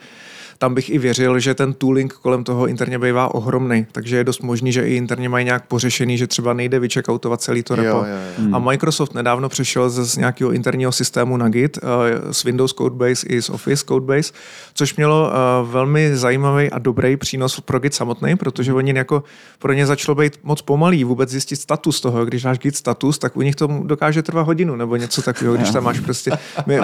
tam 0.61 0.73
bych 0.73 0.89
i 0.89 0.97
věřil, 0.97 1.39
že 1.39 1.53
ten 1.53 1.73
tooling 1.73 2.13
kolem 2.13 2.43
toho 2.43 2.67
interně 2.67 2.99
bývá 2.99 3.33
ohromný, 3.35 3.85
takže 3.91 4.17
je 4.17 4.23
dost 4.23 4.41
možný, 4.41 4.71
že 4.71 4.87
i 4.87 4.95
interně 4.95 5.29
mají 5.29 5.45
nějak 5.45 5.65
pořešený, 5.65 6.17
že 6.17 6.27
třeba 6.27 6.53
nejde 6.53 6.79
vyčekautovat 6.79 7.41
celý 7.41 7.63
to 7.63 7.75
repo. 7.75 7.87
Jo, 7.87 8.05
jo, 8.05 8.45
jo. 8.45 8.55
A 8.55 8.59
Microsoft 8.59 9.13
nedávno 9.13 9.49
přešel 9.49 9.89
z 9.89 10.17
nějakého 10.17 10.51
interního 10.51 10.91
systému 10.91 11.37
na 11.37 11.49
Git 11.49 11.77
uh, 11.83 12.31
z 12.31 12.43
Windows 12.43 12.73
Codebase 12.73 13.27
i 13.27 13.41
z 13.41 13.49
Office 13.49 13.85
Codebase, 13.87 14.33
což 14.73 14.95
mělo 14.95 15.29
uh, 15.29 15.69
velmi 15.69 16.17
zajímavý 16.17 16.69
a 16.69 16.79
dobrý 16.79 17.17
přínos 17.17 17.59
pro 17.59 17.79
Git 17.79 17.93
samotný, 17.93 18.35
protože 18.35 18.73
oni 18.73 18.93
jako 18.97 19.23
pro 19.59 19.73
ně 19.73 19.85
začalo 19.85 20.15
být 20.15 20.39
moc 20.43 20.61
pomalý 20.61 21.03
vůbec 21.03 21.29
zjistit 21.29 21.55
status 21.55 22.01
toho. 22.01 22.25
Když 22.25 22.43
máš 22.43 22.59
Git 22.59 22.75
status, 22.75 23.19
tak 23.19 23.37
u 23.37 23.41
nich 23.41 23.55
to 23.55 23.67
dokáže 23.83 24.21
trvat 24.21 24.45
hodinu 24.45 24.75
nebo 24.75 24.95
něco 24.95 25.21
takového, 25.21 25.55
když 25.55 25.69
tam 25.69 25.83
máš 25.83 25.99
prostě 25.99 26.31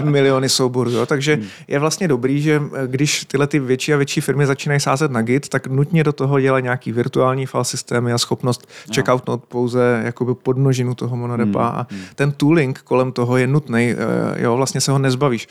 miliony 0.04 0.50
souborů. 0.50 0.92
Jo. 0.92 1.06
Takže 1.06 1.36
hmm. 1.36 1.46
je 1.68 1.80
vlastně 1.80 2.08
dobrý, 2.08 2.42
že 2.42 2.62
eh, 2.76 2.88
když 2.88 3.26
tyhle 3.26 3.48
ty 3.48 3.67
větší 3.68 3.94
a 3.94 3.98
větší 3.98 4.22
firmy 4.22 4.46
začínají 4.46 4.80
sázet 4.80 5.12
na 5.12 5.22
Git, 5.22 5.50
tak 5.50 5.68
nutně 5.68 6.04
do 6.04 6.14
toho 6.14 6.40
dělají 6.40 6.64
nějaký 6.64 6.92
virtuální 6.92 7.46
file 7.46 7.66
systémy 7.66 8.14
a 8.14 8.18
schopnost 8.18 8.68
no. 8.88 8.94
checkoutnout 8.96 9.44
pouze 9.44 10.02
jakoby 10.06 10.36
podnožinu 10.36 10.96
toho 10.96 11.16
monorepa. 11.16 11.70
Hmm. 11.70 11.80
A 11.80 11.88
ten 12.16 12.32
tooling 12.32 12.80
kolem 12.80 13.12
toho 13.12 13.38
je 13.38 13.48
nutný, 13.48 13.92
eh, 13.92 14.44
jo, 14.44 14.58
vlastně 14.58 14.82
se 14.82 14.92
ho 14.92 15.00
nezbavíš. 15.00 15.48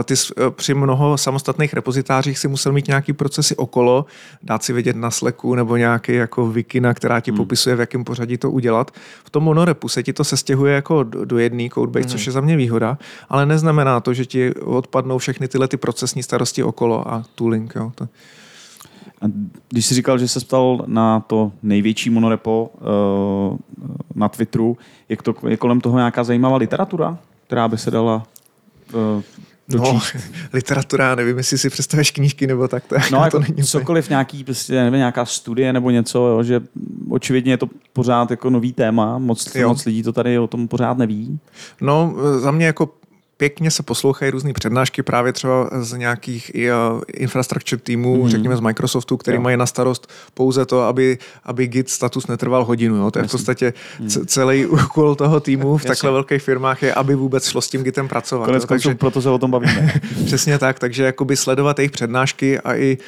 Eh, 0.00 0.04
ty 0.04 0.14
eh, 0.14 0.50
při 0.50 0.74
mnoho 0.74 1.18
samostatných 1.18 1.74
repozitářích 1.74 2.38
si 2.38 2.48
musel 2.48 2.72
mít 2.72 2.88
nějaký 2.88 3.12
procesy 3.12 3.56
okolo, 3.56 4.06
dát 4.42 4.62
si 4.62 4.72
vědět 4.72 4.96
na 4.96 5.10
Slacku 5.10 5.54
nebo 5.54 5.76
nějaký 5.76 6.14
jako 6.14 6.46
wikina, 6.46 6.94
která 6.94 7.20
ti 7.20 7.30
hmm. 7.30 7.38
popisuje, 7.38 7.76
v 7.76 7.80
jakém 7.80 8.04
pořadí 8.04 8.38
to 8.38 8.50
udělat. 8.50 8.90
V 9.24 9.30
tom 9.30 9.42
monorepu 9.42 9.88
se 9.88 10.02
ti 10.02 10.12
to 10.12 10.24
sestěhuje 10.24 10.74
jako 10.74 11.02
do 11.02 11.38
jedné 11.38 11.68
codebase, 11.68 12.04
hmm. 12.04 12.10
což 12.10 12.26
je 12.26 12.32
za 12.32 12.40
mě 12.40 12.56
výhoda, 12.56 12.98
ale 13.28 13.46
neznamená 13.46 14.00
to, 14.00 14.14
že 14.14 14.26
ti 14.26 14.54
odpadnou 14.54 15.18
všechny 15.18 15.48
tyhle 15.48 15.68
ty 15.68 15.76
procesní 15.76 16.22
starosti 16.22 16.62
okolo 16.62 17.12
a 17.12 17.24
tooling. 17.44 17.72
Jo. 17.76 17.92
To... 17.94 18.04
A 19.20 19.26
když 19.68 19.86
jsi 19.86 19.94
říkal, 19.94 20.18
že 20.18 20.28
se 20.28 20.40
ptal 20.40 20.84
na 20.86 21.20
to 21.20 21.52
největší 21.62 22.10
monorepo 22.10 22.70
uh, 22.74 23.58
na 24.14 24.28
Twitteru, 24.28 24.78
je, 25.08 25.16
to, 25.16 25.34
je 25.48 25.56
kolem 25.56 25.80
toho 25.80 25.98
nějaká 25.98 26.24
zajímavá 26.24 26.56
literatura, 26.56 27.18
která 27.46 27.68
by 27.68 27.78
se 27.78 27.90
dala 27.90 28.26
uh, 28.94 29.22
No, 29.68 30.00
literatura, 30.52 31.14
nevím, 31.14 31.36
jestli 31.36 31.58
si 31.58 31.70
představíš 31.70 32.10
knížky 32.10 32.46
nebo 32.46 32.68
tak. 32.68 32.84
To, 32.86 32.96
no, 33.12 33.24
jako 33.24 33.30
to 33.30 33.38
není 33.38 33.64
cokoliv, 33.64 34.08
nějaký, 34.08 34.44
prostě, 34.44 34.72
nevím, 34.72 34.98
nějaká 34.98 35.24
studie 35.24 35.72
nebo 35.72 35.90
něco, 35.90 36.26
jo, 36.26 36.42
že 36.42 36.60
očividně 37.10 37.52
je 37.52 37.56
to 37.56 37.68
pořád 37.92 38.30
jako 38.30 38.50
nový 38.50 38.72
téma, 38.72 39.18
moc, 39.18 39.54
moc 39.66 39.84
lidí 39.84 40.02
to 40.02 40.12
tady 40.12 40.38
o 40.38 40.46
tom 40.46 40.68
pořád 40.68 40.98
neví. 40.98 41.38
No, 41.80 42.14
za 42.38 42.50
mě 42.50 42.66
jako 42.66 42.90
pěkně 43.44 43.70
se 43.70 43.82
poslouchají 43.82 44.30
různé 44.30 44.52
přednášky 44.52 45.02
právě 45.02 45.32
třeba 45.32 45.70
z 45.80 45.92
nějakých 45.92 46.50
uh, 46.54 47.00
infrastructure 47.14 47.82
týmů, 47.82 48.22
mm. 48.22 48.28
řekněme 48.28 48.56
z 48.56 48.60
Microsoftu, 48.60 49.16
který 49.16 49.34
jo. 49.34 49.40
mají 49.40 49.56
na 49.56 49.66
starost 49.66 50.10
pouze 50.34 50.66
to, 50.66 50.80
aby, 50.80 51.18
aby 51.44 51.66
Git 51.66 51.90
status 51.90 52.26
netrval 52.26 52.64
hodinu. 52.64 52.96
Jo. 52.96 53.10
To 53.10 53.18
je 53.18 53.28
v 53.28 53.30
podstatě 53.30 53.72
mm. 54.00 54.08
celý 54.08 54.66
úkol 54.66 55.14
toho 55.14 55.40
týmu 55.40 55.76
v 55.76 55.84
takhle 55.84 56.10
velkých 56.10 56.42
firmách 56.42 56.82
je, 56.82 56.94
aby 56.94 57.14
vůbec 57.14 57.48
šlo 57.48 57.60
s 57.60 57.68
tím 57.68 57.82
Gitem 57.82 58.08
pracovat. 58.08 58.46
Konec 58.46 58.64
takže, 58.64 58.94
proto 58.94 59.22
se 59.22 59.30
o 59.30 59.38
tom 59.38 59.50
bavíme. 59.50 59.92
přesně 60.24 60.58
tak, 60.58 60.78
takže 60.78 61.04
jakoby 61.04 61.36
sledovat 61.36 61.78
jejich 61.78 61.90
přednášky 61.90 62.60
a 62.60 62.74
i 62.74 62.98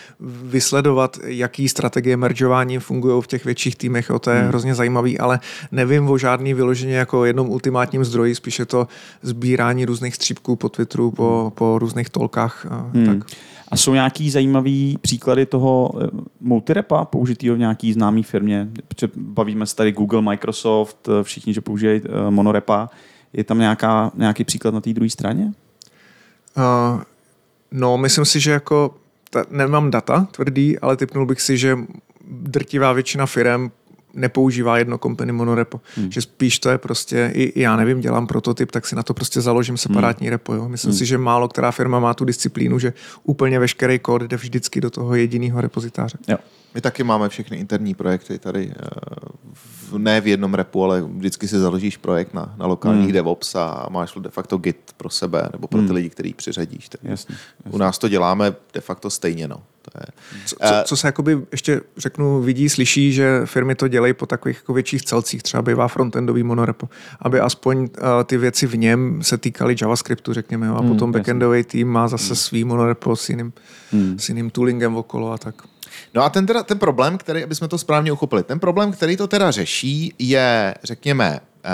vysledovat, 0.42 1.18
jaký 1.24 1.68
strategie 1.68 2.16
mergeování 2.16 2.78
fungují 2.78 3.22
v 3.22 3.26
těch 3.26 3.44
větších 3.44 3.76
týmech, 3.76 4.10
jo, 4.10 4.18
to 4.18 4.30
je 4.30 4.42
mm. 4.42 4.48
hrozně 4.48 4.74
zajímavý, 4.74 5.18
ale 5.18 5.40
nevím 5.72 6.10
o 6.10 6.18
žádný 6.18 6.54
vyloženě 6.54 6.96
jako 6.96 7.24
jednom 7.24 7.48
ultimátním 7.48 8.04
zdroji, 8.04 8.34
spíše 8.34 8.64
to 8.64 8.88
sbírání 9.22 9.84
různých 9.84 10.14
střípků 10.26 10.56
po 10.56 10.68
Twitteru, 10.68 11.10
po, 11.10 11.52
po 11.54 11.78
různých 11.78 12.10
tolkách. 12.10 12.66
A, 12.70 12.90
hmm. 12.94 13.06
tak. 13.06 13.30
a 13.68 13.76
jsou 13.76 13.94
nějaký 13.94 14.30
zajímavý 14.30 14.98
příklady 15.00 15.46
toho 15.46 15.90
eh, 16.02 16.08
multirepa 16.40 17.04
použitýho 17.04 17.54
v 17.54 17.58
nějaký 17.58 17.92
známý 17.92 18.22
firmě? 18.22 18.68
Bavíme 19.16 19.66
se 19.66 19.76
tady 19.76 19.92
Google, 19.92 20.22
Microsoft, 20.22 21.08
eh, 21.08 21.22
všichni, 21.22 21.54
že 21.54 21.60
používají 21.60 22.00
eh, 22.04 22.30
monorepa. 22.30 22.90
Je 23.32 23.44
tam 23.44 23.58
nějaká, 23.58 24.10
nějaký 24.14 24.44
příklad 24.44 24.74
na 24.74 24.80
té 24.80 24.92
druhé 24.92 25.10
straně? 25.10 25.52
Uh, 26.56 27.02
no, 27.70 27.98
myslím 27.98 28.24
si, 28.24 28.40
že 28.40 28.50
jako 28.50 28.94
ta, 29.30 29.44
nemám 29.50 29.90
data 29.90 30.28
tvrdý, 30.30 30.78
ale 30.78 30.96
typnul 30.96 31.26
bych 31.26 31.40
si, 31.40 31.58
že 31.58 31.78
drtivá 32.30 32.92
většina 32.92 33.26
firm 33.26 33.70
nepoužívá 34.16 34.78
jedno 34.78 34.98
company 34.98 35.32
monorepo. 35.32 35.80
Hmm. 35.96 36.12
Že 36.12 36.22
spíš 36.22 36.58
to 36.58 36.70
je 36.70 36.78
prostě, 36.78 37.30
i, 37.34 37.60
já 37.60 37.76
nevím, 37.76 38.00
dělám 38.00 38.26
prototyp, 38.26 38.70
tak 38.72 38.86
si 38.86 38.96
na 38.96 39.02
to 39.02 39.14
prostě 39.14 39.40
založím 39.40 39.76
separátní 39.76 40.26
hmm. 40.26 40.30
repo. 40.30 40.54
Jo. 40.54 40.68
Myslím 40.68 40.90
hmm. 40.90 40.98
si, 40.98 41.06
že 41.06 41.18
málo 41.18 41.48
která 41.48 41.70
firma 41.70 42.00
má 42.00 42.14
tu 42.14 42.24
disciplínu, 42.24 42.78
že 42.78 42.92
úplně 43.24 43.58
veškerý 43.58 43.98
kód 43.98 44.22
jde 44.22 44.36
vždycky 44.36 44.80
do 44.80 44.90
toho 44.90 45.14
jediného 45.14 45.60
repozitáře. 45.60 46.18
Jo. 46.28 46.36
My 46.76 46.82
taky 46.82 47.04
máme 47.04 47.28
všechny 47.28 47.56
interní 47.56 47.94
projekty 47.94 48.38
tady, 48.38 48.72
eh, 48.76 49.98
ne 49.98 50.20
v 50.20 50.26
jednom 50.26 50.54
repu, 50.54 50.84
ale 50.84 51.02
vždycky 51.02 51.48
si 51.48 51.58
založíš 51.58 51.96
projekt 51.96 52.34
na, 52.34 52.54
na 52.58 52.66
lokálních 52.66 53.04
hmm. 53.04 53.12
DevOps 53.12 53.54
a 53.54 53.86
máš 53.90 54.14
de 54.20 54.30
facto 54.30 54.58
Git 54.58 54.92
pro 54.96 55.10
sebe 55.10 55.48
nebo 55.52 55.68
pro 55.68 55.80
ty 55.80 55.86
hmm. 55.86 55.94
lidi, 55.94 56.10
který 56.10 56.34
přiřadíš. 56.34 56.88
Tak 56.88 57.00
jasně, 57.04 57.34
jasně. 57.64 57.72
U 57.72 57.78
nás 57.78 57.98
to 57.98 58.08
děláme 58.08 58.54
de 58.74 58.80
facto 58.80 59.10
stejně. 59.10 59.48
No. 59.48 59.56
To 59.82 59.90
je, 60.00 60.06
co, 60.46 60.56
co, 60.56 60.74
co 60.84 60.96
se 60.96 61.08
jakoby 61.08 61.38
ještě 61.52 61.80
řeknu, 61.96 62.42
vidí, 62.42 62.68
slyší, 62.68 63.12
že 63.12 63.40
firmy 63.44 63.74
to 63.74 63.88
dělají 63.88 64.12
po 64.12 64.26
takových 64.26 64.56
jako 64.56 64.72
větších 64.72 65.02
celcích, 65.02 65.42
třeba 65.42 65.62
bývá 65.62 65.88
frontendový 65.88 66.42
monorepo, 66.42 66.88
aby 67.20 67.40
aspoň 67.40 67.78
uh, 67.78 67.88
ty 68.24 68.36
věci 68.36 68.66
v 68.66 68.76
něm 68.76 69.22
se 69.22 69.38
týkaly 69.38 69.76
JavaScriptu, 69.82 70.32
řekněme, 70.32 70.68
a 70.68 70.78
hmm, 70.78 70.88
potom 70.88 71.12
backendový 71.12 71.64
tým 71.64 71.88
má 71.88 72.08
zase 72.08 72.26
hmm. 72.26 72.36
svý 72.36 72.64
monorepo 72.64 73.16
s 73.16 73.28
jiným, 73.28 73.52
hmm. 73.92 74.18
s 74.18 74.28
jiným 74.28 74.50
toolingem 74.50 74.96
okolo 74.96 75.32
a 75.32 75.38
tak. 75.38 75.54
No 76.14 76.22
a 76.22 76.30
ten, 76.30 76.46
teda, 76.46 76.62
ten 76.62 76.78
problém, 76.78 77.18
který, 77.18 77.44
aby 77.44 77.54
jsme 77.54 77.68
to 77.68 77.78
správně 77.78 78.12
uchopili, 78.12 78.42
ten 78.42 78.60
problém, 78.60 78.92
který 78.92 79.16
to 79.16 79.26
teda 79.26 79.50
řeší, 79.50 80.14
je, 80.18 80.74
řekněme, 80.84 81.40
eh, 81.64 81.70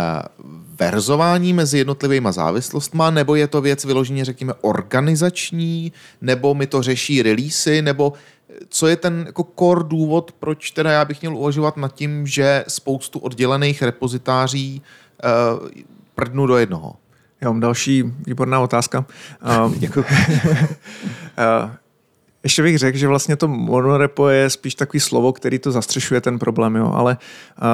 verzování 0.81 1.53
mezi 1.53 1.79
jednotlivými 1.79 2.29
závislostma, 2.31 3.11
nebo 3.11 3.35
je 3.35 3.47
to 3.47 3.61
věc 3.61 3.85
vyloženě, 3.85 4.25
řekněme, 4.25 4.53
organizační, 4.61 5.93
nebo 6.21 6.55
mi 6.55 6.67
to 6.67 6.83
řeší 6.83 7.23
releasy, 7.23 7.83
nebo 7.83 8.13
eh, 8.51 8.55
co 8.69 8.87
je 8.87 8.97
ten 8.97 9.25
jako 9.27 9.47
core 9.59 9.85
důvod, 9.89 10.33
proč 10.33 10.71
teda 10.71 10.91
já 10.91 11.05
bych 11.05 11.21
měl 11.21 11.37
uvažovat 11.37 11.77
nad 11.77 11.95
tím, 11.95 12.27
že 12.27 12.65
spoustu 12.69 13.19
oddělených 13.19 13.83
repozitáří 13.83 14.83
uh, 14.83 15.69
prdnu 16.15 16.47
do 16.47 16.57
jednoho? 16.57 16.95
Já 17.41 17.49
mám 17.49 17.61
další 17.61 18.03
výborná 18.27 18.61
otázka. 18.61 19.05
Uh, 19.67 19.75
jako, 19.81 20.01
uh, 20.01 20.07
ještě 22.43 22.63
bych 22.63 22.79
řekl, 22.79 22.99
že 22.99 23.09
vlastně 23.09 23.37
to 23.37 23.49
monorepo 23.49 24.29
je 24.29 24.51
spíš 24.51 24.75
takový 24.75 25.01
slovo, 25.01 25.33
který 25.33 25.59
to 25.59 25.73
zastřešuje 25.73 26.21
ten 26.21 26.39
problém, 26.39 26.77
jo, 26.77 26.93
ale 26.95 27.19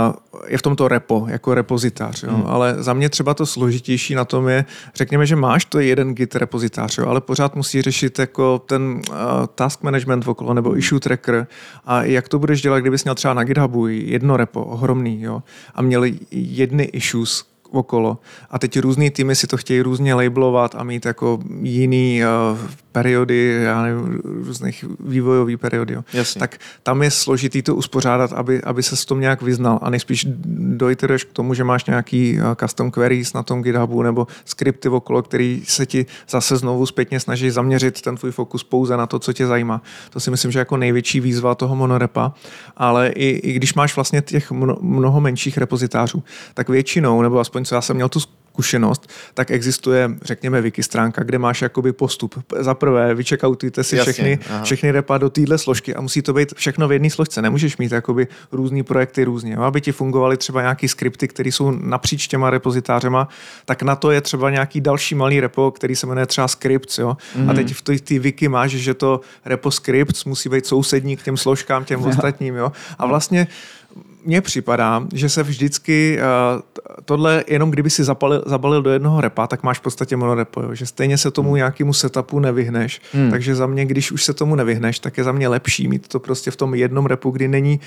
uh, 0.09 0.15
je 0.47 0.59
v 0.59 0.63
tom 0.63 0.77
to 0.77 0.89
repo, 0.89 1.27
jako 1.29 1.55
repozitář, 1.55 2.23
jo, 2.23 2.33
hmm. 2.33 2.45
ale 2.47 2.75
za 2.79 2.93
mě 2.93 3.09
třeba 3.09 3.35
to 3.35 3.47
složitější 3.47 4.15
na 4.15 4.25
tom 4.25 4.49
je, 4.49 4.65
řekněme, 4.95 5.27
že 5.27 5.37
máš 5.37 5.65
to 5.65 5.81
jeden 5.81 6.15
git 6.15 6.37
repozitář, 6.37 6.99
jo, 6.99 7.07
ale 7.07 7.21
pořád 7.21 7.57
musí 7.57 7.83
řešit 7.83 8.19
jako 8.19 8.59
ten 8.59 9.01
uh, 9.11 9.17
task 9.55 9.83
management 9.83 10.29
okolo 10.29 10.55
nebo 10.55 10.71
hmm. 10.71 10.79
issue 10.79 11.01
tracker 11.01 11.47
a 11.87 12.03
jak 12.03 12.29
to 12.29 12.39
budeš 12.39 12.63
dělat, 12.63 12.79
kdybys 12.79 13.05
měl 13.05 13.15
třeba 13.15 13.35
na 13.35 13.45
GitHubu 13.45 13.87
jedno 13.87 14.37
repo, 14.37 14.65
ohromný, 14.65 15.23
jo, 15.23 15.43
a 15.75 15.83
měl 15.83 16.03
jedny 16.31 16.85
issues, 16.85 17.45
okolo. 17.71 18.19
A 18.51 18.59
teď 18.59 18.79
různý 18.79 19.11
týmy 19.11 19.37
si 19.37 19.47
to 19.47 19.57
chtějí 19.57 19.81
různě 19.81 20.15
labelovat 20.15 20.75
a 20.75 20.85
mít 20.85 21.07
jako 21.07 21.39
jiný 21.63 22.23
uh, 22.53 22.59
periody, 22.93 23.61
já 23.63 23.83
nevím, 23.83 24.21
různých 24.25 24.85
vývojový 25.01 25.57
periody. 25.57 25.95
Jo. 25.95 26.25
Tak 26.39 26.59
tam 26.83 27.03
je 27.03 27.11
složitý 27.11 27.63
to 27.63 27.75
uspořádat, 27.75 28.33
aby, 28.33 28.63
aby 28.63 28.83
se 28.83 28.97
s 28.97 29.05
tom 29.05 29.21
nějak 29.21 29.43
vyznal 29.43 29.79
a 29.83 29.91
nejspíš 29.91 30.27
dojtereš 30.77 31.25
k 31.25 31.33
tomu, 31.33 31.55
že 31.55 31.65
máš 31.65 31.85
nějaký 31.85 32.39
uh, 32.41 32.55
custom 32.55 32.91
queries 32.91 33.33
na 33.33 33.43
tom 33.43 33.63
GitHubu 33.63 34.03
nebo 34.03 34.27
skripty 34.45 34.89
okolo, 34.89 35.23
který 35.23 35.63
se 35.67 35.87
ti 35.87 36.07
zase 36.29 36.57
znovu 36.57 36.87
zpětně 36.87 37.21
snaží 37.21 37.51
zaměřit 37.51 38.01
ten 38.01 38.17
tvůj 38.17 38.33
fokus 38.33 38.65
pouze 38.65 38.97
na 38.97 39.07
to, 39.07 39.19
co 39.19 39.33
tě 39.33 39.47
zajímá. 39.47 39.83
To 40.11 40.21
si 40.21 40.31
myslím, 40.31 40.51
že 40.51 40.59
jako 40.59 40.77
největší 40.77 41.21
výzva 41.21 41.55
toho 41.55 41.77
monorepa, 41.77 42.33
ale 42.77 43.09
i, 43.09 43.29
i 43.29 43.53
když 43.53 43.75
máš 43.75 43.97
vlastně 43.97 44.23
těch 44.23 44.51
mnoho 44.81 45.21
menších 45.21 45.59
repozitářů, 45.59 46.23
tak 46.55 46.69
většinou, 46.69 47.23
nebo 47.23 47.39
aspoň 47.41 47.58
co 47.65 47.75
já 47.75 47.81
jsem 47.81 47.97
měl 47.97 48.09
tu 48.09 48.21
zkušenost, 48.59 49.11
tak 49.35 49.51
existuje, 49.51 50.11
řekněme, 50.23 50.61
wiki 50.61 50.83
stránka, 50.83 51.23
kde 51.23 51.39
máš 51.39 51.63
jakoby 51.63 51.93
postup. 51.93 52.45
Za 52.59 52.75
prvé, 52.75 53.15
vyčekautujte 53.15 53.85
si 53.85 53.97
Jasně, 53.97 54.13
všechny, 54.13 54.39
všechny 54.63 54.91
repa 54.91 55.19
do 55.19 55.31
téhle 55.31 55.59
složky 55.59 55.95
a 55.95 56.01
musí 56.01 56.23
to 56.23 56.33
být 56.33 56.55
všechno 56.55 56.89
v 56.89 56.93
jedné 56.93 57.11
složce. 57.11 57.43
Nemůžeš 57.43 57.77
mít 57.77 57.93
jakoby 57.93 58.27
různý 58.53 58.83
projekty 58.83 59.25
různě. 59.25 59.57
Aby 59.57 59.81
ti 59.81 59.93
fungovaly 59.93 60.37
třeba 60.37 60.63
nějaký 60.63 60.89
skripty, 60.89 61.29
které 61.29 61.49
jsou 61.53 61.71
napříč 61.71 62.29
těma 62.29 62.51
repozitářema, 62.51 63.29
tak 63.65 63.83
na 63.83 63.97
to 63.97 64.11
je 64.11 64.21
třeba 64.21 64.51
nějaký 64.51 64.81
další 64.81 65.15
malý 65.15 65.41
repo, 65.41 65.71
který 65.71 65.97
se 65.97 66.07
jmenuje 66.07 66.27
třeba 66.27 66.49
scripts. 66.49 66.99
Jo? 66.99 67.17
Mm-hmm. 67.17 67.51
A 67.51 67.53
mhm. 67.53 67.57
teď 67.57 67.75
v 67.75 68.01
té 68.01 68.19
wiki 68.19 68.49
máš, 68.49 68.71
že 68.71 68.95
to 68.95 69.21
repo 69.45 69.71
scripts 69.71 70.25
musí 70.25 70.49
být 70.49 70.67
sousední 70.67 71.17
k 71.17 71.23
těm 71.23 71.37
složkám, 71.37 71.85
těm 71.85 72.03
ostatním. 72.11 72.55
Jo? 72.55 72.73
A 72.99 73.07
vlastně 73.07 73.47
mně 74.25 74.41
připadá, 74.41 75.07
že 75.15 75.29
se 75.29 75.43
vždycky 75.43 76.19
uh, 76.55 76.61
tohle, 77.05 77.45
jenom 77.49 77.71
kdyby 77.71 77.91
si 77.91 78.05
zapalil, 78.05 78.43
zabalil 78.47 78.83
do 78.83 78.91
jednoho 78.91 79.21
repa, 79.21 79.47
tak 79.47 79.63
máš 79.63 79.79
v 79.79 79.83
podstatě 79.83 80.17
monorepo, 80.17 80.63
jo? 80.63 80.75
že 80.75 80.87
stejně 80.87 81.19
se 81.19 81.31
tomu 81.31 81.49
hmm. 81.49 81.57
nějakému 81.57 81.93
setupu 81.93 82.41
nevyhneš. 82.41 83.01
Hmm. 83.13 83.31
Takže 83.31 83.55
za 83.55 83.67
mě, 83.67 83.87
když 83.87 84.13
už 84.13 84.25
se 84.25 84.35
tomu 84.35 84.55
nevyhneš, 84.55 84.99
tak 84.99 85.19
je 85.19 85.25
za 85.25 85.33
mě 85.33 85.49
lepší 85.49 85.89
mít 85.89 86.09
to 86.09 86.21
prostě 86.21 86.51
v 86.51 86.57
tom 86.57 86.75
jednom 86.75 87.07
repu, 87.07 87.31
kdy 87.31 87.49
není 87.49 87.81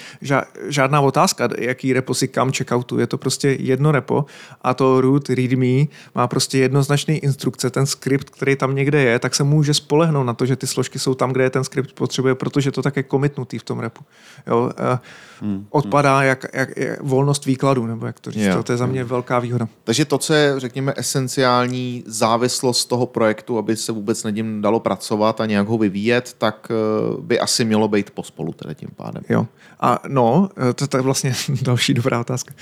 žádná 0.68 1.02
otázka, 1.02 1.50
jaký 1.58 1.94
repo 1.94 2.14
si 2.14 2.28
kam 2.28 2.52
checkoutu. 2.52 3.00
Je 3.00 3.08
to 3.08 3.18
prostě 3.18 3.58
jedno 3.60 3.92
repo 3.92 4.26
a 4.62 4.74
to 4.74 5.02
root 5.02 5.30
readme 5.30 5.86
má 6.16 6.28
prostě 6.28 6.58
jednoznačný 6.58 7.18
instrukce. 7.18 7.70
Ten 7.70 7.86
skript, 7.86 8.30
který 8.30 8.56
tam 8.56 8.76
někde 8.76 9.02
je, 9.02 9.20
tak 9.20 9.36
se 9.36 9.44
může 9.44 9.74
spolehnout 9.74 10.26
na 10.26 10.34
to, 10.34 10.46
že 10.46 10.56
ty 10.56 10.68
složky 10.68 11.00
jsou 11.00 11.14
tam, 11.14 11.32
kde 11.32 11.44
je 11.44 11.50
ten 11.50 11.64
skript 11.64 11.92
potřebuje, 11.94 12.36
protože 12.36 12.72
to 12.72 12.82
tak 12.82 12.98
je 12.98 13.04
komitnutý 13.04 13.58
v 13.58 13.64
tom 13.64 13.80
repu. 13.80 14.04
Jo? 14.48 14.60
Uh, 14.62 14.98
hmm. 15.42 15.66
Odpadá 15.70 16.21
má 16.22 16.26
jak, 16.26 16.46
jak, 16.54 16.70
jak 16.78 17.02
volnost 17.02 17.46
výkladu, 17.46 17.86
nebo 17.86 18.06
jak 18.06 18.20
to 18.20 18.32
říct. 18.32 18.44
Jo. 18.44 18.56
To, 18.56 18.64
to 18.64 18.72
je 18.72 18.78
za 18.78 18.86
mě 18.86 19.04
velká 19.04 19.40
výhoda. 19.40 19.68
Takže 19.84 20.06
to, 20.06 20.18
co 20.18 20.34
je, 20.34 20.54
řekněme, 20.60 20.94
esenciální 20.98 22.04
závislost 22.08 22.86
toho 22.86 23.06
projektu, 23.06 23.58
aby 23.58 23.76
se 23.76 23.92
vůbec 23.92 24.24
nad 24.24 24.30
ním 24.30 24.62
dalo 24.62 24.80
pracovat 24.80 25.42
a 25.42 25.46
nějak 25.46 25.68
ho 25.68 25.78
vyvíjet, 25.78 26.36
tak 26.38 26.68
eh, 26.72 26.74
by 27.22 27.40
asi 27.40 27.66
mělo 27.66 27.88
být 27.88 28.12
pospolu 28.12 28.54
teda 28.54 28.74
tím 28.74 28.90
pádem. 28.96 29.24
Jo. 29.30 29.48
A 29.80 30.00
no, 30.08 30.50
to, 30.76 30.88
to 30.88 30.98
je 30.98 31.02
vlastně 31.04 31.34
další 31.62 31.94
dobrá 31.94 32.20
otázka. 32.20 32.54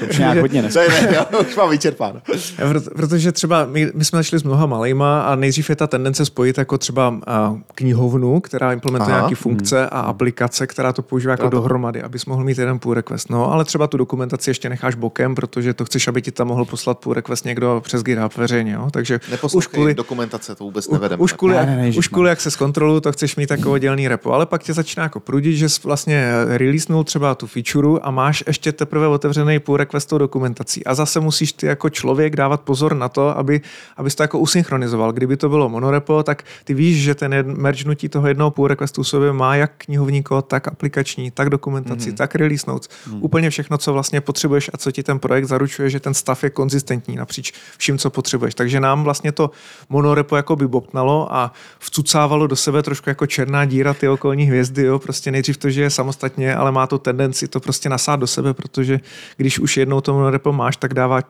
To 0.00 0.06
už 0.10 0.18
nějak 0.18 0.38
hodně 0.40 0.62
To 0.62 0.68
dneska. 0.68 0.82
je 0.82 0.88
ne, 0.88 1.08
já 1.14 1.24
už 1.40 1.56
mám 1.56 1.70
vyčerpáno. 1.70 2.20
Proto- 2.56 2.90
Protože 2.96 3.32
třeba 3.32 3.64
my, 3.66 3.90
my 3.94 4.04
jsme 4.04 4.18
začali 4.18 4.40
s 4.40 4.42
mnoha 4.42 4.66
malejma 4.66 5.22
a 5.22 5.34
nejdřív 5.34 5.70
je 5.70 5.76
ta 5.76 5.86
tendence 5.86 6.24
spojit 6.24 6.58
jako 6.58 6.78
třeba 6.78 7.14
a, 7.26 7.56
knihovnu, 7.74 8.40
která 8.40 8.72
implementuje 8.72 9.12
Aha. 9.14 9.20
nějaké 9.20 9.34
funkce 9.34 9.86
a 9.86 10.00
aplikace, 10.00 10.66
která 10.66 10.92
to 10.92 11.02
používá 11.02 11.30
jako 11.30 11.42
to- 11.44 11.50
dohromady, 11.50 12.02
abys 12.06 12.26
mohl 12.26 12.44
mít 12.44 12.58
jeden 12.58 12.78
pull 12.78 12.94
request. 12.94 13.30
No, 13.30 13.52
ale 13.52 13.64
třeba 13.64 13.86
tu 13.86 13.96
dokumentaci 13.96 14.50
ještě 14.50 14.68
necháš 14.68 14.94
bokem, 14.94 15.34
protože 15.34 15.74
to 15.74 15.84
chceš, 15.84 16.08
aby 16.08 16.22
ti 16.22 16.30
tam 16.30 16.48
mohl 16.48 16.64
poslat 16.64 16.98
pull 16.98 17.14
request 17.14 17.44
někdo 17.44 17.80
přes 17.84 18.02
GitHub 18.02 18.36
veřejně. 18.36 18.72
Jo? 18.72 18.88
Takže 18.90 19.20
už 19.52 19.66
kvůli, 19.66 19.94
dokumentace, 19.94 20.54
to 20.54 20.64
vůbec 20.64 20.88
nevedeme. 20.88 21.22
už 21.22 21.32
kvůli, 21.32 21.54
Ne, 21.54 21.66
ne, 21.66 21.76
ne, 21.76 21.88
už 21.98 22.08
kvůli 22.08 22.30
jak 22.30 22.40
se 22.40 22.50
zkontroluju, 22.50 23.00
to 23.00 23.12
chceš 23.12 23.36
mít 23.36 23.50
jako 23.50 23.72
oddělený 23.72 24.08
repo, 24.08 24.32
ale 24.32 24.46
pak 24.46 24.62
tě 24.62 24.72
začíná 24.72 25.02
jako 25.02 25.20
prudit, 25.20 25.56
že 25.56 25.68
jsi 25.68 25.80
vlastně 25.84 26.30
releasenul 26.46 27.04
třeba 27.04 27.34
tu 27.34 27.46
feature 27.46 28.00
a 28.02 28.10
máš 28.10 28.44
ještě 28.46 28.72
teprve 28.72 29.08
otevřený 29.08 29.58
pull 29.58 29.76
request 29.76 30.08
tou 30.08 30.18
dokumentací. 30.18 30.84
A 30.84 30.94
zase 30.94 31.20
musíš 31.20 31.52
ty 31.52 31.66
jako 31.66 31.90
člověk 31.90 32.36
dávat 32.36 32.60
pozor 32.60 32.94
na 32.94 33.08
to, 33.08 33.38
aby, 33.38 33.60
abys 33.96 34.14
to 34.14 34.22
jako 34.22 34.38
usynchronizoval. 34.38 35.12
Kdyby 35.12 35.36
to 35.36 35.48
bylo 35.48 35.68
monorepo, 35.68 36.22
tak 36.22 36.42
ty 36.64 36.74
víš, 36.74 37.02
že 37.02 37.14
ten 37.14 37.56
mergenutí 37.56 38.08
toho 38.08 38.28
jednoho 38.28 38.50
pull 38.50 38.68
requestu 38.68 39.04
sobě 39.04 39.32
má 39.32 39.56
jak 39.56 39.72
knihovní 39.76 40.22
kód, 40.22 40.46
tak 40.46 40.68
aplikační, 40.68 41.30
tak 41.30 41.50
mm-hmm. 41.98 42.16
tak 42.16 42.34
release 42.34 42.70
notes. 42.70 42.88
Mm. 43.06 43.22
Úplně 43.22 43.50
všechno, 43.50 43.78
co 43.78 43.92
vlastně 43.92 44.20
potřebuješ 44.20 44.70
a 44.74 44.78
co 44.78 44.92
ti 44.92 45.02
ten 45.02 45.18
projekt 45.18 45.44
zaručuje, 45.44 45.90
že 45.90 46.00
ten 46.00 46.14
stav 46.14 46.44
je 46.44 46.50
konzistentní 46.50 47.16
napříč 47.16 47.52
vším, 47.78 47.98
co 47.98 48.10
potřebuješ. 48.10 48.54
Takže 48.54 48.80
nám 48.80 49.04
vlastně 49.04 49.32
to 49.32 49.50
monorepo 49.88 50.36
jako 50.36 50.56
by 50.56 50.68
bobtnalo 50.68 51.34
a 51.34 51.52
vcucávalo 51.78 52.46
do 52.46 52.56
sebe 52.56 52.82
trošku 52.82 53.10
jako 53.10 53.26
černá 53.26 53.64
díra 53.64 53.94
ty 53.94 54.08
okolní 54.08 54.44
hvězdy. 54.44 54.82
Jo? 54.82 54.98
Prostě 54.98 55.30
nejdřív 55.30 55.56
to, 55.56 55.70
že 55.70 55.82
je 55.82 55.90
samostatně, 55.90 56.54
ale 56.54 56.72
má 56.72 56.86
to 56.86 56.98
tendenci 56.98 57.48
to 57.48 57.60
prostě 57.60 57.88
nasát 57.88 58.16
do 58.16 58.26
sebe, 58.26 58.54
protože 58.54 59.00
když 59.36 59.58
už 59.58 59.76
jednou 59.76 60.00
to 60.00 60.14
monorepo 60.14 60.52
máš, 60.52 60.76
tak 60.76 60.94
dává 60.94 61.20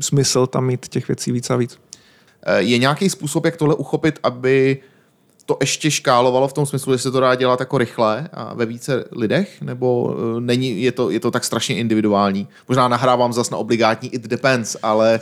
smysl 0.00 0.46
tam 0.46 0.66
mít 0.66 0.88
těch 0.88 1.08
věcí 1.08 1.32
víc 1.32 1.50
a 1.50 1.56
víc. 1.56 1.78
Eh, 2.42 2.62
Je 2.62 2.78
nějaký 2.78 3.10
způsob, 3.10 3.44
jak 3.44 3.56
tohle 3.56 3.74
uchopit, 3.74 4.18
aby 4.22 4.80
to 5.52 5.58
ještě 5.60 5.90
škálovalo 5.90 6.48
v 6.48 6.52
tom 6.52 6.66
smyslu, 6.66 6.92
že 6.92 6.98
se 6.98 7.10
to 7.10 7.20
dá 7.20 7.34
dělat 7.34 7.60
jako 7.60 7.78
rychle 7.78 8.28
a 8.32 8.54
ve 8.54 8.66
více 8.66 9.04
lidech, 9.12 9.62
nebo 9.62 10.16
eh, 10.16 10.40
není, 10.40 10.82
je 10.82 10.92
to, 10.92 11.10
je 11.10 11.20
to 11.20 11.30
tak 11.30 11.44
strašně 11.44 11.76
individuální? 11.76 12.48
Možná 12.68 12.88
nahrávám 12.88 13.32
zas 13.32 13.50
na 13.50 13.58
obligátní 13.58 14.14
it 14.14 14.22
depends, 14.22 14.76
ale 14.82 15.20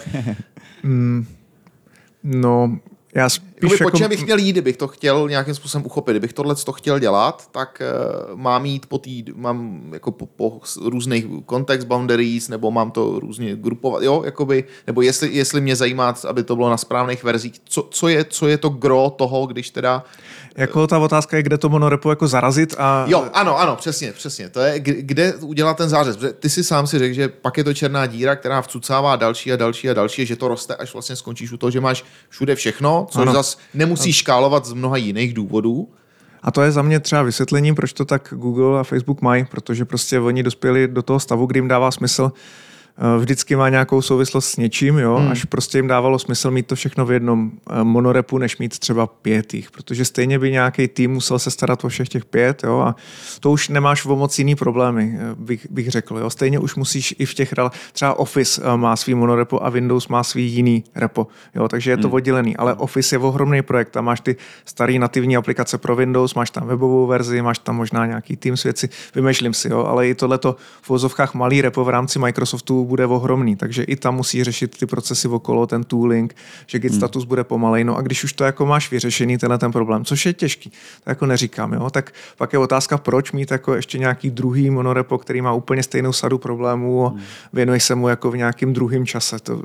No, 2.25 2.79
já 3.15 3.29
spíš 3.69 3.79
po 3.79 3.85
jako... 3.85 3.99
čem 3.99 4.09
bych 4.09 4.25
měl 4.25 4.39
jít, 4.39 4.53
kdybych 4.53 4.77
to 4.77 4.89
chtěl 4.89 5.29
nějakým 5.29 5.55
způsobem 5.55 5.87
uchopit. 5.87 6.13
Kdybych 6.13 6.33
tohle 6.33 6.55
to 6.55 6.73
chtěl 6.73 6.99
dělat, 6.99 7.49
tak 7.53 7.83
uh, 8.31 8.41
mám 8.41 8.67
jít 8.67 8.87
po 8.87 8.99
tý, 8.99 9.25
mám 9.35 9.81
jako 9.93 10.11
po, 10.11 10.27
po 10.27 10.61
různých 10.85 11.27
context 11.51 11.87
boundaries, 11.87 12.49
nebo 12.49 12.71
mám 12.71 12.91
to 12.91 13.21
různě 13.21 13.57
grupovat, 13.57 14.03
jo, 14.03 14.23
jakoby, 14.25 14.65
nebo 14.87 15.03
jestli, 15.03 15.29
jestli 15.33 15.61
mě 15.61 15.77
zajímá, 15.77 16.15
aby 16.29 16.43
to 16.45 16.57
bylo 16.57 16.71
na 16.71 16.77
správných 16.77 17.25
verzích, 17.25 17.55
co, 17.65 17.89
co, 17.91 18.09
je, 18.09 18.25
co 18.25 18.49
je 18.49 18.59
to 18.59 18.69
gro 18.69 19.11
toho, 19.11 19.47
když 19.47 19.71
teda 19.71 20.05
Jako 20.57 20.87
ta 20.87 20.99
otázka 20.99 21.37
je, 21.37 21.43
kde 21.43 21.59
to 21.59 21.69
monorepo 21.69 22.11
jako 22.11 22.29
zarazit 22.29 22.75
a... 22.79 23.05
Jo, 23.09 23.29
ano, 23.33 23.61
ano, 23.61 23.77
přesně, 23.77 24.13
přesně. 24.13 24.49
To 24.49 24.61
je, 24.61 24.81
kde 24.81 25.35
udělat 25.35 25.77
ten 25.77 25.89
zářez. 25.89 26.19
Ty 26.41 26.51
si 26.51 26.65
sám 26.65 26.87
si 26.87 26.99
řekl, 26.99 27.15
že 27.15 27.29
pak 27.29 27.57
je 27.59 27.65
to 27.65 27.75
černá 27.75 28.07
díra, 28.07 28.37
která 28.37 28.63
vcucává 28.63 29.17
další 29.17 29.53
a 29.53 29.57
další 29.57 29.91
a 29.91 29.95
další, 29.95 30.27
že 30.27 30.37
to 30.37 30.49
roste, 30.49 30.75
až 30.75 30.93
vlastně 30.93 31.17
skončíš 31.17 31.53
u 31.53 31.57
toho, 31.57 31.71
že 31.71 31.81
máš 31.81 32.05
všude 32.29 32.55
všechno, 32.55 33.07
což 33.11 33.23
Ano. 33.23 33.33
Zas 33.51 33.59
nemusíš 33.75 34.17
škálovat 34.17 34.65
z 34.65 34.73
mnoha 34.73 34.97
jiných 34.97 35.35
důvodů. 35.35 35.89
A 36.43 36.51
to 36.51 36.63
je 36.63 36.73
za 36.73 36.83
mě 36.83 37.01
třeba 37.01 37.23
vysvětlením, 37.23 37.75
proč 37.75 37.93
to 37.93 38.05
tak 38.05 38.35
Google 38.37 38.81
a 38.81 38.85
Facebook 38.85 39.23
mají, 39.23 39.45
protože 39.45 39.85
prostě 39.85 40.21
oni 40.21 40.43
dospěli 40.43 40.89
do 40.89 41.03
toho 41.03 41.21
stavu, 41.21 41.47
kdy 41.47 41.59
jim 41.59 41.69
dává 41.69 41.91
smysl 41.91 42.33
vždycky 43.19 43.57
má 43.57 43.69
nějakou 43.69 44.03
souvislost 44.03 44.49
s 44.49 44.57
něčím, 44.57 44.99
jo, 44.99 45.17
hmm. 45.17 45.31
až 45.31 45.45
prostě 45.45 45.79
jim 45.79 45.87
dávalo 45.87 46.19
smysl 46.19 46.51
mít 46.51 46.67
to 46.67 46.75
všechno 46.75 47.07
v 47.07 47.13
jednom 47.13 47.51
eh, 47.71 47.85
monorepu, 47.85 48.39
než 48.39 48.59
mít 48.59 48.79
třeba 48.79 49.07
pět 49.07 49.55
jich, 49.55 49.71
protože 49.71 50.05
stejně 50.05 50.39
by 50.39 50.51
nějaký 50.51 50.89
tým 50.89 51.11
musel 51.11 51.39
se 51.39 51.51
starat 51.51 51.85
o 51.85 51.89
všech 51.89 52.09
těch 52.09 52.25
pět, 52.25 52.65
jo, 52.65 52.79
a 52.79 52.97
to 53.41 53.51
už 53.51 53.69
nemáš 53.69 54.07
o 54.07 54.17
moc 54.17 54.39
jiný 54.39 54.55
problémy, 54.55 55.19
eh, 55.21 55.35
bych, 55.35 55.67
bych 55.71 55.91
řekl, 55.91 56.19
jo. 56.19 56.31
Stejně 56.31 56.59
už 56.59 56.75
musíš 56.75 57.15
i 57.19 57.27
v 57.27 57.35
těch, 57.35 57.55
třeba 57.93 58.19
Office 58.19 58.63
eh, 58.65 58.77
má 58.77 58.97
svý 58.97 59.15
monorepo 59.15 59.65
a 59.65 59.69
Windows 59.69 60.09
má 60.09 60.23
svý 60.23 60.53
jiný 60.53 60.85
repo, 60.95 61.27
jo, 61.55 61.69
takže 61.69 61.91
je 61.91 61.97
to 61.97 62.11
oddělený, 62.11 62.57
ale 62.57 62.75
Office 62.75 63.15
je 63.15 63.19
ohromný 63.19 63.63
projekt, 63.63 63.91
tam 63.91 64.05
máš 64.05 64.21
ty 64.21 64.37
staré 64.65 64.99
nativní 64.99 65.37
aplikace 65.37 65.79
pro 65.79 65.97
Windows, 65.97 66.35
máš 66.35 66.51
tam 66.51 66.67
webovou 66.67 67.07
verzi, 67.07 67.43
máš 67.43 67.59
tam 67.59 67.77
možná 67.77 68.07
nějaký 68.07 68.37
Teams 68.37 68.63
věci, 68.63 68.89
vymýšlím 69.15 69.55
si, 69.55 69.69
jo, 69.69 69.85
ale 69.85 70.09
i 70.09 70.15
tohleto 70.15 70.57
v 70.83 70.89
vozovkách 70.89 71.35
malý 71.35 71.63
repo 71.63 71.85
v 71.85 71.89
rámci 71.89 72.19
Microsoftu 72.19 72.90
bude 72.91 73.07
ohromný, 73.07 73.57
takže 73.57 73.83
i 73.83 73.97
tam 73.97 74.15
musí 74.15 74.45
řešit 74.45 74.79
ty 74.79 74.87
procesy 74.87 75.29
okolo, 75.29 75.67
ten 75.67 75.85
tooling, 75.85 76.35
že 76.67 76.79
Git 76.79 76.95
status 76.95 77.25
bude 77.25 77.45
pomalej, 77.45 77.85
no 77.85 77.97
a 77.97 78.03
když 78.03 78.25
už 78.25 78.33
to 78.33 78.45
jako 78.45 78.67
máš 78.67 78.91
vyřešený, 78.91 79.39
tenhle 79.39 79.59
ten 79.59 79.73
problém, 79.73 80.05
což 80.05 80.27
je 80.27 80.33
těžký, 80.33 80.71
to 81.05 81.11
jako 81.11 81.27
neříkám, 81.27 81.73
jo, 81.73 81.91
tak 81.91 82.13
pak 82.37 82.53
je 82.53 82.59
otázka, 82.59 82.99
proč 82.99 83.33
mít 83.33 83.51
jako 83.51 83.75
ještě 83.75 83.99
nějaký 83.99 84.31
druhý 84.31 84.71
monorepo, 84.71 85.19
který 85.19 85.43
má 85.43 85.53
úplně 85.53 85.83
stejnou 85.83 86.13
sadu 86.13 86.39
problémů 86.39 87.07
a 87.07 87.15
věnuješ 87.53 87.85
se 87.85 87.95
mu 87.95 88.09
jako 88.09 88.31
v 88.31 88.37
nějakým 88.37 88.73
druhém 88.73 89.07
čase, 89.07 89.39
to 89.39 89.63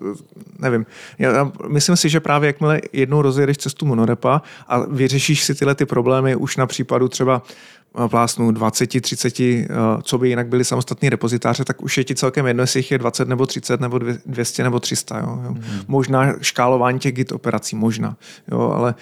nevím. 0.59 0.85
Já, 1.19 1.51
myslím 1.67 1.97
si, 1.97 2.09
že 2.09 2.19
právě 2.19 2.47
jakmile 2.47 2.81
jednou 2.93 3.21
rozjedeš 3.21 3.57
cestu 3.57 3.85
monorepa 3.85 4.41
a 4.67 4.79
vyřešíš 4.79 5.43
si 5.43 5.55
tyhle 5.55 5.75
ty 5.75 5.85
problémy 5.85 6.35
už 6.35 6.57
na 6.57 6.65
případu 6.67 7.07
třeba 7.07 7.41
plásnu 8.07 8.51
20, 8.51 9.01
30, 9.01 9.39
eh, 9.39 9.67
co 10.03 10.17
by 10.17 10.29
jinak 10.29 10.47
byly 10.47 10.65
samostatní 10.65 11.09
repozitáře, 11.09 11.65
tak 11.65 11.81
už 11.81 11.97
je 11.97 12.03
ti 12.03 12.15
celkem 12.15 12.47
jedno, 12.47 12.63
jestli 12.63 12.79
jich 12.79 12.91
je 12.91 12.97
20 12.97 13.27
nebo 13.27 13.45
30 13.45 13.81
nebo 13.81 13.97
dvě- 13.97 14.19
200 14.25 14.63
nebo 14.63 14.79
300. 14.79 15.19
Jo, 15.19 15.39
jo. 15.43 15.55
Možná 15.87 16.33
škálování 16.41 16.99
těch 16.99 17.13
git 17.13 17.31
operací, 17.31 17.75
možná. 17.75 18.17
Jo, 18.51 18.59
ale 18.75 18.95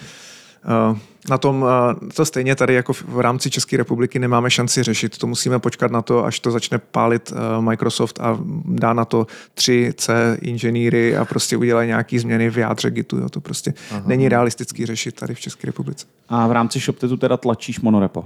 eh, 0.65 0.97
na 1.29 1.37
tom 1.37 1.65
eh, 1.67 2.11
to 2.13 2.25
stejně 2.25 2.55
tady 2.55 2.73
jako 2.73 2.93
v 2.93 3.19
rámci 3.19 3.49
České 3.49 3.77
republiky 3.77 4.19
nemáme 4.19 4.51
šanci 4.51 4.83
řešit. 4.83 5.17
To 5.17 5.27
musíme 5.27 5.59
počkat 5.59 5.91
na 5.91 6.01
to, 6.01 6.25
až 6.25 6.39
to 6.39 6.51
začne 6.51 6.77
pálit 6.77 7.33
eh, 7.35 7.61
Microsoft 7.61 8.19
a 8.19 8.39
dá 8.65 8.93
na 8.93 9.05
to 9.05 9.27
3C 9.57 10.37
inženýry 10.41 11.17
a 11.17 11.25
prostě 11.25 11.57
udělá 11.57 11.85
nějaký 11.85 12.19
změny 12.19 12.49
v 12.49 12.57
jádře 12.57 12.91
Gitu. 12.93 13.17
Jo. 13.17 13.29
To 13.29 13.41
prostě 13.41 13.73
Aha. 13.91 14.03
není 14.05 14.29
realistický 14.29 14.85
řešit 14.85 15.15
tady 15.15 15.35
v 15.35 15.39
České 15.39 15.67
republice. 15.67 16.05
A 16.29 16.47
v 16.47 16.51
rámci 16.51 16.79
ShopTetu 16.79 17.17
teda 17.17 17.37
tlačíš 17.37 17.79
monorepo. 17.79 18.25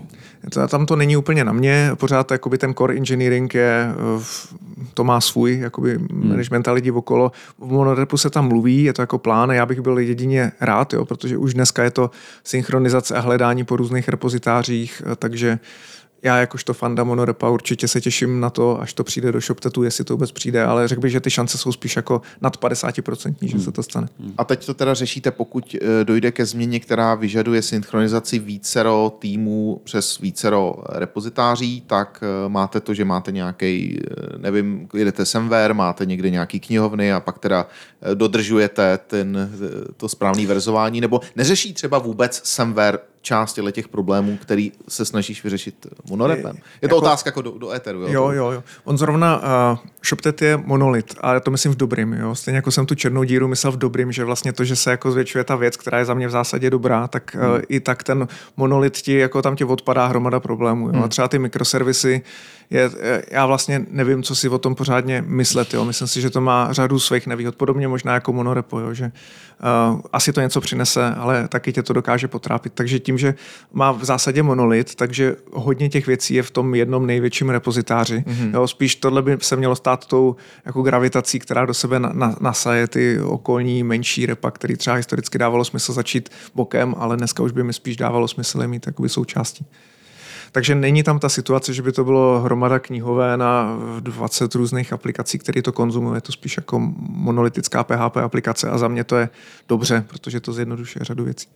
To, 0.54 0.68
tam 0.68 0.86
to 0.86 0.96
není 0.96 1.18
úplně 1.18 1.44
na 1.44 1.54
mě, 1.54 1.92
pořád 1.96 2.32
jakoby 2.32 2.58
ten 2.58 2.74
core 2.74 2.96
engineering 2.96 3.56
je, 3.56 3.90
eh, 3.90 4.24
to 4.94 5.04
má 5.04 5.22
svůj 5.22 5.60
jakoby 5.60 5.98
hmm. 5.98 6.30
management 6.30 6.68
a 6.68 6.72
lidi 6.72 6.92
okolo. 6.92 7.32
V 7.60 7.72
monorepu 7.72 8.18
se 8.18 8.30
tam 8.30 8.48
mluví, 8.48 8.84
je 8.84 8.94
to 8.94 9.02
jako 9.02 9.18
plán 9.18 9.52
a 9.52 9.54
já 9.54 9.66
bych 9.66 9.82
byl 9.82 10.00
jedině 10.00 10.52
rád, 10.62 10.94
jo, 10.94 11.06
protože 11.06 11.38
už 11.38 11.54
dneska 11.54 11.84
je 11.84 11.92
to 11.92 12.12
synchronizace 12.90 13.16
a 13.16 13.20
hledání 13.20 13.66
po 13.66 13.76
různých 13.76 14.10
repozitářích, 14.10 15.02
eh, 15.06 15.16
takže 15.16 15.60
já 16.24 16.38
jakožto 16.38 16.74
fanda 16.74 17.04
monorepa 17.04 17.50
určitě 17.50 17.88
se 17.88 18.02
těším 18.02 18.40
na 18.40 18.50
to, 18.50 18.82
až 18.82 18.94
to 18.94 19.04
přijde 19.04 19.32
do 19.32 19.42
ShopTetu, 19.42 19.84
jestli 19.84 20.04
to 20.04 20.14
vůbec 20.14 20.32
přijde, 20.32 20.64
ale 20.64 20.88
řekl 20.88 21.02
bych, 21.02 21.12
že 21.12 21.20
ty 21.20 21.30
šance 21.30 21.58
jsou 21.58 21.72
spíš 21.72 21.96
jako 21.96 22.22
nad 22.42 22.58
50%, 22.58 23.36
že 23.42 23.60
se 23.60 23.72
to 23.72 23.84
stane. 23.84 24.08
A 24.38 24.44
teď 24.44 24.66
to 24.66 24.74
teda 24.74 24.94
řešíte, 24.94 25.32
pokud 25.32 25.76
eh, 25.76 26.04
dojde 26.04 26.32
ke 26.32 26.46
změně, 26.46 26.80
která 26.80 27.16
vyžaduje 27.16 27.62
synchronizaci 27.62 28.40
vícero 28.40 29.14
týmů 29.20 29.82
přes 29.84 30.20
vícero 30.20 30.76
repozitáří, 30.90 31.84
tak 31.88 32.24
eh, 32.24 32.50
máte 32.50 32.80
to, 32.80 32.94
že 32.94 33.06
máte 33.06 33.32
nějaký, 33.32 34.00
nevím, 34.38 34.88
jedete 34.94 35.26
semver, 35.26 35.74
máte 35.74 36.06
někde 36.06 36.30
nějaký 36.30 36.60
knihovny 36.60 37.14
a 37.14 37.20
pak 37.20 37.40
teda 37.40 37.68
dodržujete 38.14 39.00
ten, 39.08 39.50
eh, 39.64 39.94
to 39.98 40.10
správné 40.10 40.46
verzování, 40.46 41.02
nebo 41.02 41.22
neřeší 41.36 41.74
třeba 41.74 41.98
vůbec 42.00 42.42
semver 42.44 43.00
část 43.22 43.60
těch 43.72 43.88
problémů, 43.88 44.38
který 44.42 44.72
se 44.88 45.06
snažíš 45.06 45.44
vyřešit 45.44 45.88
monorepem. 46.10 46.56
Je 46.82 46.90
to 46.90 46.96
Jako- 46.96 46.98
otázka 46.98 47.28
jako 47.28 47.42
do, 47.42 47.52
do 47.58 47.72
éteru. 47.72 48.02
Jo, 48.02 48.08
Jo, 48.10 48.30
jo, 48.32 48.52
jo. 48.52 48.64
On 48.84 48.98
zrovna, 48.98 49.38
uh, 49.72 49.78
ShopTet 50.06 50.42
je 50.42 50.58
monolit, 50.58 51.16
a 51.22 51.34
já 51.34 51.40
to 51.40 51.52
myslím 51.52 51.72
v 51.72 51.76
dobrým, 51.76 52.14
jo. 52.14 52.36
Stejně 52.36 52.56
jako 52.56 52.72
jsem 52.72 52.86
tu 52.86 52.96
černou 52.96 53.24
díru 53.24 53.48
myslel 53.48 53.72
v 53.72 53.78
dobrým, 53.78 54.12
že 54.12 54.24
vlastně 54.24 54.54
to, 54.54 54.64
že 54.64 54.76
se 54.76 54.92
jako 54.92 55.12
zvětšuje 55.12 55.44
ta 55.44 55.56
věc, 55.56 55.78
která 55.78 56.00
je 56.00 56.06
za 56.06 56.14
mě 56.14 56.28
v 56.28 56.32
zásadě 56.32 56.70
dobrá, 56.70 57.08
tak 57.08 57.36
uh, 57.40 57.60
i 57.70 57.80
tak 57.80 58.04
ten 58.04 58.28
monolit 58.58 58.98
ti, 58.98 59.14
jako 59.18 59.42
tam 59.42 59.56
ti 59.56 59.64
odpadá 59.64 60.08
hromada 60.08 60.40
problémů, 60.40 60.90
jo. 60.94 61.04
A 61.04 61.08
třeba 61.08 61.28
ty 61.28 61.40
mikroservisy, 61.40 62.22
je, 62.70 62.92
já 63.32 63.46
vlastně 63.46 63.86
nevím, 63.90 64.24
co 64.24 64.36
si 64.36 64.50
o 64.50 64.58
tom 64.58 64.76
pořádně 64.76 65.24
myslet. 65.28 65.74
Jo. 65.74 65.86
Myslím 65.86 66.08
si, 66.08 66.22
že 66.22 66.30
to 66.30 66.42
má 66.42 66.74
řadu 66.74 67.00
svých 67.00 67.28
nevýhod. 67.28 67.56
Podobně 67.56 67.88
možná 67.88 68.14
jako 68.14 68.34
monorepo, 68.34 68.80
jo, 68.80 68.94
že 68.94 69.06
uh, 69.94 70.02
asi 70.14 70.34
to 70.34 70.42
něco 70.42 70.62
přinese, 70.62 71.16
ale 71.18 71.48
taky 71.48 71.74
tě 71.74 71.84
to 71.84 71.94
dokáže 71.94 72.28
potrápit. 72.28 72.74
Takže 72.74 73.00
tím, 73.00 73.18
že 73.18 73.36
má 73.74 73.92
v 73.92 74.04
zásadě 74.04 74.44
monolit, 74.44 74.96
takže 74.96 75.36
hodně 75.54 75.90
těch 75.90 76.08
věcí 76.08 76.34
je 76.34 76.44
v 76.44 76.52
tom 76.52 76.76
jednom 76.76 77.06
největším 77.06 77.50
repozitáři. 77.50 78.24
Mm-hmm. 78.28 78.54
Jo, 78.54 78.68
spíš 78.68 78.96
tohle 78.96 79.22
by 79.22 79.38
se 79.42 79.56
mělo 79.56 79.76
stát 79.76 80.06
tou 80.06 80.36
jako 80.66 80.82
gravitací, 80.82 81.40
která 81.40 81.66
do 81.66 81.74
sebe 81.74 82.00
na, 82.00 82.12
na, 82.14 82.36
nasaje 82.42 82.88
ty 82.88 83.22
okolní 83.22 83.84
menší 83.84 84.26
repa, 84.26 84.52
který 84.52 84.76
třeba 84.76 84.96
historicky 84.96 85.38
dávalo 85.38 85.66
smysl 85.66 85.94
začít 85.94 86.30
bokem, 86.56 86.96
ale 86.98 87.18
dneska 87.18 87.44
už 87.44 87.52
by 87.52 87.64
mi 87.64 87.74
spíš 87.74 87.98
dávalo 87.98 88.28
smysl 88.28 88.62
je 88.62 88.68
mít 88.68 88.88
součástí. 89.08 89.66
Takže 90.58 90.76
není 90.76 91.04
tam 91.04 91.20
ta 91.20 91.30
situace, 91.30 91.74
že 91.74 91.82
by 91.82 91.92
to 91.92 92.04
bylo 92.04 92.40
hromada 92.40 92.80
knihové 92.80 93.38
na 93.38 93.78
20 94.00 94.56
různých 94.56 94.94
aplikací, 94.94 95.40
které 95.40 95.62
to 95.62 95.72
konzumuje. 95.72 96.18
Je 96.18 96.22
to 96.22 96.32
spíš 96.32 96.58
jako 96.58 96.80
monolitická 97.10 97.84
PHP 97.84 98.18
aplikace 98.18 98.70
a 98.70 98.78
za 98.78 98.88
mě 98.88 99.04
to 99.04 99.16
je 99.16 99.30
dobře, 99.70 100.06
protože 100.08 100.40
to 100.40 100.54
zjednodušuje 100.54 101.06
řadu 101.06 101.24
věcí. 101.24 101.48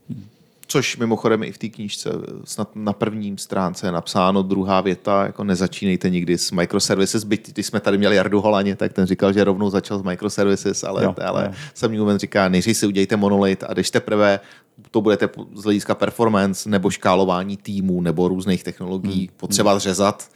Což 0.68 0.97
mimochodem 0.97 1.43
i 1.43 1.52
v 1.52 1.58
té 1.58 1.70
knížce 1.70 2.10
snad 2.43 2.76
na 2.76 2.93
prvním 2.93 3.38
stránce 3.38 3.88
je 3.88 3.91
napsáno 3.91 4.41
druhá 4.41 4.82
věta, 4.82 5.26
jako 5.26 5.43
nezačínejte 5.43 6.10
nikdy 6.10 6.38
s 6.38 6.52
microservices, 6.52 7.24
byť 7.24 7.54
když 7.54 7.66
jsme 7.66 7.80
tady 7.80 7.97
měli 7.97 8.16
Jardu 8.16 8.41
Holaně, 8.41 8.76
tak 8.76 8.93
ten 8.93 9.06
říkal, 9.06 9.34
že 9.34 9.43
rovnou 9.43 9.70
začal 9.70 9.99
s 9.99 10.04
microservices, 10.04 10.84
ale, 10.84 11.04
jo, 11.04 11.16
ale 11.26 11.54
Sam 11.74 11.91
Newman 11.91 12.20
říká, 12.20 12.49
nejdřív 12.49 12.78
si 12.78 12.88
udějte 12.88 13.16
monolit 13.18 13.64
a 13.68 13.74
když 13.74 13.91
teprve 13.91 14.39
to 14.92 15.02
budete 15.02 15.30
z 15.54 15.64
hlediska 15.64 15.96
performance 15.96 16.70
nebo 16.70 16.89
škálování 16.89 17.58
týmů 17.58 18.02
nebo 18.02 18.28
různých 18.28 18.64
technologií 18.64 19.28
hmm. 19.28 19.38
potřeba 19.38 19.80
řezat, 19.80 20.30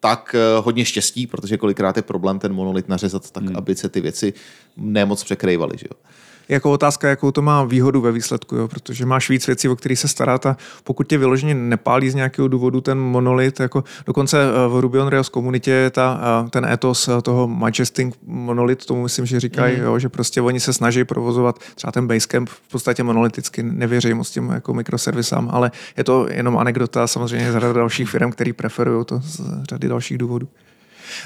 tak 0.00 0.34
eh, 0.34 0.60
hodně 0.60 0.84
štěstí, 0.84 1.26
protože 1.26 1.56
kolikrát 1.56 1.96
je 1.96 2.02
problém 2.02 2.38
ten 2.38 2.52
monolit 2.52 2.88
nařezat 2.88 3.30
tak, 3.30 3.44
hmm. 3.44 3.56
aby 3.56 3.74
se 3.74 3.88
ty 3.88 4.00
věci 4.00 4.32
nemoc 4.76 5.24
překrývaly. 5.24 5.78
Že 5.78 5.86
jo? 5.90 6.00
Jako 6.48 6.72
otázka, 6.72 7.08
jakou 7.08 7.30
to 7.30 7.42
má 7.42 7.64
výhodu 7.64 8.00
ve 8.00 8.12
výsledku, 8.12 8.56
jo? 8.56 8.68
protože 8.68 9.06
máš 9.06 9.30
víc 9.30 9.46
věcí, 9.46 9.68
o 9.68 9.76
kterých 9.76 9.98
se 9.98 10.08
starat 10.08 10.46
a 10.46 10.56
pokud 10.84 11.08
tě 11.08 11.18
vyloženě 11.18 11.54
nepálí 11.54 12.10
z 12.10 12.14
nějakého 12.14 12.48
důvodu 12.48 12.80
ten 12.80 12.98
monolit, 12.98 13.60
jako 13.60 13.84
dokonce 14.06 14.38
eh, 14.42 14.68
v 14.68 14.80
Ruby 14.80 15.00
on 15.00 15.08
Rails 15.08 15.28
komunitě 15.28 15.90
ta, 15.94 16.20
eh, 16.46 16.50
ten 16.50 16.64
etos 16.64 17.08
eh, 17.08 17.22
toho 17.22 17.48
Majestic 17.48 18.14
monolit, 18.26 18.86
tomu 18.86 19.02
myslím, 19.02 19.26
že 19.26 19.40
říkají, 19.40 19.76
mm. 19.76 19.82
jo, 19.82 19.98
že 19.98 20.08
prostě 20.08 20.40
oni 20.40 20.60
se 20.60 20.72
snaží 20.72 21.04
provozovat 21.04 21.58
třeba 21.74 21.92
ten 21.92 22.06
Basecamp 22.06 22.48
v 22.48 22.70
podstatě 22.70 23.02
monoliticky, 23.02 23.62
nevěří 23.62 24.14
moc 24.14 24.30
těm 24.30 24.50
jako 24.50 24.74
mikroservisám, 24.74 25.48
ale 25.52 25.70
je 25.96 26.04
to 26.04 26.26
jenom 26.30 26.58
anekdota, 26.58 27.06
samozřejmě 27.06 27.52
z 27.52 27.52
řada 27.52 27.72
dalších 27.72 28.10
firm, 28.10 28.30
který 28.30 28.52
preferují 28.52 29.04
to 29.04 29.20
z 29.24 29.40
řady 29.68 29.88
dalších 29.88 30.18
důvodů. 30.18 30.48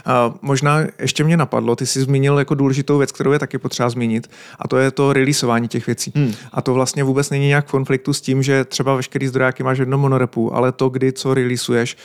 A 0.04 0.34
možná 0.42 0.80
ještě 0.98 1.24
mě 1.24 1.36
napadlo, 1.36 1.76
ty 1.76 1.86
jsi 1.86 2.00
zmínil 2.00 2.38
jako 2.38 2.54
důležitou 2.54 2.98
věc, 2.98 3.12
kterou 3.12 3.32
je 3.32 3.38
taky 3.38 3.58
potřeba 3.58 3.90
zmínit, 3.90 4.30
a 4.58 4.68
to 4.68 4.78
je 4.78 4.90
to 4.90 5.12
releaseování 5.12 5.68
těch 5.68 5.86
věcí. 5.86 6.12
Hmm. 6.14 6.32
A 6.52 6.62
to 6.62 6.74
vlastně 6.74 7.04
vůbec 7.04 7.30
není 7.30 7.46
nějak 7.46 7.66
v 7.66 7.70
konfliktu 7.70 8.12
s 8.12 8.20
tím, 8.20 8.42
že 8.42 8.64
třeba 8.64 8.94
veškerý 8.94 9.28
zdrojáky 9.28 9.62
máš 9.62 9.78
v 9.78 9.80
jednom 9.80 10.00
monorepu, 10.00 10.54
ale 10.54 10.72
to, 10.72 10.88
kdy 10.88 11.12
co 11.12 11.34
releaseuješ, 11.34 11.96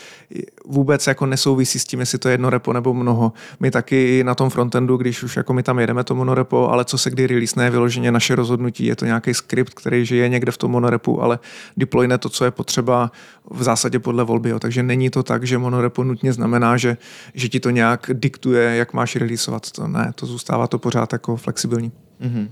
vůbec 0.66 1.08
jako 1.08 1.26
nesouvisí 1.26 1.80
s 1.80 1.86
tím, 1.86 2.00
jestli 2.00 2.18
to 2.18 2.28
je 2.30 2.34
jedno 2.34 2.50
repo 2.50 2.74
nebo 2.74 2.94
mnoho. 2.94 3.34
My 3.60 3.72
taky 3.72 4.24
na 4.24 4.36
tom 4.36 4.50
frontendu, 4.50 4.98
když 4.98 5.24
už 5.24 5.38
jako 5.38 5.54
my 5.54 5.64
tam 5.64 5.80
jedeme 5.80 6.04
to 6.04 6.16
monorepo, 6.16 6.70
ale 6.70 6.86
co 6.86 6.98
se 6.98 7.10
kdy 7.10 7.28
release, 7.28 7.64
je 7.64 7.70
vyloženě 7.70 8.12
naše 8.12 8.36
rozhodnutí, 8.36 8.86
je 8.86 8.96
to 8.96 9.06
nějaký 9.06 9.34
skript, 9.34 9.74
který 9.74 10.06
žije 10.06 10.30
někde 10.30 10.52
v 10.52 10.58
tom 10.58 10.72
monorepu, 10.72 11.24
ale 11.24 11.40
deployne 11.78 12.18
to, 12.18 12.30
co 12.30 12.46
je 12.46 12.52
potřeba 12.52 13.12
v 13.50 13.64
zásadě 13.64 14.00
podle 14.00 14.24
volby. 14.24 14.50
Jo. 14.50 14.60
Takže 14.60 14.84
není 14.84 15.10
to 15.10 15.24
tak, 15.24 15.44
že 15.44 15.58
monorepo 15.58 16.04
nutně 16.04 16.34
znamená, 16.34 16.78
že, 16.78 16.98
že 17.34 17.50
ti 17.50 17.60
to 17.60 17.67
nějak 17.70 18.12
diktuje, 18.14 18.76
jak 18.76 18.94
máš 18.94 19.16
releaseovat. 19.16 19.72
To 19.72 19.88
ne, 19.88 20.12
to 20.16 20.26
zůstává 20.26 20.68
to 20.68 20.80
pořád 20.80 21.14
jako 21.14 21.38
flexibilní. 21.38 21.92
Mm-hmm. 22.22 22.48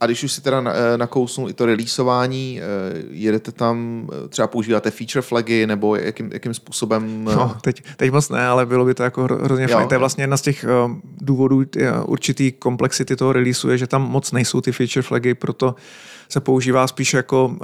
A 0.00 0.06
když 0.06 0.24
už 0.24 0.32
si 0.32 0.40
teda 0.40 0.62
eh, 0.66 0.98
nakousnul 0.98 1.50
i 1.50 1.52
to 1.52 1.66
releaseování, 1.66 2.60
eh, 2.60 2.64
jedete 3.10 3.52
tam, 3.52 4.08
eh, 4.12 4.28
třeba 4.28 4.48
používáte 4.48 4.90
feature 4.90 5.22
flagy, 5.22 5.66
nebo 5.66 5.96
jakým, 5.96 6.30
jakým 6.32 6.54
způsobem? 6.54 7.24
No, 7.24 7.56
teď, 7.60 7.82
teď 7.96 8.10
moc 8.10 8.28
ne, 8.28 8.46
ale 8.46 8.66
bylo 8.66 8.84
by 8.84 8.94
to 8.94 9.02
jako 9.02 9.22
hrozně 9.22 9.68
fajn. 9.68 9.88
To 9.88 9.94
je 9.94 9.98
vlastně 9.98 10.22
jedna 10.22 10.36
z 10.36 10.42
těch 10.42 10.64
důvodů 11.20 11.62
určitý 12.06 12.52
komplexity 12.52 13.16
toho 13.16 13.32
releaseu, 13.32 13.70
je, 13.70 13.78
že 13.78 13.86
tam 13.86 14.02
moc 14.02 14.32
nejsou 14.32 14.60
ty 14.60 14.72
feature 14.72 15.02
flagy, 15.02 15.34
proto 15.34 15.74
se 16.28 16.40
používá 16.40 16.86
spíš 16.86 17.14
jako 17.14 17.56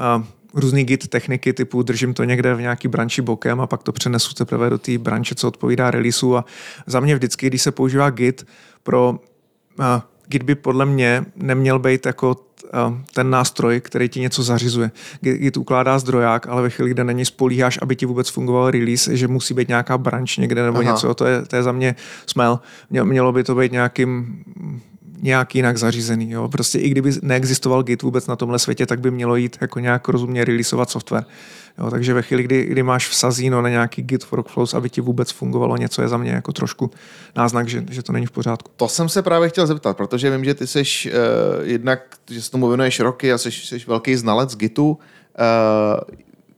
různý 0.55 0.85
git 0.85 1.09
techniky 1.09 1.53
typu 1.53 1.83
držím 1.83 2.15
to 2.15 2.25
někde 2.25 2.55
v 2.55 2.61
nějaký 2.61 2.89
branči 2.89 3.23
bokem 3.23 3.61
a 3.61 3.67
pak 3.67 3.83
to 3.83 3.93
přenesu 3.93 4.35
teprve 4.35 4.71
do 4.71 4.79
té 4.79 4.99
branče, 4.99 5.35
co 5.35 5.49
odpovídá 5.49 5.91
releaseu 5.91 6.37
a 6.37 6.45
za 6.87 7.01
mě 7.01 7.15
vždycky, 7.15 7.47
když 7.47 7.63
se 7.63 7.73
používá 7.73 8.11
git 8.11 8.47
pro 8.83 9.11
uh, 9.79 9.85
Git 10.31 10.43
by 10.43 10.55
podle 10.55 10.87
mě 10.87 11.25
neměl 11.37 11.79
být 11.79 12.07
jako 12.07 12.37
ten 13.15 13.31
nástroj, 13.31 13.81
který 13.81 14.09
ti 14.09 14.21
něco 14.21 14.43
zařizuje. 14.43 14.91
Git 15.21 15.57
ukládá 15.57 15.99
zdroják, 15.99 16.47
ale 16.47 16.63
ve 16.63 16.71
chvíli, 16.71 16.91
kde 16.91 17.05
na 17.05 17.13
něj 17.13 17.25
spolíháš, 17.25 17.79
aby 17.83 17.97
ti 17.97 18.07
vůbec 18.07 18.29
fungoval 18.29 18.71
release, 18.71 19.17
že 19.17 19.29
musí 19.29 19.55
být 19.55 19.69
nějaká 19.69 19.99
branch 19.99 20.37
někde 20.39 20.63
nebo 20.63 20.79
Aha. 20.79 20.91
něco, 20.91 21.15
to 21.15 21.27
je, 21.27 21.43
to 21.43 21.57
je 21.57 21.63
za 21.63 21.73
mě 21.73 21.97
smel. 22.27 22.61
Mělo 22.91 23.33
by 23.33 23.45
to 23.45 23.55
být 23.55 23.73
nějakým 23.73 24.43
nějak 25.23 25.55
jinak 25.55 25.77
zařízený. 25.77 26.31
Jo. 26.31 26.49
Prostě 26.49 26.79
i 26.79 26.89
kdyby 26.89 27.13
neexistoval 27.23 27.83
Git 27.83 28.03
vůbec 28.03 28.27
na 28.27 28.37
tomhle 28.37 28.59
světě, 28.59 28.87
tak 28.87 29.01
by 29.01 29.11
mělo 29.11 29.37
jít 29.37 29.59
jako 29.61 29.81
nějak 29.81 30.09
rozumně 30.09 30.45
releaseovat 30.45 30.91
software. 30.91 31.25
Jo, 31.79 31.91
takže 31.91 32.15
ve 32.15 32.23
chvíli, 32.23 32.43
kdy, 32.43 32.65
kdy 32.65 32.83
máš 32.83 33.09
vsazíno 33.09 33.63
na 33.63 33.69
nějaký 33.69 34.03
Git 34.03 34.31
workflows, 34.31 34.75
aby 34.75 34.91
ti 34.91 35.01
vůbec 35.01 35.31
fungovalo 35.31 35.77
něco, 35.77 36.03
je 36.03 36.09
za 36.09 36.17
mě 36.17 36.31
jako 36.31 36.53
trošku 36.53 36.91
náznak, 37.37 37.69
že, 37.69 37.85
že 37.91 38.03
to 38.03 38.13
není 38.13 38.27
v 38.27 38.31
pořádku. 38.31 38.71
To 38.77 38.89
jsem 38.89 39.09
se 39.09 39.23
právě 39.23 39.49
chtěl 39.49 39.67
zeptat, 39.67 39.97
protože 39.97 40.31
vím, 40.31 40.45
že 40.45 40.55
ty 40.55 40.67
jsi 40.67 40.83
uh, 40.83 41.13
jednak, 41.63 42.01
že 42.31 42.43
se 42.43 42.51
tomu 42.51 42.69
věnuješ 42.69 43.01
roky 43.01 43.33
a 43.33 43.39
jsi, 43.39 43.51
jsi 43.51 43.79
velký 43.87 44.17
znalec 44.17 44.57
Gitu. 44.57 44.91
Uh, 44.91 44.97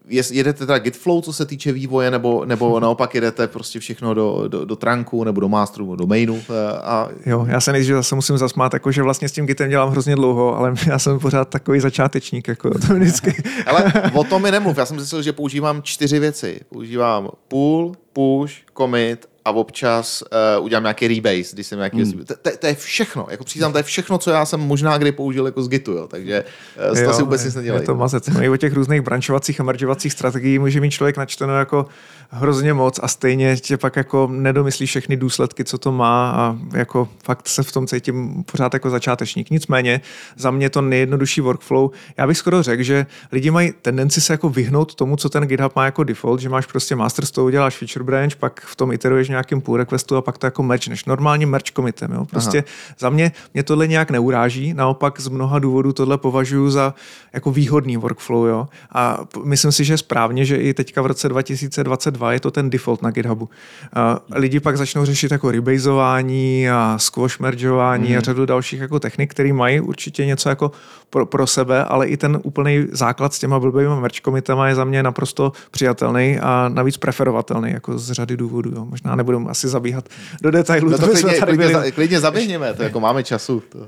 jedete 0.09 0.67
teda 0.67 0.79
Gitflow, 0.79 1.23
co 1.23 1.33
se 1.33 1.47
týče 1.47 1.73
vývoje, 1.73 2.11
nebo, 2.11 2.45
nebo 2.45 2.81
naopak 2.81 3.15
jedete 3.15 3.49
prostě 3.49 3.81
všechno 3.81 4.15
do, 4.15 4.45
do, 4.49 4.65
do 4.65 4.77
trunku, 4.77 5.25
nebo 5.25 5.41
do 5.41 5.49
masteru, 5.49 5.85
nebo 5.85 5.97
do 5.97 6.07
mainu? 6.07 6.43
Eh, 6.51 6.79
a... 6.79 7.09
Jo, 7.27 7.47
já 7.49 7.61
se 7.61 7.73
nejdřív 7.73 7.95
zase 7.95 8.15
musím 8.15 8.39
zasmát, 8.39 8.75
jako, 8.75 8.93
že 8.93 9.03
vlastně 9.03 9.29
s 9.29 9.33
tím 9.33 9.47
Gitem 9.47 9.71
dělám 9.71 9.91
hrozně 9.91 10.15
dlouho, 10.15 10.57
ale 10.57 10.75
já 10.87 10.99
jsem 10.99 11.19
pořád 11.19 11.49
takový 11.49 11.81
začátečník, 11.81 12.49
jako 12.49 12.71
to 12.79 12.95
vždycky. 12.95 13.43
ale 13.67 13.93
o 14.15 14.25
tom 14.25 14.43
mi 14.43 14.51
nemluv, 14.51 14.79
já 14.79 14.87
jsem 14.87 14.97
myslel, 14.97 15.23
že 15.23 15.33
používám 15.33 15.83
čtyři 15.83 16.19
věci. 16.19 16.61
Používám 16.69 17.31
pull, 17.49 17.93
push, 18.13 18.53
commit 18.77 19.32
a 19.45 19.51
občas 19.51 20.23
uh, 20.59 20.65
udělám 20.65 20.83
nějaký 20.83 21.09
rebase, 21.09 21.55
když 21.55 21.67
jsem 21.67 21.79
nějaký... 21.79 22.03
Hmm. 22.03 22.25
To, 22.25 22.35
to, 22.43 22.51
to, 22.59 22.67
je 22.67 22.75
všechno, 22.75 23.27
jako 23.31 23.45
přiznám, 23.45 23.73
to 23.73 23.79
je 23.79 23.83
všechno, 23.83 24.19
co 24.19 24.31
já 24.31 24.47
jsem 24.47 24.61
možná 24.61 24.99
kdy 24.99 25.13
použil 25.13 25.47
jako 25.47 25.63
z 25.63 25.69
Gitu, 25.69 25.93
jo, 25.93 26.09
takže 26.09 26.45
uh, 26.93 26.99
jo, 26.99 27.07
to 27.07 27.15
si 27.15 27.23
vůbec 27.23 27.45
nic 27.45 27.55
nedělej. 27.55 27.81
Je 27.81 27.87
to 27.87 27.95
mazec. 27.95 28.27
No 28.29 28.43
i 28.43 28.49
o 28.49 28.57
těch 28.57 28.73
různých 28.73 29.01
brančovacích 29.01 29.61
a 29.61 29.65
mergeovacích 29.65 30.13
strategií 30.13 30.59
může 30.59 30.81
mít 30.81 30.91
člověk 30.91 31.17
načteno 31.17 31.59
jako 31.59 31.87
hrozně 32.31 32.75
moc 32.75 33.01
a 33.03 33.09
stejně 33.09 33.57
tě 33.57 33.77
pak 33.77 33.97
jako 33.97 34.29
nedomyslí 34.33 34.87
všechny 34.87 35.17
důsledky, 35.17 35.65
co 35.65 35.79
to 35.79 35.93
má 35.93 36.31
a 36.31 36.57
jako 36.79 37.09
fakt 37.25 37.49
se 37.49 37.63
v 37.63 37.73
tom 37.73 37.87
cítím 37.87 38.45
pořád 38.45 38.75
jako 38.75 38.91
začátečník. 38.91 39.51
Nicméně 39.51 40.01
za 40.37 40.51
mě 40.51 40.71
to 40.71 40.83
nejjednodušší 40.83 41.41
workflow. 41.41 41.91
Já 42.17 42.27
bych 42.27 42.39
skoro 42.39 42.63
řekl, 42.63 42.83
že 42.83 43.07
lidi 43.33 43.51
mají 43.51 43.73
tendenci 43.83 44.21
se 44.21 44.33
jako 44.33 44.49
vyhnout 44.49 44.95
tomu, 44.95 45.17
co 45.17 45.29
ten 45.29 45.43
GitHub 45.43 45.77
má 45.77 45.85
jako 45.85 46.05
default, 46.05 46.41
že 46.41 46.49
máš 46.49 46.67
prostě 46.67 46.97
master 46.97 47.27
z 47.27 47.31
toho 47.31 47.47
uděláš 47.47 47.77
feature 47.77 48.05
branch, 48.05 48.37
pak 48.37 48.61
v 48.61 48.77
tom 48.77 48.93
iteruješ 48.93 49.29
nějakým 49.33 49.61
pull 49.61 49.77
requestu 49.77 50.17
a 50.17 50.23
pak 50.23 50.39
to 50.39 50.47
jako 50.47 50.63
merge, 50.63 50.91
než 50.91 51.05
normálně 51.05 51.47
merge 51.47 51.71
commitem. 51.77 52.13
Jo? 52.13 52.25
Prostě 52.25 52.59
Aha. 52.59 52.97
za 52.99 53.11
mě, 53.11 53.33
mě 53.55 53.63
tohle 53.63 53.89
nějak 53.89 54.11
neuráží, 54.11 54.75
naopak 54.75 55.21
z 55.21 55.29
mnoha 55.29 55.59
důvodů 55.59 55.93
tohle 55.93 56.19
považuji 56.19 56.71
za 56.71 56.95
jako 57.33 57.51
výhodný 57.51 57.97
workflow. 57.97 58.47
Jo? 58.47 58.69
A 58.93 59.19
myslím 59.45 59.73
si, 59.73 59.85
že 59.85 59.99
správně, 59.99 60.45
že 60.45 60.57
i 60.57 60.75
teďka 60.75 61.03
v 61.03 61.07
roce 61.07 61.29
2022 61.29 62.33
je 62.33 62.41
to 62.41 62.51
ten 62.51 62.71
default 62.71 63.03
na 63.03 63.11
GitHubu. 63.11 63.49
A 63.93 64.19
lidi 64.35 64.61
pak 64.61 64.77
začnou 64.77 65.05
řešit 65.05 65.33
jako 65.33 65.51
rebasování 65.51 66.71
a 66.71 66.99
squash 66.99 67.41
mergeování 67.41 68.09
mm. 68.09 68.15
a 68.15 68.17
mhm. 68.17 68.25
řadu 68.25 68.47
dalších 68.47 68.81
jako 68.81 69.01
technik, 69.01 69.31
které 69.31 69.53
mají 69.53 69.81
určitě 69.81 70.27
něco 70.27 70.49
jako 70.49 70.71
pro, 71.13 71.27
pro 71.27 71.47
sebe, 71.47 71.85
ale 71.85 72.07
i 72.07 72.17
ten 72.17 72.41
úplný 72.43 72.87
základ 72.93 73.35
s 73.35 73.39
těma 73.39 73.61
blbými 73.61 74.01
merge 74.01 74.21
commitama 74.25 74.69
je 74.69 74.75
za 74.75 74.85
mě 74.85 75.03
naprosto 75.03 75.53
přijatelný 75.71 76.39
a 76.39 76.71
navíc 76.75 76.97
preferovatelný 76.97 77.71
jako 77.73 77.99
z 77.99 78.13
řady 78.13 78.37
důvodů. 78.37 78.71
Jo. 78.77 78.85
Možná 78.85 79.17
nebudeme 79.17 79.51
asi 79.51 79.69
zabíhat 79.69 80.09
do 80.43 80.51
detailů. 80.51 80.91
No 80.91 80.99
to 80.99 81.09
klidně, 81.09 81.41
klidně, 81.41 81.69
byli... 81.69 81.93
klidně 81.93 82.21
zaběhneme, 82.21 82.75
to 82.75 82.83
jako 82.83 83.01
máme 83.01 83.25
času. 83.25 83.63
To. 83.69 83.79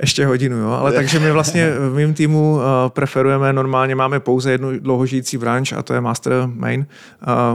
Ještě 0.00 0.26
hodinu, 0.26 0.56
jo. 0.56 0.70
Ale 0.70 0.92
takže 0.92 1.18
my 1.20 1.32
vlastně 1.32 1.70
v 1.70 1.94
mém 1.94 2.14
týmu 2.14 2.54
uh, 2.54 2.62
preferujeme, 2.88 3.52
normálně 3.52 3.94
máme 3.94 4.20
pouze 4.20 4.50
jednu 4.50 4.78
dlouhožijící 4.78 5.38
branch 5.38 5.72
a 5.72 5.82
to 5.82 5.94
je 5.94 6.00
master 6.00 6.32
main. 6.46 6.86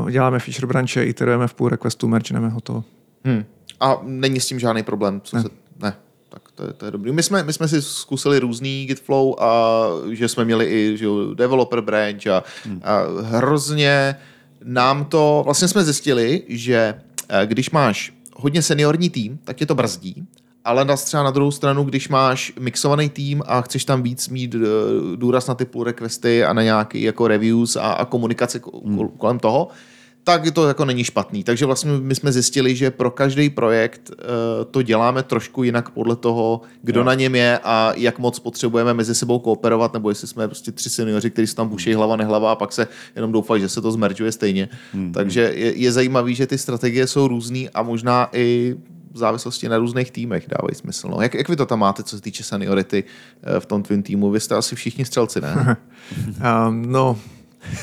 Uh, 0.02 0.10
děláme 0.10 0.40
feature 0.40 0.68
branche, 0.68 1.04
iterujeme 1.04 1.48
v 1.48 1.54
pull 1.54 1.70
requestu, 1.70 2.08
mergeneme 2.08 2.50
hotovo. 2.50 2.84
Hmm. 3.26 3.46
A 3.80 3.98
není 4.04 4.40
s 4.40 4.46
tím 4.46 4.60
žádný 4.60 4.84
problém? 4.84 5.22
Co 5.24 5.38
ne. 5.38 5.44
Se... 5.44 5.50
ne. 5.80 5.94
To 6.56 6.64
je, 6.64 6.74
to 6.74 6.86
je 6.86 6.92
dobrý. 6.92 7.12
My 7.12 7.24
jsme, 7.24 7.44
my 7.44 7.54
jsme 7.54 7.68
si 7.68 7.82
zkusili 7.82 8.40
různý 8.40 8.86
Gitflow 8.86 9.36
a 9.40 9.82
že 10.12 10.28
jsme 10.28 10.46
měli 10.46 10.66
i 10.66 10.98
že 10.98 11.06
jo, 11.06 11.34
developer 11.34 11.82
branch 11.82 12.28
a, 12.28 12.44
hmm. 12.66 12.82
a 12.84 13.02
hrozně 13.22 14.16
nám 14.64 15.06
to, 15.06 15.42
vlastně 15.46 15.68
jsme 15.68 15.84
zjistili, 15.84 16.44
že 16.48 16.96
Eh, 17.34 17.46
Když 17.48 17.70
máš 17.72 18.14
hodně 18.36 18.62
seniorní 18.62 19.10
tým, 19.10 19.40
tak 19.44 19.58
tě 19.58 19.66
to 19.66 19.76
brzdí, 19.76 20.24
ale 20.66 20.86
na 20.86 20.98
třeba 20.98 21.24
na 21.24 21.32
druhou 21.32 21.52
stranu, 21.52 21.84
když 21.84 22.10
máš 22.10 22.54
mixovaný 22.60 23.10
tým 23.10 23.44
a 23.46 23.62
chceš 23.62 23.86
tam 23.86 24.04
víc 24.04 24.30
mít 24.30 24.56
eh, 24.56 24.60
důraz 25.16 25.48
na 25.48 25.56
ty 25.56 25.66
pull 25.66 25.84
requesty 25.84 26.44
a 26.44 26.54
na 26.54 26.64
nějaký 26.64 27.02
jako 27.02 27.28
reviews 27.28 27.76
a, 27.76 27.82
a 27.82 28.06
komunikaci 28.06 28.60
ko- 28.60 29.10
kolem 29.18 29.40
toho, 29.40 29.68
tak 30.24 30.52
to 30.52 30.68
jako 30.68 30.86
není 30.86 31.04
špatný. 31.04 31.44
Takže 31.44 31.66
vlastně 31.66 31.92
my 31.92 32.16
jsme 32.16 32.32
zjistili, 32.32 32.76
že 32.76 32.92
pro 32.92 33.12
každý 33.12 33.50
projekt 33.50 34.12
uh, 34.12 34.16
to 34.72 34.82
děláme 34.82 35.24
trošku 35.24 35.64
jinak 35.64 35.90
podle 35.90 36.16
toho, 36.16 36.62
kdo 36.82 37.00
jo. 37.00 37.04
na 37.04 37.14
něm 37.14 37.36
je 37.36 37.60
a 37.64 37.94
jak 37.96 38.20
moc 38.20 38.40
potřebujeme 38.40 38.94
mezi 38.94 39.16
sebou 39.16 39.40
kooperovat, 39.40 39.94
nebo 39.94 40.10
jestli 40.10 40.28
jsme 40.28 40.48
prostě 40.48 40.72
tři 40.72 40.90
seniori, 40.90 41.30
kteří 41.30 41.48
se 41.48 41.56
tam 41.56 41.70
buší 41.70 41.94
hlava 41.94 42.16
nehlava 42.16 42.52
a 42.52 42.56
pak 42.56 42.72
se 42.72 42.88
jenom 43.16 43.32
doufají, 43.32 43.62
že 43.62 43.70
se 43.70 43.82
to 43.82 43.92
zmeržuje 43.92 44.32
stejně. 44.32 44.70
Hmm. 44.94 45.12
Takže 45.12 45.42
je, 45.42 45.78
je 45.78 45.92
zajímavý, 45.92 46.36
že 46.36 46.48
ty 46.48 46.58
strategie 46.58 47.08
jsou 47.08 47.28
různý 47.28 47.70
a 47.70 47.84
možná 47.84 48.30
i 48.34 48.76
v 49.12 49.18
závislosti 49.18 49.70
na 49.70 49.78
různých 49.78 50.12
týmech 50.12 50.48
dávají 50.48 50.76
smysl. 50.76 51.08
No. 51.08 51.22
Jak, 51.22 51.34
jak 51.34 51.50
vy 51.50 51.56
to 51.56 51.66
tam 51.66 51.80
máte, 51.80 52.04
co 52.04 52.16
se 52.16 52.22
týče 52.22 52.44
seniority 52.44 53.04
eh, 53.44 53.60
v 53.60 53.66
tom 53.66 53.84
tvým 53.84 54.04
týmu? 54.04 54.32
Vy 54.32 54.40
jste 54.40 54.56
asi 54.56 54.76
všichni 54.76 55.06
střelci, 55.06 55.42
ne? 55.42 55.78
Um, 56.68 56.86
no, 56.92 57.20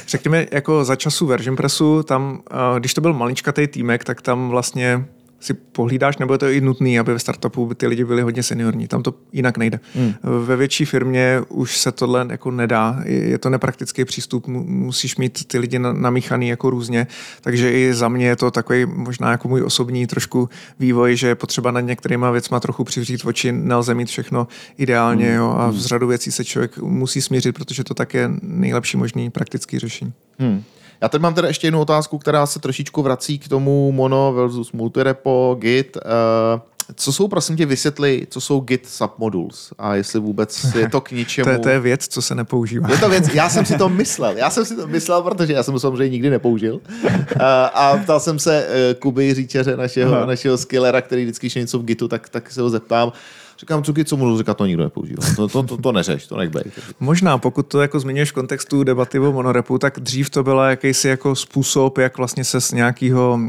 řekněme, 0.09 0.47
jako 0.53 0.85
za 0.85 0.97
času 0.97 1.27
Version 1.27 1.57
Pressu, 1.57 2.03
tam, 2.03 2.43
uh, 2.73 2.79
když 2.79 2.95
to 2.95 3.01
byl 3.01 3.13
maličkatý 3.13 3.67
týmek, 3.67 4.05
tak 4.05 4.23
tam 4.23 4.49
vlastně 4.49 5.05
si 5.41 5.55
pohlídáš, 5.55 6.19
nebo 6.19 6.35
je 6.35 6.39
to 6.39 6.49
i 6.49 6.61
nutný, 6.61 6.99
aby 6.99 7.13
ve 7.13 7.19
startupu 7.19 7.75
ty 7.75 7.87
lidi 7.87 8.05
byli 8.05 8.23
hodně 8.23 8.43
seniorní. 8.43 8.89
Tam 8.89 9.03
to 9.03 9.15
jinak 9.33 9.59
nejde. 9.59 9.81
Hmm. 9.95 10.15
Ve 10.47 10.57
větší 10.57 10.85
firmě 10.85 11.41
už 11.49 11.79
se 11.79 11.93
tohle 11.93 12.27
jako 12.31 12.51
nedá. 12.51 13.03
Je 13.05 13.39
to 13.39 13.51
nepraktický 13.51 14.05
přístup, 14.05 14.47
mu- 14.47 14.65
musíš 14.67 15.17
mít 15.17 15.45
ty 15.47 15.59
lidi 15.59 15.79
na- 15.79 15.93
namíchaný 15.93 16.49
jako 16.49 16.71
různě. 16.71 17.07
Takže 17.41 17.73
i 17.73 17.95
za 17.95 18.09
mě 18.09 18.27
je 18.27 18.37
to 18.37 18.51
takový 18.51 18.87
možná 18.87 19.31
jako 19.31 19.49
můj 19.49 19.63
osobní 19.63 20.07
trošku 20.07 20.49
vývoj, 20.79 21.17
že 21.17 21.29
je 21.29 21.35
potřeba 21.35 21.71
nad 21.71 21.81
některýma 21.81 22.31
věcma 22.31 22.61
trochu 22.61 22.85
přivřít 22.85 23.25
oči, 23.25 23.53
nelze 23.53 23.95
mít 23.95 24.09
všechno 24.09 24.47
ideálně 24.79 25.35
jo, 25.35 25.55
a 25.59 25.73
z 25.73 25.87
řadu 25.87 26.07
věcí 26.07 26.33
se 26.33 26.45
člověk 26.45 26.79
musí 26.79 27.23
smířit, 27.23 27.55
protože 27.55 27.85
to 27.85 27.95
tak 27.95 28.15
je 28.15 28.31
nejlepší 28.43 28.97
možný 28.97 29.31
praktický 29.31 29.79
řešení. 29.79 30.13
Hmm. 30.39 30.63
Já 31.01 31.09
teď 31.09 31.21
mám 31.21 31.35
teda 31.35 31.49
ještě 31.49 31.67
jednu 31.67 31.81
otázku, 31.81 32.19
která 32.19 32.47
se 32.47 32.59
trošičku 32.59 33.03
vrací 33.03 33.39
k 33.39 33.49
tomu 33.49 33.93
mono 33.93 34.33
versus 34.33 34.73
multirepo, 34.73 35.57
git. 35.61 35.97
Uh, 35.97 36.61
co 36.95 37.13
jsou, 37.13 37.29
prosím 37.29 37.57
tě, 37.57 37.67
vysvětli, 37.67 38.27
co 38.31 38.41
jsou 38.41 38.61
git 38.61 38.89
submodules 38.89 39.73
a 39.79 39.95
jestli 39.95 40.21
vůbec 40.21 40.75
je 40.75 40.89
to 40.89 41.01
k 41.01 41.11
ničemu. 41.13 41.45
To 41.45 41.51
je, 41.51 41.59
to 41.59 41.69
je 41.69 41.81
věc, 41.81 42.09
co 42.09 42.23
se 42.23 42.35
nepoužívá. 42.35 42.91
Je 42.91 42.99
to 42.99 43.09
věc, 43.09 43.35
já 43.35 43.49
jsem 43.49 43.67
si 43.67 43.79
to 43.79 43.89
myslel, 44.03 44.37
já 44.37 44.51
jsem 44.51 44.65
si 44.65 44.77
to 44.77 44.87
myslel, 44.87 45.23
protože 45.23 45.53
já 45.53 45.63
jsem 45.63 45.75
to 45.75 45.81
samozřejmě 45.81 46.13
nikdy 46.13 46.31
nepoužil. 46.31 46.81
Uh, 47.05 47.43
a 47.75 48.01
ptal 48.03 48.21
jsem 48.21 48.39
se 48.39 48.67
uh, 48.69 49.01
Kuby 49.01 49.35
Říčaře, 49.35 49.77
našeho, 49.77 50.27
našeho 50.27 50.59
skillera, 50.59 51.03
který 51.03 51.25
vždycky, 51.25 51.47
když 51.47 51.57
je 51.57 51.63
něco 51.63 51.79
v 51.79 51.85
Gitu, 51.85 52.09
tak, 52.09 52.29
tak 52.29 52.51
se 52.51 52.61
ho 52.61 52.71
zeptám. 52.71 53.13
Říkám, 53.61 53.83
co 53.83 53.93
git, 53.93 54.09
co 54.09 54.17
modul, 54.17 54.39
říká, 54.39 54.55
to 54.55 54.67
nikdo 54.67 54.83
nepoužívá. 54.83 55.23
To, 55.37 55.49
to, 55.49 55.63
to, 55.63 55.77
to 55.77 55.93
neřeš, 55.93 56.27
to 56.27 56.37
nech 56.37 56.51
bejt. 56.51 56.79
Možná, 57.01 57.39
pokud 57.39 57.67
to 57.67 57.81
jako 57.81 58.01
zmiňuješ 58.01 58.31
v 58.31 58.35
kontextu 58.35 58.85
debaty 58.85 59.19
o 59.19 59.33
monorepu, 59.33 59.79
tak 59.79 60.01
dřív 60.01 60.31
to 60.31 60.43
byla 60.43 60.71
jakýsi 60.71 61.09
jako 61.09 61.35
způsob, 61.35 61.99
jak 61.99 62.19
vlastně 62.19 62.45
se 62.45 62.61
z 62.61 62.73
nějakého 62.73 63.41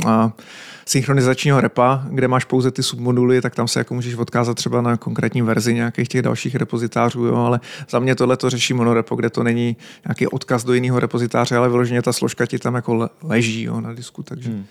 synchronizačního 0.85 1.61
repa, 1.61 2.05
kde 2.09 2.27
máš 2.27 2.45
pouze 2.45 2.71
ty 2.71 2.83
submoduly, 2.83 3.41
tak 3.41 3.55
tam 3.55 3.67
se 3.67 3.79
jako 3.79 3.93
můžeš 3.93 4.15
odkázat 4.15 4.57
třeba 4.57 4.81
na 4.81 4.97
konkrétní 4.97 5.41
verzi 5.41 5.73
nějakých 5.73 6.07
těch 6.07 6.21
dalších 6.21 6.55
repozitářů, 6.55 7.25
jo, 7.25 7.35
ale 7.35 7.59
za 7.89 7.99
mě 7.99 8.15
tohle 8.15 8.37
to 8.37 8.49
řeší 8.49 8.73
monorepo, 8.73 9.15
kde 9.15 9.29
to 9.29 9.43
není 9.43 9.77
nějaký 10.07 10.27
odkaz 10.27 10.63
do 10.63 10.73
jiného 10.73 10.99
repozitáře, 10.99 11.57
ale 11.57 11.69
vyloženě 11.69 12.01
ta 12.01 12.13
složka 12.13 12.45
ti 12.45 12.59
tam 12.59 12.75
jako 12.75 12.95
le- 12.95 13.09
leží 13.23 13.63
jo, 13.63 13.81
na 13.81 13.93
disku, 13.93 14.23
takže... 14.23 14.49
Hmm. 14.49 14.65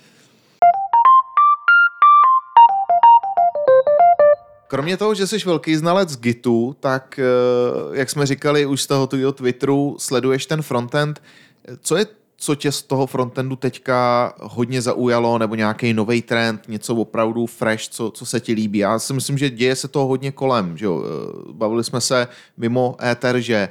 Kromě 4.69 4.97
toho, 4.97 5.13
že 5.13 5.27
jsi 5.27 5.37
velký 5.37 5.75
znalec 5.75 6.17
Gitu, 6.17 6.75
tak 6.79 7.19
eh, 7.19 7.23
jak 7.99 8.09
jsme 8.09 8.25
říkali 8.25 8.65
už 8.65 8.81
z 8.81 8.87
toho 8.87 9.07
tvýho 9.07 9.31
Twitteru, 9.31 9.95
sleduješ 9.99 10.45
ten 10.45 10.61
frontend. 10.61 11.21
Co 11.81 11.97
je 11.97 12.05
co 12.37 12.55
tě 12.55 12.71
z 12.71 12.81
toho 12.81 13.07
frontendu 13.07 13.55
teďka 13.55 14.33
hodně 14.41 14.81
zaujalo, 14.81 15.37
nebo 15.37 15.55
nějaký 15.55 15.93
nový 15.93 16.21
trend, 16.21 16.61
něco 16.67 16.95
opravdu 16.95 17.45
fresh, 17.45 17.87
co, 17.89 18.11
co 18.11 18.25
se 18.25 18.39
ti 18.39 18.53
líbí? 18.53 18.79
Já 18.79 18.99
si 18.99 19.13
myslím, 19.13 19.37
že 19.37 19.49
děje 19.49 19.75
se 19.75 19.87
toho 19.87 20.07
hodně 20.07 20.31
kolem. 20.31 20.77
Že 20.77 20.85
jo? 20.85 21.03
Eh, 21.03 21.51
Bavili 21.51 21.83
jsme 21.83 22.01
se 22.01 22.27
mimo 22.57 22.95
éter, 23.03 23.39
že 23.39 23.69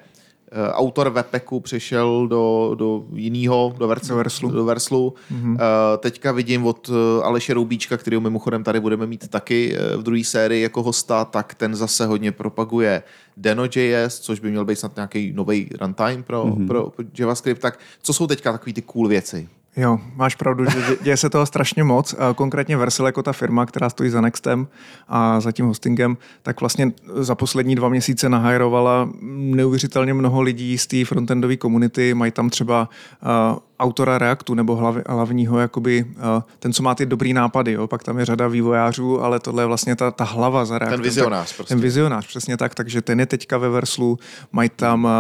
autor 0.73 1.11
Wepeku 1.11 1.61
přešel 1.61 2.29
do, 2.29 2.75
do 2.79 3.05
jiného, 3.15 3.75
do, 3.79 3.89
Verslu, 3.89 4.09
Do 4.09 4.17
Verslu. 4.17 4.51
Do 4.51 4.65
Verslu. 4.65 5.15
Mm-hmm. 5.33 5.59
Teďka 5.99 6.33
vidím 6.33 6.67
od 6.67 6.91
eh, 6.91 7.23
Aleše 7.23 7.55
Roubíčka, 7.55 7.97
kterého 7.97 8.21
mimochodem 8.21 8.65
tady 8.65 8.81
budeme 8.81 9.07
mít 9.07 9.29
taky 9.29 9.77
eh, 9.77 9.97
v 9.97 10.03
druhé 10.03 10.25
sérii 10.25 10.63
jako 10.63 10.83
hosta, 10.83 11.25
tak 11.25 11.55
ten 11.55 11.77
zase 11.77 12.07
hodně 12.07 12.33
propaguje 12.33 13.03
Deno.js, 13.37 14.21
což 14.21 14.41
by 14.41 14.51
měl 14.51 14.65
být 14.65 14.79
snad 14.79 14.97
nějaký 14.97 15.33
nový 15.33 15.71
runtime 15.81 16.23
pro, 16.23 16.45
mm-hmm. 16.45 16.67
pro, 16.67 16.91
pro 16.91 17.05
JavaScript. 17.19 17.63
Tak 17.63 17.79
co 18.03 18.13
jsou 18.13 18.27
teďka 18.27 18.53
takové 18.53 18.73
ty 18.73 18.83
cool 18.83 19.09
věci? 19.09 19.49
Jo, 19.79 19.99
máš 20.17 20.35
pravdu, 20.35 20.65
že 20.65 20.79
dě- 20.79 20.97
děje 21.03 21.17
se 21.17 21.31
toho 21.31 21.47
strašně 21.47 21.85
moc. 21.85 22.15
Konkrétně 22.35 22.77
Versil 22.77 23.07
jako 23.07 23.23
ta 23.23 23.33
firma, 23.33 23.67
která 23.67 23.91
stojí 23.91 24.11
za 24.11 24.21
Nextem 24.21 24.69
a 25.09 25.41
za 25.41 25.53
tím 25.53 25.67
hostingem, 25.67 26.17
tak 26.43 26.61
vlastně 26.61 26.93
za 27.15 27.35
poslední 27.35 27.75
dva 27.75 27.89
měsíce 27.89 28.29
nahajrovala 28.29 29.09
neuvěřitelně 29.23 30.15
mnoho 30.15 30.43
lidí 30.43 30.79
z 30.79 30.87
té 30.87 31.05
frontendové 31.05 31.57
komunity. 31.57 32.15
Mají 32.15 32.33
tam 32.33 32.51
třeba 32.51 32.89
uh, 33.23 33.59
autora 33.81 34.19
Reactu 34.19 34.55
nebo 34.55 34.93
hlavního, 35.09 35.59
jakoby, 35.59 36.05
uh, 36.05 36.43
ten, 36.59 36.73
co 36.73 36.83
má 36.83 36.95
ty 36.95 37.07
dobrý 37.07 37.33
nápady. 37.33 37.73
Jo? 37.73 37.87
Pak 37.87 38.03
tam 38.03 38.19
je 38.19 38.25
řada 38.25 38.49
vývojářů, 38.49 39.25
ale 39.25 39.41
tohle 39.41 39.63
je 39.63 39.67
vlastně 39.67 39.97
ta, 39.97 40.11
ta 40.11 40.25
hlava 40.25 40.65
za 40.65 40.79
Reactem. 40.79 41.03
vizionář 41.03 41.49
Tak, 41.49 41.57
prostě. 41.57 41.75
Ten 41.75 41.81
vizionář, 41.83 42.27
přesně 42.27 42.57
tak. 42.57 42.75
Takže 42.75 43.03
ten 43.03 43.21
je 43.21 43.27
teďka 43.27 43.59
ve 43.59 43.69
Verslu. 43.69 44.19
Mají 44.53 44.69
tam 44.77 45.05
uh, 45.05 45.11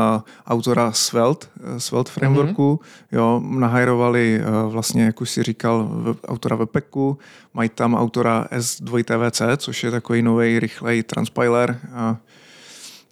autora 0.46 0.92
Svelte, 0.92 1.46
uh, 1.72 1.76
Svelte 1.78 2.10
frameworku. 2.10 2.80
Mm-hmm. 2.82 3.16
Jo, 3.16 3.42
nahajrovali 3.48 4.40
vlastně, 4.68 5.02
jak 5.04 5.20
už 5.20 5.30
si 5.30 5.42
říkal, 5.42 5.90
autora 6.28 6.56
Wepeku. 6.56 7.18
Mají 7.54 7.68
tam 7.68 7.94
autora 7.94 8.46
S2TVC, 8.52 9.56
což 9.56 9.84
je 9.84 9.90
takový 9.90 10.22
nový 10.22 10.58
rychlej 10.58 11.02
transpiler. 11.02 11.78
Uh, 12.10 12.16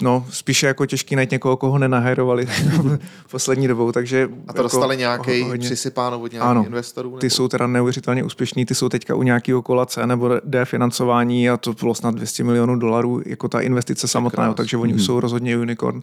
No, 0.02 0.26
spíše 0.30 0.66
jako 0.66 0.86
těžký 0.86 1.16
najít 1.16 1.30
někoho, 1.30 1.56
koho 1.56 1.78
nenahajrovali 1.78 2.48
poslední 3.30 3.68
dobou, 3.68 3.92
takže... 3.92 4.28
A 4.48 4.52
to 4.52 4.62
dostali 4.62 4.96
nějaký 4.96 5.38
jako 5.38 5.50
hodně- 5.50 5.66
přisypáno 5.68 6.20
od 6.20 6.32
nějakých 6.32 6.50
Ano, 6.50 6.64
investorů? 6.66 7.10
ty 7.10 7.26
nebo- 7.26 7.34
jsou 7.34 7.48
teda 7.48 7.66
neuvěřitelně 7.66 8.22
úspěšní, 8.24 8.66
ty 8.66 8.74
jsou 8.74 8.88
teďka 8.88 9.14
u 9.14 9.22
nějakého 9.22 9.62
kola 9.62 9.86
C 9.86 10.06
nebo 10.06 10.30
D 10.44 10.64
financování 10.64 11.50
a 11.50 11.56
to 11.56 11.72
bylo 11.72 11.94
snad 11.94 12.14
200 12.14 12.44
milionů 12.44 12.76
dolarů 12.78 13.22
jako 13.26 13.48
ta 13.48 13.60
investice 13.60 14.08
samotná, 14.08 14.46
jo, 14.46 14.54
takže 14.54 14.76
oni 14.76 14.94
už 14.94 15.04
jsou 15.04 15.20
rozhodně 15.20 15.58
unicorn 15.58 16.02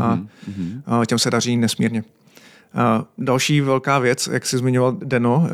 a, 0.00 0.18
a 0.86 1.04
těm 1.06 1.18
se 1.18 1.30
daří 1.30 1.56
nesmírně. 1.56 2.04
Další 3.18 3.60
velká 3.60 3.98
věc, 3.98 4.28
jak 4.32 4.46
jsi 4.46 4.58
zmiňoval 4.58 4.92
Deno, 4.92 5.48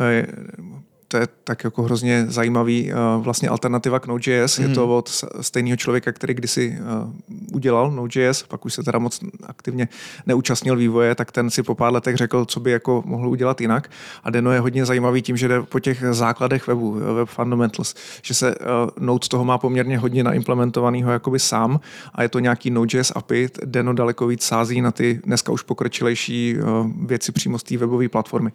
to 1.08 1.16
je 1.16 1.28
tak 1.44 1.64
jako 1.64 1.82
hrozně 1.82 2.26
zajímavý 2.28 2.92
uh, 2.92 3.24
vlastně 3.24 3.48
alternativa 3.48 4.00
k 4.00 4.06
Node.js. 4.06 4.58
Mm. 4.58 4.68
Je 4.68 4.74
to 4.74 4.98
od 4.98 5.08
s- 5.08 5.26
stejného 5.40 5.76
člověka, 5.76 6.12
který 6.12 6.34
kdysi 6.34 6.78
uh, 7.04 7.12
udělal 7.52 7.90
Node.js, 7.90 8.42
pak 8.42 8.64
už 8.64 8.74
se 8.74 8.82
teda 8.82 8.98
moc 8.98 9.20
aktivně 9.46 9.88
neúčastnil 10.26 10.76
vývoje, 10.76 11.14
tak 11.14 11.32
ten 11.32 11.50
si 11.50 11.62
po 11.62 11.74
pár 11.74 11.92
letech 11.92 12.16
řekl, 12.16 12.44
co 12.44 12.60
by 12.60 12.70
jako 12.70 13.02
mohl 13.06 13.28
udělat 13.28 13.60
jinak. 13.60 13.90
A 14.24 14.30
Deno 14.30 14.52
je 14.52 14.60
hodně 14.60 14.86
zajímavý 14.86 15.22
tím, 15.22 15.36
že 15.36 15.48
jde 15.48 15.62
po 15.62 15.80
těch 15.80 16.04
základech 16.10 16.66
webu, 16.66 16.92
web 16.92 17.28
fundamentals, 17.28 17.94
že 18.22 18.34
se 18.34 18.54
Node 19.00 19.24
z 19.24 19.28
toho 19.28 19.44
má 19.44 19.58
poměrně 19.58 19.98
hodně 19.98 20.24
naimplementovaného 20.24 21.12
jakoby 21.12 21.38
sám 21.38 21.80
a 22.14 22.22
je 22.22 22.28
to 22.28 22.38
nějaký 22.38 22.70
Node.js 22.70 23.12
API. 23.14 23.48
Deno 23.64 23.92
daleko 23.92 24.26
víc 24.26 24.42
sází 24.42 24.80
na 24.80 24.90
ty 24.90 25.20
dneska 25.24 25.52
už 25.52 25.62
pokročilejší 25.62 26.56
věci 27.06 27.32
přímo 27.32 27.58
z 27.58 27.62
té 27.62 27.76
webové 27.76 28.08
platformy. 28.08 28.52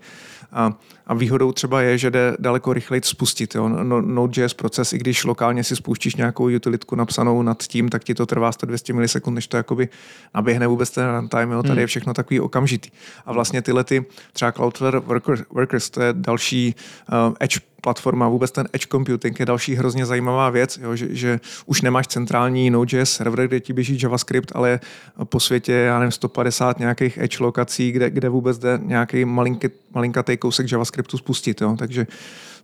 A, 0.52 0.74
a 1.08 1.14
výhodou 1.14 1.52
třeba 1.52 1.82
je, 1.82 1.97
že 1.97 2.12
jde 2.12 2.36
daleko 2.42 2.74
rychleji 2.74 3.02
spustit. 3.04 3.56
Jo. 3.56 3.70
No, 3.70 4.02
Node.js 4.02 4.54
proces, 4.54 4.94
i 4.94 4.98
když 4.98 5.24
lokálně 5.24 5.64
si 5.64 5.76
spouštíš 5.76 6.16
nějakou 6.16 6.56
utilitku 6.56 6.96
napsanou 6.96 7.42
nad 7.42 7.64
tím, 7.64 7.89
tak 7.89 8.04
ti 8.04 8.16
to 8.16 8.26
trvá 8.26 8.52
100-200 8.52 8.94
milisekund, 8.94 9.36
než 9.36 9.48
to 9.48 9.58
jakoby 9.58 9.89
naběhne 10.36 10.68
vůbec 10.68 10.92
ten 10.92 11.16
runtime. 11.16 11.56
Jo. 11.56 11.64
Tady 11.64 11.82
je 11.82 11.88
všechno 11.88 12.14
takový 12.14 12.39
okamžitý. 12.39 12.89
A 13.26 13.34
vlastně 13.34 13.62
tyhle 13.62 13.84
ty 13.84 14.06
třeba 14.34 14.52
Cloudflare 14.52 15.00
Workers, 15.00 15.42
Workers 15.50 15.89
to 15.89 16.02
je 16.02 16.14
další 16.14 16.76
uh, 17.12 17.36
edge 17.39 17.60
platforma, 17.82 18.30
vůbec 18.30 18.52
ten 18.52 18.68
edge 18.74 18.88
computing 18.92 19.40
je 19.40 19.46
další 19.46 19.76
hrozně 19.76 20.06
zajímavá 20.06 20.50
věc, 20.50 20.80
jo, 20.82 20.96
že, 20.96 21.08
že 21.10 21.40
už 21.66 21.82
nemáš 21.82 22.08
centrální 22.08 22.70
Node.js 22.70 23.12
server, 23.12 23.48
kde 23.48 23.60
ti 23.60 23.74
běží 23.74 23.98
JavaScript, 24.04 24.52
ale 24.56 24.80
po 25.24 25.40
světě, 25.40 25.72
já 25.74 26.00
nevím, 26.00 26.12
150 26.12 26.80
nějakých 26.80 27.18
edge 27.18 27.38
lokací, 27.40 27.92
kde, 27.92 28.10
kde 28.10 28.30
vůbec 28.30 28.58
jde 28.58 28.80
nějaký 28.84 29.26
malinký, 29.26 29.68
malinkatý 29.96 30.38
kousek 30.38 30.72
JavaScriptu 30.72 31.18
spustit. 31.18 31.62
Jo. 31.62 31.76
Takže 31.80 32.08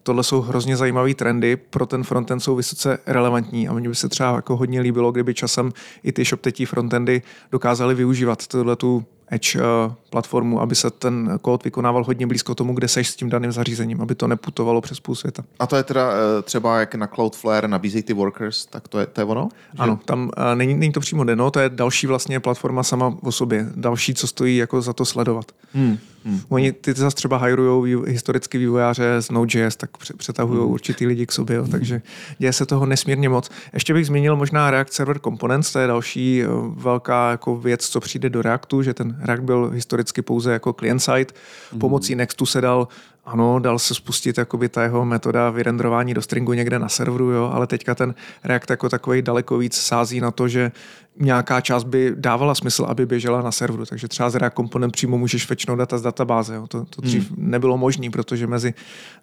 tohle 0.04 0.24
jsou 0.24 0.42
hrozně 0.42 0.78
zajímavé 0.78 1.14
trendy, 1.14 1.56
pro 1.56 1.86
ten 1.86 2.04
frontend 2.04 2.44
jsou 2.44 2.56
vysoce 2.56 2.98
relevantní 3.08 3.68
a 3.68 3.74
mně 3.74 3.90
by 3.90 3.96
se 3.96 4.10
třeba 4.10 4.36
jako 4.36 4.58
hodně 4.58 4.82
líbilo, 4.82 5.12
kdyby 5.12 5.34
časem 5.34 5.72
i 6.04 6.12
ty 6.12 6.26
ShopTetí 6.26 6.66
frontendy 6.66 7.22
dokázali 7.52 7.96
využívat 7.96 8.48
tuhle 8.48 8.76
tu 8.76 9.06
Edge 9.32 9.56
uh, 9.56 9.94
platformu, 10.10 10.62
aby 10.62 10.76
se 10.76 10.90
ten 10.90 11.40
kód 11.42 11.64
vykonával 11.64 12.04
hodně 12.04 12.28
blízko 12.28 12.56
tomu, 12.56 12.74
kde 12.74 12.88
seš 12.88 13.08
s 13.10 13.16
tím 13.16 13.30
daným 13.30 13.52
zařízením, 13.52 14.02
aby 14.02 14.16
to 14.16 14.28
neputovalo 14.28 14.82
přes 14.82 15.00
půl 15.00 15.16
světa. 15.16 15.44
A 15.60 15.68
to 15.68 15.76
je 15.76 15.84
teda 15.84 16.12
eh, 16.12 16.42
třeba 16.42 16.80
jak 16.80 16.96
na 16.96 17.08
Cloudflare 17.08 17.68
nabízejí 17.68 18.04
ty 18.04 18.14
workers, 18.14 18.66
tak 18.66 18.88
to 18.88 19.00
je, 19.00 19.06
to 19.06 19.22
je 19.22 19.26
ono? 19.26 19.50
Že- 19.74 19.80
Ano, 19.80 20.00
tam 20.06 20.24
uh, 20.24 20.44
není, 20.56 20.74
není 20.74 20.92
to 20.92 21.00
přímo 21.00 21.24
Deno, 21.24 21.52
to 21.52 21.60
je 21.60 21.70
další 21.70 22.08
vlastně 22.08 22.40
platforma 22.40 22.84
sama 22.84 23.18
o 23.22 23.32
sobě. 23.32 23.70
Další, 23.76 24.14
co 24.14 24.28
stojí 24.28 24.58
jako 24.58 24.82
za 24.82 24.94
to 24.94 25.06
sledovat. 25.06 25.46
Hmm. 25.74 25.98
Hmm. 26.28 26.40
Oni 26.50 26.72
ty 26.72 26.94
zase 26.94 27.16
třeba 27.16 27.38
hirujou 27.38 27.82
vý, 27.82 27.96
historicky 28.08 28.58
vývojáře 28.58 29.22
z 29.22 29.32
Node.js, 29.32 29.76
tak 29.76 29.98
pře- 29.98 30.14
přetahují 30.14 30.60
Hmm. 30.60 30.72
určitý 30.72 31.08
lidi 31.08 31.26
k 31.26 31.32
sobě, 31.32 31.56
jo, 31.56 31.68
takže 31.72 32.02
děje 32.38 32.54
se 32.54 32.66
toho 32.66 32.86
nesmírně 32.86 33.30
moc. 33.30 33.50
Ještě 33.74 33.94
bych 33.94 34.06
zmínil 34.06 34.36
možná 34.36 34.72
React 34.72 34.94
Server 34.94 35.20
Components, 35.20 35.72
to 35.74 35.80
je 35.80 35.88
další 35.88 36.44
eh, 36.44 36.48
velká 36.76 37.32
jako 37.32 37.58
věc, 37.58 37.88
co 37.90 38.00
přijde 38.00 38.30
do 38.30 38.42
Reactu, 38.42 38.84
že 38.84 38.94
ten 38.94 39.18
React 39.22 39.44
byl 39.44 39.70
historicky 39.74 40.22
pouze 40.22 40.54
jako 40.54 40.74
client-side. 40.74 41.34
Hmm. 41.72 41.80
Pomocí 41.80 42.16
Nextu 42.16 42.46
se 42.46 42.62
dal 42.62 42.88
ano, 43.28 43.60
dal 43.60 43.80
se 43.80 43.94
spustit 43.94 44.38
jakoby 44.38 44.70
ta 44.70 44.84
jeho 44.84 45.06
metoda 45.06 45.50
vyrenderování 45.50 46.14
do 46.14 46.22
stringu 46.22 46.54
někde 46.54 46.80
na 46.80 46.90
serveru, 46.90 47.32
jo, 47.32 47.52
ale 47.54 47.68
teďka 47.68 47.96
ten 47.96 48.16
React 48.44 48.70
jako 48.70 48.90
takový 48.90 49.22
daleko 49.22 49.58
víc 49.58 49.76
sází 49.76 50.22
na 50.22 50.32
to, 50.32 50.48
že 50.48 50.72
nějaká 51.20 51.62
část 51.62 51.84
by 51.84 52.14
dávala 52.16 52.56
smysl, 52.56 52.86
aby 52.90 53.06
běžela 53.06 53.42
na 53.42 53.52
serveru. 53.52 53.86
Takže 53.86 54.08
třeba 54.08 54.30
z 54.30 54.36
React 54.36 54.56
Component 54.56 54.94
přímo 54.94 55.18
můžeš 55.18 55.46
fetchnout 55.46 55.80
data 55.80 55.98
z 55.98 56.02
databáze. 56.02 56.56
Jo. 56.56 56.68
To, 56.68 56.86
to 56.86 57.02
dřív 57.02 57.32
hmm. 57.32 57.52
nebylo 57.52 57.78
možné, 57.78 58.10
protože 58.10 58.48
mezi 58.48 58.74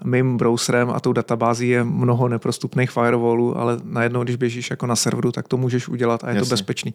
mým 0.05 0.37
browserem 0.37 0.91
a 0.91 1.01
tou 1.01 1.13
databází 1.13 1.69
je 1.69 1.85
mnoho 1.85 2.29
neprostupných 2.29 2.91
firewallů, 2.91 3.59
ale 3.59 3.81
najednou, 3.85 4.25
když 4.25 4.37
běžíš 4.37 4.71
jako 4.71 4.87
na 4.87 4.97
serveru, 4.97 5.33
tak 5.33 5.49
to 5.49 5.57
můžeš 5.57 5.89
udělat 5.89 6.25
a 6.25 6.29
je 6.31 6.37
Jasně. 6.37 6.49
to 6.49 6.53
bezpečný. 6.53 6.95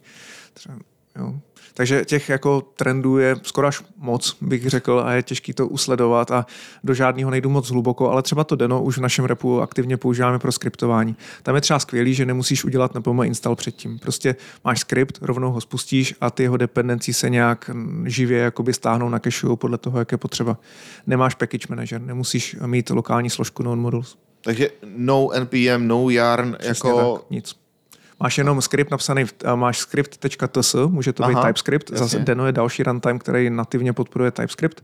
Třeba, 0.53 0.76
jo. 1.20 1.36
Takže 1.74 2.05
těch 2.05 2.30
jako 2.30 2.61
trendů 2.61 3.17
je 3.17 3.36
skoro 3.43 3.67
až 3.67 3.84
moc, 3.97 4.38
bych 4.41 4.70
řekl, 4.70 5.03
a 5.05 5.13
je 5.13 5.24
těžký 5.24 5.53
to 5.53 5.67
usledovat 5.67 6.32
a 6.32 6.45
do 6.84 6.93
žádného 6.93 7.32
nejdu 7.32 7.49
moc 7.49 7.70
hluboko, 7.70 8.11
ale 8.11 8.22
třeba 8.22 8.43
to 8.43 8.55
Deno 8.55 8.84
už 8.84 8.97
v 8.97 9.01
našem 9.01 9.26
repu 9.26 9.61
aktivně 9.61 9.97
používáme 9.97 10.39
pro 10.39 10.51
skriptování. 10.51 11.15
Tam 11.43 11.55
je 11.55 11.61
třeba 11.61 11.80
skvělý, 11.80 12.13
že 12.13 12.26
nemusíš 12.26 12.65
udělat 12.65 12.93
nepomo 12.93 13.24
install 13.24 13.55
předtím. 13.55 13.99
Prostě 13.99 14.36
máš 14.65 14.80
skript, 14.80 15.20
rovnou 15.22 15.51
ho 15.51 15.61
spustíš 15.61 16.15
a 16.22 16.32
ty 16.32 16.43
jeho 16.43 16.57
dependencí 16.57 17.13
se 17.13 17.30
nějak 17.30 17.70
živě 18.05 18.39
jakoby 18.39 18.74
stáhnou 18.74 19.09
na 19.09 19.20
cache 19.20 19.47
podle 19.55 19.78
toho, 19.78 19.99
jak 19.99 20.11
je 20.11 20.17
potřeba. 20.17 20.57
Nemáš 21.07 21.36
package 21.36 21.67
manager, 21.70 22.01
nemusíš 22.01 22.55
mít 22.65 22.89
lokální 22.89 23.30
složku 23.30 23.63
node 23.63 23.82
modules. 23.82 24.17
Takže 24.41 24.70
no 24.95 25.30
NPM, 25.39 25.88
no 25.88 26.09
yarn, 26.09 26.55
Přesně 26.59 26.89
jako... 26.89 27.17
tak, 27.17 27.30
nic. 27.30 27.59
Máš 28.20 28.38
jenom 28.38 28.61
skript 28.61 28.91
napsaný, 28.91 29.26
v- 29.26 29.34
máš 29.55 29.78
script.ts, 29.78 30.76
může 30.88 31.13
to 31.13 31.28
být 31.28 31.36
Aha, 31.36 31.47
TypeScript, 31.47 31.91
jasně. 31.91 32.05
zase 32.05 32.20
Deno 32.20 32.45
je 32.45 32.51
další 32.51 32.84
runtime, 32.84 33.20
který 33.20 33.49
nativně 33.49 33.93
podporuje 33.93 34.32
TypeScript. 34.32 34.84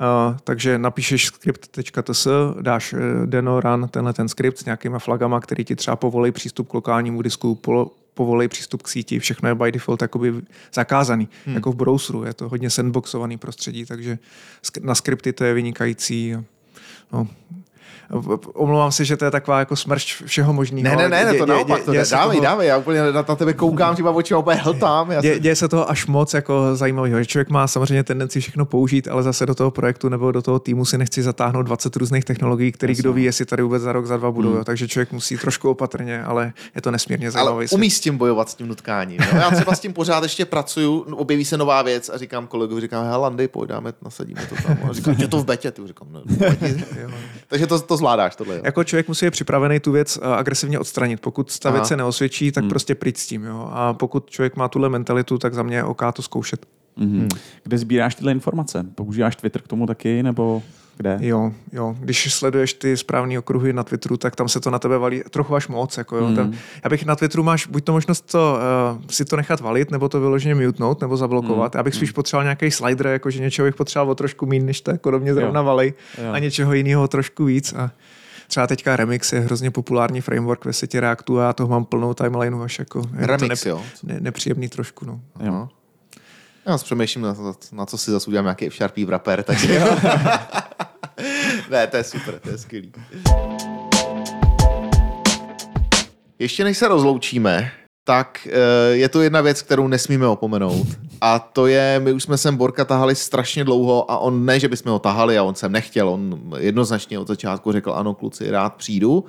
Uh, 0.00 0.36
takže 0.44 0.78
napíšeš 0.78 1.26
script.ts, 1.26 2.26
dáš 2.60 2.92
eh, 2.92 3.26
Deno 3.26 3.60
run 3.60 3.88
tenhle 3.88 4.12
ten 4.12 4.28
skript 4.28 4.58
s 4.58 4.64
nějakýma 4.64 4.98
flagama, 4.98 5.40
který 5.40 5.64
ti 5.64 5.76
třeba 5.76 5.96
povolí 5.96 6.32
přístup 6.32 6.68
k 6.68 6.74
lokálnímu 6.74 7.22
disku, 7.22 7.54
polo, 7.54 7.90
povolí 8.14 8.48
přístup 8.48 8.82
k 8.82 8.88
síti, 8.88 9.18
všechno 9.18 9.48
je 9.48 9.54
by 9.54 9.72
default 9.72 10.02
jakoby 10.02 10.34
zakázaný, 10.74 11.28
hmm. 11.46 11.54
jako 11.54 11.72
v 11.72 11.76
browseru, 11.76 12.24
je 12.24 12.34
to 12.34 12.48
hodně 12.48 12.70
sandboxovaný 12.70 13.38
prostředí, 13.38 13.86
takže 13.86 14.18
na 14.80 14.94
skripty 14.94 15.32
to 15.32 15.44
je 15.44 15.54
vynikající. 15.54 16.36
No, 17.12 17.28
Omlouvám 18.54 18.92
se, 18.92 19.04
že 19.04 19.16
to 19.16 19.24
je 19.24 19.30
taková 19.30 19.58
jako 19.58 19.76
smršť 19.76 20.24
všeho 20.24 20.52
možného. 20.52 20.82
Ne, 20.82 20.96
ne, 20.96 21.08
ne, 21.08 21.32
ne, 21.32 21.38
to 21.38 21.46
naopak, 21.46 21.82
to 21.82 21.92
ne, 21.92 22.04
se 22.04 22.14
dávej, 22.14 22.36
toho- 22.36 22.44
dávej, 22.44 22.68
já 22.68 22.76
úplně 22.78 23.00
na, 23.00 23.24
na 23.28 23.36
tebe 23.36 23.52
koukám, 23.52 23.96
těma 23.96 24.10
očima 24.10 24.40
úplně 24.40 24.56
hltám. 24.56 25.10
Dě, 25.20 25.38
děje 25.38 25.56
se 25.56 25.68
toho 25.68 25.90
až 25.90 26.06
moc 26.06 26.34
jako 26.34 26.76
zajímavého, 26.76 27.18
že 27.18 27.26
člověk 27.26 27.48
má 27.50 27.66
samozřejmě 27.66 28.04
tendenci 28.04 28.40
všechno 28.40 28.66
použít, 28.66 29.08
ale 29.08 29.22
zase 29.22 29.46
do 29.46 29.54
toho 29.54 29.70
projektu 29.70 30.08
nebo 30.08 30.32
do 30.32 30.42
toho 30.42 30.58
týmu 30.58 30.84
si 30.84 30.98
nechci 30.98 31.22
zatáhnout 31.22 31.62
20 31.62 31.96
různých 31.96 32.24
technologií, 32.24 32.72
který 32.72 32.94
kdo 32.94 33.12
ví, 33.12 33.24
jestli 33.24 33.44
tady 33.44 33.62
vůbec 33.62 33.82
za 33.82 33.92
rok, 33.92 34.06
za 34.06 34.16
dva 34.16 34.30
budou. 34.30 34.52
Hmm. 34.54 34.64
Takže 34.64 34.88
člověk 34.88 35.12
musí 35.12 35.36
trošku 35.36 35.70
opatrně, 35.70 36.22
ale 36.22 36.52
je 36.74 36.82
to 36.82 36.90
nesmírně 36.90 37.30
Ale 37.30 37.66
svět. 37.66 37.72
umí 37.72 37.90
s 37.90 38.00
tím 38.00 38.16
bojovat, 38.18 38.48
s 38.50 38.54
tím 38.54 38.68
nutkáním. 38.68 39.18
No, 39.32 39.40
já 39.40 39.50
třeba 39.50 39.74
s 39.74 39.80
tím 39.80 39.92
pořád 39.92 40.22
ještě 40.22 40.44
pracuju, 40.44 41.04
no, 41.08 41.16
objeví 41.16 41.44
se 41.44 41.56
nová 41.56 41.82
věc 41.82 42.08
a 42.14 42.18
říkám 42.18 42.46
kolegovi, 42.46 42.80
říkám, 42.80 43.04
hele, 43.04 43.16
Landy, 43.16 43.48
pojď, 43.48 43.68
dáme, 43.68 43.92
nasadíme 44.02 44.40
to 44.48 44.54
tam. 44.66 44.78
A 44.90 44.92
říkám, 44.92 45.14
že 45.14 45.28
to 45.28 45.38
v 45.38 45.44
betě, 45.44 45.70
ty 45.70 45.86
říkám, 45.86 46.08
no, 46.10 46.22
nevadí. 46.26 46.84
Takže 47.48 47.66
to, 47.66 47.80
to 47.80 47.96
zvládáš, 48.00 48.36
tohle, 48.36 48.56
jo. 48.56 48.62
Jako 48.64 48.84
člověk 48.84 49.08
musí 49.08 49.26
být 49.26 49.30
připravený 49.30 49.80
tu 49.80 49.92
věc 49.92 50.18
eh, 50.22 50.26
agresivně 50.26 50.78
odstranit. 50.78 51.20
Pokud 51.20 51.58
ta 51.58 51.68
Aha. 51.68 51.78
věc 51.78 51.88
se 51.88 51.96
neosvědčí, 51.96 52.52
tak 52.52 52.62
hmm. 52.62 52.68
prostě 52.68 52.94
pryč 52.94 53.16
s 53.16 53.26
tím. 53.26 53.44
Jo? 53.44 53.70
A 53.72 53.94
pokud 53.94 54.30
člověk 54.30 54.56
má 54.56 54.68
tuhle 54.68 54.88
mentalitu, 54.88 55.38
tak 55.38 55.54
za 55.54 55.62
mě 55.62 55.76
je 55.76 55.84
OK 55.84 56.02
to 56.12 56.22
zkoušet. 56.22 56.66
Mhm. 56.96 57.28
Kde 57.62 57.78
sbíráš 57.78 58.14
tyhle 58.14 58.32
informace? 58.32 58.86
Používáš 58.94 59.36
Twitter 59.36 59.62
k 59.62 59.68
tomu 59.68 59.86
taky, 59.86 60.22
nebo 60.22 60.62
kde? 61.00 61.18
Jo, 61.20 61.52
jo. 61.72 61.96
Když 62.00 62.34
sleduješ 62.34 62.74
ty 62.74 62.96
správné 62.96 63.38
okruhy 63.38 63.72
na 63.72 63.84
Twitteru, 63.84 64.16
tak 64.16 64.36
tam 64.36 64.48
se 64.48 64.60
to 64.60 64.70
na 64.70 64.78
tebe 64.78 64.98
valí 64.98 65.22
trochu 65.30 65.54
až 65.54 65.68
moc. 65.68 65.98
Jako, 65.98 66.16
jo. 66.16 66.28
Mm. 66.28 66.34
Ten, 66.36 66.52
já 66.84 66.90
bych 66.90 67.04
na 67.06 67.16
Twitteru 67.16 67.42
máš 67.42 67.66
buď 67.66 67.84
to 67.84 67.92
možnost 67.92 68.20
to, 68.32 68.58
uh, 68.96 69.02
si 69.10 69.24
to 69.24 69.36
nechat 69.36 69.60
valit, 69.60 69.90
nebo 69.90 70.08
to 70.08 70.20
vyloženě 70.20 70.54
mutnout, 70.54 71.00
nebo 71.00 71.16
zablokovat. 71.16 71.74
Mm. 71.74 71.78
Já 71.78 71.82
bych 71.82 71.94
spíš 71.94 72.10
potřeboval 72.10 72.44
nějaký 72.44 72.70
slider, 72.70 73.06
jako 73.06 73.30
že 73.30 73.40
něčeho 73.40 73.66
bych 73.66 73.74
potřeboval 73.74 74.10
o 74.10 74.14
trošku 74.14 74.46
méně, 74.46 74.64
než 74.64 74.80
to 74.80 74.90
jako 74.90 75.10
do 75.10 75.20
mě 75.20 75.34
zrovna 75.34 75.60
Jo. 75.60 75.64
valej, 75.66 75.92
Jo. 76.24 76.32
a 76.32 76.38
něčeho 76.38 76.72
jiného 76.72 77.08
trošku 77.08 77.44
víc. 77.44 77.72
A 77.72 77.90
třeba 78.48 78.66
teďka 78.66 78.96
Remix 78.96 79.32
je 79.32 79.40
hrozně 79.40 79.70
populární 79.70 80.20
framework 80.20 80.64
ve 80.64 80.72
světě 80.72 81.00
Reactu 81.00 81.40
a 81.40 81.42
já 81.44 81.52
toho 81.52 81.68
mám 81.68 81.84
plnou 81.84 82.14
timelineu 82.14 82.62
až 82.62 82.78
jako 82.78 83.02
Remix, 83.12 83.62
to 83.62 83.68
jo. 83.68 83.82
ne, 84.02 84.16
nepříjemný 84.20 84.68
trošku. 84.68 85.06
No. 85.06 85.20
Jo. 85.40 85.68
Já 86.66 86.78
si 86.78 86.84
přemýšlím, 86.84 87.22
na, 87.24 87.34
to, 87.34 87.54
na 87.72 87.86
co 87.86 87.98
si 87.98 88.10
zase 88.10 88.26
udělám 88.28 88.44
nějaký 88.44 88.66
F-Sharpy 88.66 89.04
wrapper, 89.04 89.42
takže 89.42 89.82
ne, 91.70 91.86
to 91.86 91.96
je 91.96 92.04
super, 92.04 92.38
to 92.38 92.50
je 92.50 92.58
skvělý. 92.58 92.92
Ještě 96.38 96.64
než 96.64 96.78
se 96.78 96.88
rozloučíme, 96.88 97.72
tak 98.04 98.48
eh, 98.50 98.96
je 98.96 99.08
to 99.08 99.22
jedna 99.22 99.40
věc, 99.40 99.62
kterou 99.62 99.88
nesmíme 99.88 100.26
opomenout. 100.26 100.86
A 101.20 101.38
to 101.38 101.66
je, 101.66 102.00
my 102.04 102.12
už 102.12 102.22
jsme 102.22 102.38
sem 102.38 102.56
Borka 102.56 102.84
tahali 102.84 103.14
strašně 103.14 103.64
dlouho 103.64 104.10
a 104.10 104.18
on 104.18 104.44
ne, 104.44 104.60
že 104.60 104.68
bychom 104.68 104.92
ho 104.92 104.98
tahali 104.98 105.38
a 105.38 105.42
on 105.42 105.54
sem 105.54 105.72
nechtěl, 105.72 106.08
on 106.08 106.40
jednoznačně 106.58 107.18
od 107.18 107.28
začátku 107.28 107.72
řekl, 107.72 107.92
ano 107.92 108.14
kluci, 108.14 108.50
rád 108.50 108.74
přijdu. 108.74 109.24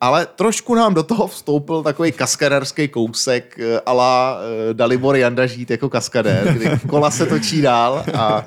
Ale 0.00 0.26
trošku 0.26 0.74
nám 0.74 0.94
do 0.94 1.02
toho 1.02 1.26
vstoupil 1.26 1.82
takový 1.82 2.12
kaskaderský 2.12 2.88
kousek 2.88 3.58
eh, 3.58 3.80
ala 3.86 4.38
eh, 4.40 4.74
Dalibor 4.74 5.16
Janda 5.16 5.46
žít 5.46 5.70
jako 5.70 5.88
kaskadér, 5.88 6.52
kdy 6.52 6.70
kola 6.88 7.10
se 7.10 7.26
točí 7.26 7.62
dál 7.62 8.04
a 8.14 8.44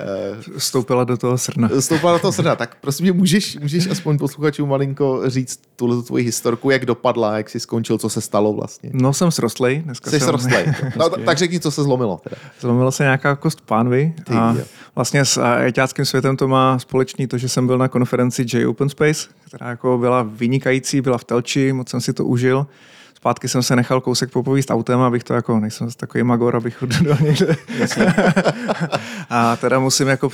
eh, 0.00 0.58
Vstoupila 0.58 1.04
do 1.04 1.16
toho 1.16 1.38
srna. 1.38 1.68
Stoupla 1.80 2.12
do 2.12 2.18
toho 2.18 2.32
srna, 2.32 2.56
tak 2.56 2.76
prosím 2.80 3.06
tě, 3.06 3.12
můžeš, 3.12 3.56
můžeš 3.58 3.86
aspoň 3.90 4.18
posluchačům 4.18 4.68
malinko 4.68 5.22
říct 5.30 5.60
tuhle 5.76 6.02
tvoji 6.02 6.24
historku, 6.24 6.70
jak 6.70 6.86
dopadla, 6.86 7.36
jak 7.36 7.50
jsi 7.50 7.60
skončil, 7.60 7.98
co 7.98 8.08
se 8.08 8.20
stalo 8.20 8.52
vlastně. 8.52 8.90
No 8.92 9.12
jsem 9.12 9.30
srostlej. 9.30 9.82
Dneska 9.84 10.10
Jsi 10.10 10.18
jsem, 10.20 10.28
srostlej. 10.28 10.66
No, 10.96 11.10
tak- 11.10 11.24
tak 11.24 11.38
řekni, 11.38 11.60
co 11.60 11.70
se 11.70 11.82
zlomilo. 11.82 12.20
Teda. 12.24 12.36
Zlomila 12.60 12.90
se 12.90 13.02
nějaká 13.02 13.36
kost 13.36 13.60
pánvy 13.60 14.14
Ty 14.24 14.32
a 14.32 14.54
jo. 14.58 14.64
vlastně 14.94 15.24
s 15.24 15.38
ajťáckým 15.42 16.04
světem 16.04 16.36
to 16.36 16.48
má 16.48 16.78
společný 16.78 17.26
to, 17.26 17.38
že 17.38 17.48
jsem 17.48 17.66
byl 17.66 17.78
na 17.78 17.88
konferenci 17.88 18.46
J 18.54 18.66
Open 18.66 18.88
Space, 18.88 19.28
která 19.46 19.68
jako 19.70 19.98
byla 19.98 20.22
vynikající, 20.22 21.00
byla 21.00 21.18
v 21.18 21.24
Telči, 21.24 21.72
moc 21.72 21.88
jsem 21.88 22.00
si 22.00 22.12
to 22.12 22.24
užil. 22.24 22.66
Zpátky 23.24 23.48
jsem 23.48 23.62
se 23.62 23.76
nechal 23.76 24.00
kousek 24.00 24.30
popovíst 24.30 24.70
autem, 24.70 25.00
abych 25.00 25.24
to 25.24 25.34
jako, 25.34 25.60
nejsem 25.60 25.88
takový 25.96 26.24
magor, 26.24 26.56
abych 26.56 26.84
dal 27.02 27.16
někde. 27.20 27.56
a 29.30 29.56
teda 29.56 29.78
musím 29.78 30.08
jako 30.08 30.26
uh, 30.26 30.32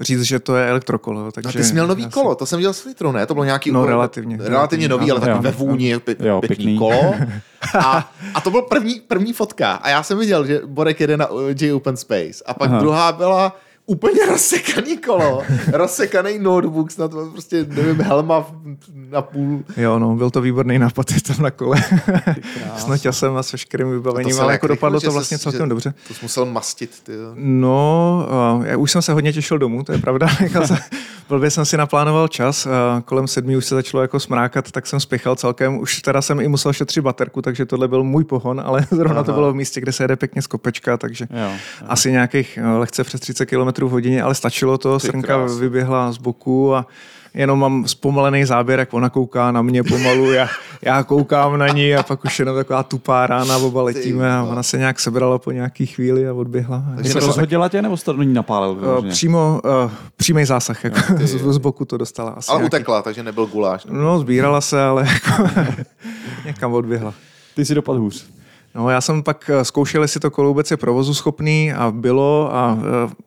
říct, 0.00 0.22
že 0.22 0.38
to 0.40 0.56
je 0.56 0.68
elektrokolo. 0.68 1.24
No, 1.24 1.32
Takže 1.32 1.58
ty 1.58 1.64
jsi 1.64 1.72
měl 1.72 1.86
nový 1.86 2.06
kolo, 2.10 2.34
to 2.34 2.46
jsem 2.46 2.60
dělal 2.60 2.74
s 2.74 2.84
Litrou, 2.84 3.12
ne? 3.12 3.26
To 3.26 3.34
bylo 3.34 3.44
nějaký 3.44 3.70
No, 3.72 3.80
úplně- 3.80 3.90
relativně. 3.90 4.38
relativně 4.40 4.88
nový, 4.88 5.10
ale 5.10 5.20
Jo, 5.20 5.26
takový 5.26 5.36
jo. 5.36 5.42
ve 5.42 5.50
vůni, 5.50 5.88
Jo, 5.90 6.00
pěkný, 6.00 6.40
pěkný. 6.40 6.78
kolo. 6.78 7.14
A, 7.78 8.10
a 8.34 8.40
to 8.40 8.50
byl 8.50 8.62
první, 8.62 9.00
první 9.08 9.32
fotka. 9.32 9.72
A 9.72 9.88
já 9.88 10.02
jsem 10.02 10.18
viděl, 10.18 10.46
že 10.46 10.60
Borek 10.66 11.00
jede 11.00 11.16
na 11.16 11.26
uh, 11.26 11.40
J 11.60 11.72
Open 11.72 11.96
Space. 11.96 12.44
A 12.46 12.54
pak 12.54 12.70
Aha. 12.70 12.78
druhá 12.80 13.12
byla 13.12 13.56
úplně 13.90 14.26
rozsekaný 14.26 14.96
kolo, 14.98 15.42
rozsekaný 15.72 16.38
notebook, 16.38 16.90
snad 16.90 17.10
prostě, 17.32 17.66
nevím, 17.68 18.00
helma 18.00 18.46
na 19.10 19.22
půl. 19.22 19.62
Jo, 19.76 19.98
no, 19.98 20.16
byl 20.16 20.30
to 20.30 20.40
výborný 20.40 20.78
nápad, 20.78 21.10
je 21.10 21.20
tam 21.20 21.36
na 21.42 21.50
kole. 21.50 21.76
s 22.76 22.86
noťasem 22.86 23.36
a 23.36 23.42
s 23.42 23.52
veškerým 23.52 23.90
vybavením, 23.90 24.40
ale 24.40 24.52
jak 24.52 24.62
jako 24.62 24.66
dopadlo 24.66 25.00
to 25.00 25.12
vlastně 25.12 25.38
celkem 25.38 25.62
že- 25.62 25.68
dobře. 25.68 25.94
To 26.08 26.14
jsi 26.14 26.20
musel 26.22 26.46
mastit. 26.46 26.90
Ty. 27.02 27.12
jo. 27.12 27.32
No, 27.34 28.26
já 28.64 28.76
už 28.76 28.90
jsem 28.90 29.02
se 29.02 29.12
hodně 29.12 29.32
těšil 29.32 29.58
domů, 29.58 29.84
to 29.84 29.92
je 29.92 29.98
pravda. 29.98 30.26
Blbě 31.28 31.50
jsem 31.50 31.64
si 31.64 31.76
naplánoval 31.76 32.28
čas, 32.28 32.68
kolem 33.04 33.28
sedmi 33.28 33.56
už 33.56 33.66
se 33.66 33.74
začalo 33.74 34.02
jako 34.02 34.20
smrákat, 34.20 34.70
tak 34.70 34.86
jsem 34.86 35.00
spěchal 35.00 35.36
celkem. 35.36 35.78
Už 35.78 36.02
teda 36.02 36.22
jsem 36.22 36.40
i 36.40 36.48
musel 36.48 36.72
šetřit 36.72 37.04
baterku, 37.04 37.42
takže 37.42 37.66
tohle 37.66 37.88
byl 37.88 38.04
můj 38.04 38.24
pohon, 38.24 38.62
ale 38.64 38.86
zrovna 38.90 39.14
Aha. 39.14 39.24
to 39.24 39.32
bylo 39.32 39.52
v 39.52 39.54
místě, 39.56 39.80
kde 39.80 39.92
se 39.92 40.04
jede 40.04 40.16
pěkně 40.16 40.42
z 40.42 40.46
kopečka, 40.46 40.96
takže 40.96 41.26
Jo. 41.30 41.50
asi 41.86 42.12
nějakých 42.12 42.58
uh, 42.62 42.78
lehce 42.78 43.04
přes 43.04 43.20
30 43.20 43.46
km 43.46 43.79
v 43.88 43.90
hodině, 43.90 44.22
ale 44.22 44.34
stačilo 44.34 44.78
to, 44.78 44.98
Ty 44.98 45.06
srnka 45.06 45.26
krás. 45.26 45.58
vyběhla 45.58 46.12
z 46.12 46.18
boku 46.18 46.74
a 46.74 46.86
jenom 47.34 47.58
mám 47.58 47.88
zpomalený 47.88 48.44
záběr, 48.44 48.78
jak 48.78 48.94
ona 48.94 49.08
kouká 49.08 49.52
na 49.52 49.62
mě 49.62 49.82
pomalu, 49.82 50.32
já, 50.32 50.48
já 50.82 51.02
koukám 51.02 51.58
na 51.58 51.68
ní 51.68 51.94
a 51.94 52.02
pak 52.02 52.24
už 52.24 52.38
jenom 52.38 52.56
taková 52.56 52.82
tupá 52.82 53.26
rána, 53.26 53.56
oba 53.56 53.82
letíme 53.82 54.36
a 54.36 54.42
ona 54.42 54.62
se 54.62 54.78
nějak 54.78 55.00
sebrala 55.00 55.38
po 55.38 55.50
nějaký 55.50 55.86
chvíli 55.86 56.28
a 56.28 56.32
odběhla. 56.34 56.82
Takže 56.96 57.12
se 57.12 57.20
rozhodila 57.20 57.68
tě, 57.68 57.82
nebo 57.82 57.96
jsi 57.96 58.04
to 58.04 58.12
do 58.12 58.22
ní 58.22 58.34
napálil? 58.34 58.70
Uh, 58.70 58.80
vyloženě? 58.80 59.12
přímo 59.12 59.60
uh, 59.84 59.90
přímý 60.16 60.44
zásah, 60.44 60.84
jako 60.84 60.98
z, 61.20 61.52
z 61.54 61.58
boku 61.58 61.84
to 61.84 61.96
dostala. 61.96 62.30
Asi 62.30 62.50
Ale 62.50 62.58
nějaký- 62.60 62.66
utekla, 62.76 63.02
takže 63.02 63.22
nebyl 63.22 63.46
guláš. 63.46 63.86
No, 63.90 64.18
sbírala 64.18 64.60
se, 64.60 64.82
ale 64.82 65.06
jako 65.12 65.48
někam 66.46 66.72
odběhla. 66.72 67.14
Ty 67.54 67.64
si 67.64 67.74
dopad 67.74 67.96
hůř. 67.96 68.26
No, 68.74 68.90
já 68.90 69.00
jsem 69.00 69.22
pak 69.22 69.50
eh, 69.54 69.64
zkoušel, 69.64 70.02
jestli 70.02 70.20
to 70.20 70.30
kolo 70.30 70.48
vůbec 70.48 70.70
je 70.70 70.76
provozu 70.76 71.14
schopný 71.14 71.72
a 71.72 71.90
bylo 71.90 72.54
a 72.54 72.72
uh, 72.72 72.80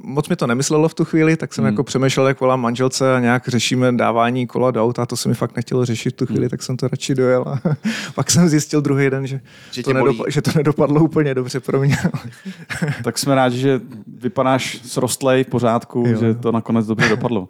moc 0.04 0.30
mi 0.30 0.36
to 0.36 0.48
nemyslelo 0.48 0.89
v 0.89 0.94
tu 0.94 1.06
chvíli, 1.06 1.38
tak 1.38 1.54
jsem 1.54 1.64
hmm. 1.64 1.74
jako 1.74 1.84
přemýšlel, 1.84 2.28
jak 2.28 2.39
volám 2.39 2.62
manželce 2.62 3.16
a 3.16 3.20
nějak 3.20 3.48
řešíme 3.48 3.91
dávání 3.91 4.48
kola 4.48 4.72
do 4.72 4.84
auta, 4.84 5.06
to 5.06 5.18
se 5.18 5.30
mi 5.30 5.36
fakt 5.36 5.56
nechtělo 5.56 5.86
řešit 5.86 6.14
v 6.14 6.18
tu 6.18 6.26
chvíli, 6.26 6.41
hmm. 6.41 6.50
tak 6.50 6.64
jsem 6.64 6.78
to 6.78 6.88
radši 6.88 7.16
dojel 7.16 7.46
a 7.48 7.76
pak 8.16 8.32
jsem 8.32 8.50
zjistil 8.50 8.82
druhý 8.82 9.10
den, 9.10 9.28
že, 9.28 9.41
Že 9.72 9.84
to, 9.84 9.91
nedopa- 9.91 10.26
že 10.28 10.41
to 10.41 10.52
nedopadlo 10.56 11.04
úplně 11.04 11.36
dobře 11.36 11.60
pro 11.60 11.80
mě. 11.80 11.98
Tak 13.04 13.18
jsme 13.18 13.36
rádi, 13.36 13.58
že 13.58 13.82
vypadáš 14.08 14.80
srostlej 14.84 15.44
v 15.44 15.48
pořádku, 15.48 16.04
Jo, 16.08 16.20
že 16.20 16.34
to 16.34 16.52
nakonec 16.52 16.88
dobře 16.88 17.10
dopadlo. 17.10 17.48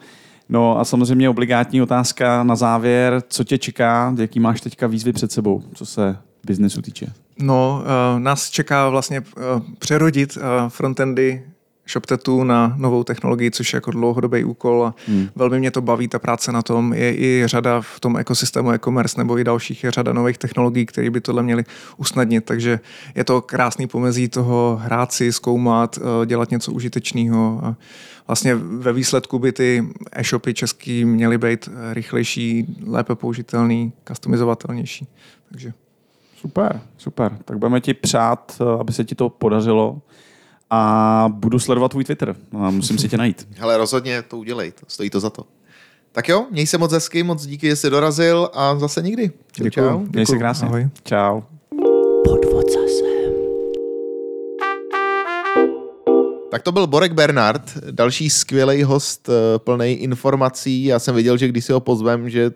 No 0.50 0.80
a 0.80 0.86
samozřejmě 0.86 1.30
obligátní 1.30 1.82
otázka 1.82 2.44
na 2.44 2.56
závěr, 2.56 3.22
co 3.28 3.44
tě 3.44 3.58
čeká, 3.58 4.16
jaký 4.20 4.39
máš 4.39 4.62
teďka 4.62 4.88
výzvy 4.88 5.14
před 5.14 5.32
sebou, 5.32 5.64
co 5.74 5.86
se 5.86 6.18
biznesu 6.46 6.82
týče. 6.82 7.08
No, 7.39 7.84
uh, 7.84 8.19
nás 8.19 8.49
čeká 8.49 8.89
vlastně 8.89 9.19
uh, 9.19 9.25
přerodit 9.79 10.38
uh, 10.38 10.43
frontendy 10.69 11.43
ShopTetu 11.89 12.43
na 12.43 12.75
novou 12.77 13.03
technologii, 13.03 13.51
což 13.51 13.73
je 13.73 13.77
jako 13.77 13.91
dlouhodobý 13.91 14.43
úkol 14.43 14.86
a 14.86 14.95
hmm. 15.07 15.27
velmi 15.36 15.59
mě 15.59 15.71
to 15.71 15.81
baví, 15.81 16.07
ta 16.07 16.19
práce 16.19 16.51
na 16.51 16.61
tom. 16.61 16.93
Je 16.93 17.15
i 17.17 17.43
řada 17.45 17.81
v 17.81 17.99
tom 17.99 18.17
ekosystému 18.17 18.71
e-commerce 18.71 19.17
nebo 19.17 19.39
i 19.39 19.43
dalších, 19.43 19.84
je 19.84 19.91
řada 19.91 20.13
nových 20.13 20.38
technologií, 20.38 20.86
které 20.86 21.09
by 21.09 21.21
tohle 21.21 21.43
měly 21.43 21.63
usnadnit, 21.97 22.45
takže 22.45 22.79
je 23.15 23.23
to 23.23 23.41
krásný 23.41 23.88
pomezí 23.88 24.27
toho 24.27 24.79
hrát 24.84 25.11
si, 25.11 25.34
zkoumat, 25.34 25.99
dělat 26.25 26.51
něco 26.51 26.71
užitečného 26.71 27.59
a 27.63 27.75
vlastně 28.27 28.55
ve 28.55 28.93
výsledku 28.93 29.39
by 29.39 29.51
ty 29.51 29.88
e-shopy 30.11 30.53
český 30.53 31.05
měly 31.05 31.38
být 31.38 31.69
rychlejší, 31.91 32.77
lépe 32.86 33.15
použitelný, 33.15 33.93
customizovatelnější. 34.07 35.07
Takže 35.51 35.73
Super, 36.44 36.82
super. 36.98 37.38
Tak 37.46 37.58
budeme 37.58 37.82
ti 37.82 37.94
přát, 37.94 38.58
eh, 38.62 38.80
aby 38.80 38.94
se 38.94 39.04
ti 39.06 39.16
to 39.16 39.30
podařilo 39.30 40.02
a 40.70 41.26
budu 41.34 41.60
sledovat 41.60 41.91
tvůj 41.91 42.04
Twitter. 42.04 42.36
A 42.60 42.70
musím 42.72 42.98
si 42.98 43.10
tě 43.10 43.18
najít. 43.18 43.48
Hele, 43.58 43.78
rozhodně 43.78 44.22
to 44.22 44.38
udělej, 44.38 44.72
to 44.72 44.86
stojí 44.88 45.10
to 45.10 45.20
za 45.20 45.30
to. 45.30 45.44
Tak 46.12 46.30
jo, 46.30 46.46
měj 46.52 46.68
se 46.68 46.78
moc 46.78 46.91
hezky, 46.91 47.24
moc 47.24 47.46
díky, 47.46 47.68
že 47.68 47.76
jsi 47.76 47.89
dorazil 47.89 48.50
a 48.54 48.80
zase 48.80 49.02
nikdy. 49.02 49.32
Čau, 49.52 49.64
Děkuju. 49.64 49.89
čau. 49.89 50.00
Měj 50.12 50.26
se 50.26 50.38
krásně. 50.38 50.68
ahoj. 50.68 50.89
Čau. 51.04 51.41
Podvod 52.26 52.66
zase. 52.72 53.14
Tak 56.52 56.62
to 56.64 56.72
byl 56.72 56.88
Borek 56.88 57.14
Bernard, 57.14 57.78
další 57.91 58.30
skvělý 58.30 58.84
host, 58.84 59.30
eh, 59.30 59.60
plný 59.60 59.91
informací. 59.91 60.86
Já 60.86 61.00
jsem 61.00 61.16
věděl, 61.16 61.38
že 61.38 61.48
když 61.48 61.66
si 61.66 61.74
ho 61.74 61.80
pozvem, 61.80 62.30
že 62.30 62.52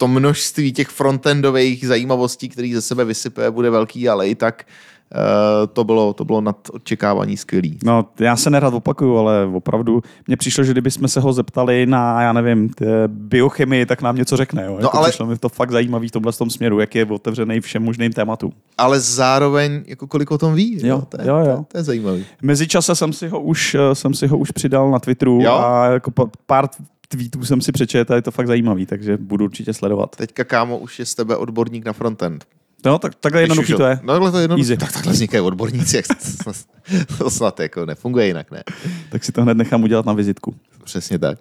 to 0.00 0.08
množství 0.08 0.72
těch 0.72 0.88
frontendových 0.88 1.86
zajímavostí, 1.86 2.48
který 2.48 2.74
ze 2.74 2.82
sebe 2.82 3.04
vysype, 3.04 3.50
bude 3.50 3.70
velký, 3.70 4.08
ale 4.08 4.28
i 4.28 4.34
tak 4.34 4.64
eh, 5.12 5.66
to 5.72 5.84
bylo, 5.84 6.12
to 6.12 6.24
bylo 6.24 6.40
nad 6.40 6.56
očekávání 6.72 7.36
skvělý. 7.36 7.78
No, 7.84 8.06
já 8.20 8.36
se 8.36 8.50
nerad 8.50 8.74
opakuju, 8.74 9.16
ale 9.16 9.46
opravdu 9.46 10.02
mně 10.26 10.36
přišlo, 10.36 10.64
že 10.64 10.72
kdybychom 10.72 11.08
se 11.08 11.20
ho 11.20 11.32
zeptali 11.32 11.86
na, 11.86 12.22
já 12.22 12.32
nevím, 12.32 12.70
biochemii, 13.06 13.86
tak 13.86 14.02
nám 14.02 14.16
něco 14.16 14.36
řekne. 14.36 14.64
Jo? 14.64 14.76
Jako 14.80 14.96
ale- 14.98 15.08
Přišlo 15.08 15.26
mi 15.26 15.38
to 15.38 15.48
fakt 15.48 15.70
zajímavý 15.70 16.08
v 16.08 16.10
tomhle 16.10 16.32
tom 16.32 16.50
směru, 16.50 16.80
jak 16.80 16.94
je 16.94 17.04
otevřený 17.06 17.60
všem 17.60 17.82
možným 17.82 18.12
tématům. 18.12 18.52
Ale 18.78 19.00
zároveň, 19.00 19.84
jako 19.86 20.06
kolik 20.06 20.30
o 20.30 20.38
tom 20.38 20.54
ví. 20.54 20.86
Jo, 20.86 21.02
to, 21.08 21.20
je, 21.20 21.28
jo, 21.28 21.36
jo. 21.36 21.44
To, 21.44 21.50
je, 21.50 21.64
to 21.68 21.78
je 21.78 21.82
zajímavý. 21.84 22.24
Mezičase 22.42 22.94
jsem 22.94 23.12
si 23.12 23.28
ho 23.28 23.40
už, 23.40 23.74
eh, 23.74 23.94
jsem 23.94 24.14
si 24.14 24.26
ho 24.26 24.38
už 24.38 24.50
přidal 24.50 24.90
na 24.90 24.98
Twitteru 24.98 25.38
Jo? 25.42 25.52
a 25.52 25.86
jako 25.86 26.10
pár 26.46 26.68
tweetů 27.08 27.44
jsem 27.44 27.60
si 27.60 27.72
přečetl 27.72 28.12
a 28.12 28.16
je 28.16 28.22
to 28.22 28.30
fakt 28.30 28.46
zajímavý, 28.46 28.86
takže 28.86 29.16
budu 29.16 29.44
určitě 29.44 29.74
sledovat. 29.74 30.16
Teďka, 30.16 30.44
kámo, 30.44 30.78
už 30.78 30.98
je 30.98 31.06
z 31.06 31.14
tebe 31.14 31.36
odborník 31.36 31.84
na 31.84 31.92
frontend. 31.92 32.44
No, 32.84 32.98
tak, 32.98 33.14
takhle 33.14 33.40
jednoduchý 33.40 33.72
to 33.72 33.86
je. 33.86 34.00
No, 34.02 34.12
takhle 34.12 34.30
to 34.30 34.38
je 34.38 34.42
jednoduchý. 34.42 34.76
Tak, 34.76 34.92
takhle 34.92 35.12
vznikají 35.12 35.40
odborníci, 35.40 35.96
jak 35.96 36.06
to, 36.44 36.52
to 37.18 37.30
snad 37.30 37.60
jako 37.60 37.86
nefunguje 37.86 38.26
jinak, 38.26 38.50
ne? 38.50 38.62
Tak 39.10 39.24
si 39.24 39.32
to 39.32 39.42
hned 39.42 39.56
nechám 39.56 39.82
udělat 39.82 40.06
na 40.06 40.12
vizitku. 40.12 40.54
Přesně 40.88 41.18
tak. 41.18 41.38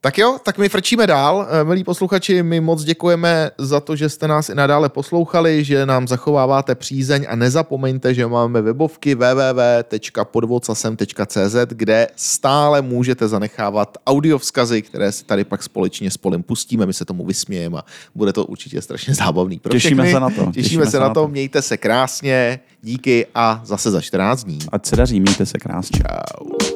Tak 0.00 0.18
jo, 0.18 0.36
tak 0.42 0.58
my 0.58 0.68
frčíme 0.68 1.06
dál. 1.06 1.46
Eh, 1.50 1.64
Milí 1.64 1.84
posluchači, 1.84 2.42
my 2.42 2.60
moc 2.60 2.84
děkujeme 2.84 3.50
za 3.58 3.80
to, 3.80 3.96
že 3.96 4.08
jste 4.08 4.28
nás 4.28 4.48
i 4.48 4.54
nadále 4.54 4.88
poslouchali, 4.88 5.64
že 5.64 5.86
nám 5.86 6.08
zachováváte 6.08 6.74
přízeň 6.74 7.26
a 7.28 7.36
nezapomeňte, 7.36 8.14
že 8.14 8.26
máme 8.26 8.62
webovky 8.62 9.14
www.podvodcasem.cz, 9.14 11.56
kde 11.68 12.08
stále 12.16 12.82
můžete 12.82 13.28
zanechávat 13.28 13.98
audiovzkazy, 14.06 14.82
které 14.82 15.12
si 15.12 15.24
tady 15.24 15.44
pak 15.44 15.62
společně 15.62 16.10
s 16.10 16.16
Polem 16.16 16.42
pustíme, 16.42 16.86
my 16.86 16.92
se 16.92 17.04
tomu 17.04 17.26
vysmějeme 17.26 17.78
a 17.78 17.82
bude 18.14 18.32
to 18.32 18.44
určitě 18.44 18.82
strašně 18.82 19.14
zábavný. 19.14 19.58
Pro 19.58 19.72
Těšíme 19.72 20.02
všechny. 20.02 20.12
se 20.14 20.20
na 20.20 20.30
to, 20.30 20.52
Těšíme, 20.52 20.86
se 20.86 20.98
na 20.98 21.14
to, 21.14 21.28
mějte 21.28 21.62
se 21.62 21.76
krásně, 21.76 22.60
díky 22.82 23.26
a 23.34 23.60
zase 23.64 23.90
za 23.90 24.00
14 24.00 24.44
dní. 24.44 24.58
Ať 24.72 24.86
se 24.86 24.96
daří, 24.96 25.20
mějte 25.20 25.46
se 25.46 25.58
krásně. 25.58 26.00
Čau. 26.00 26.71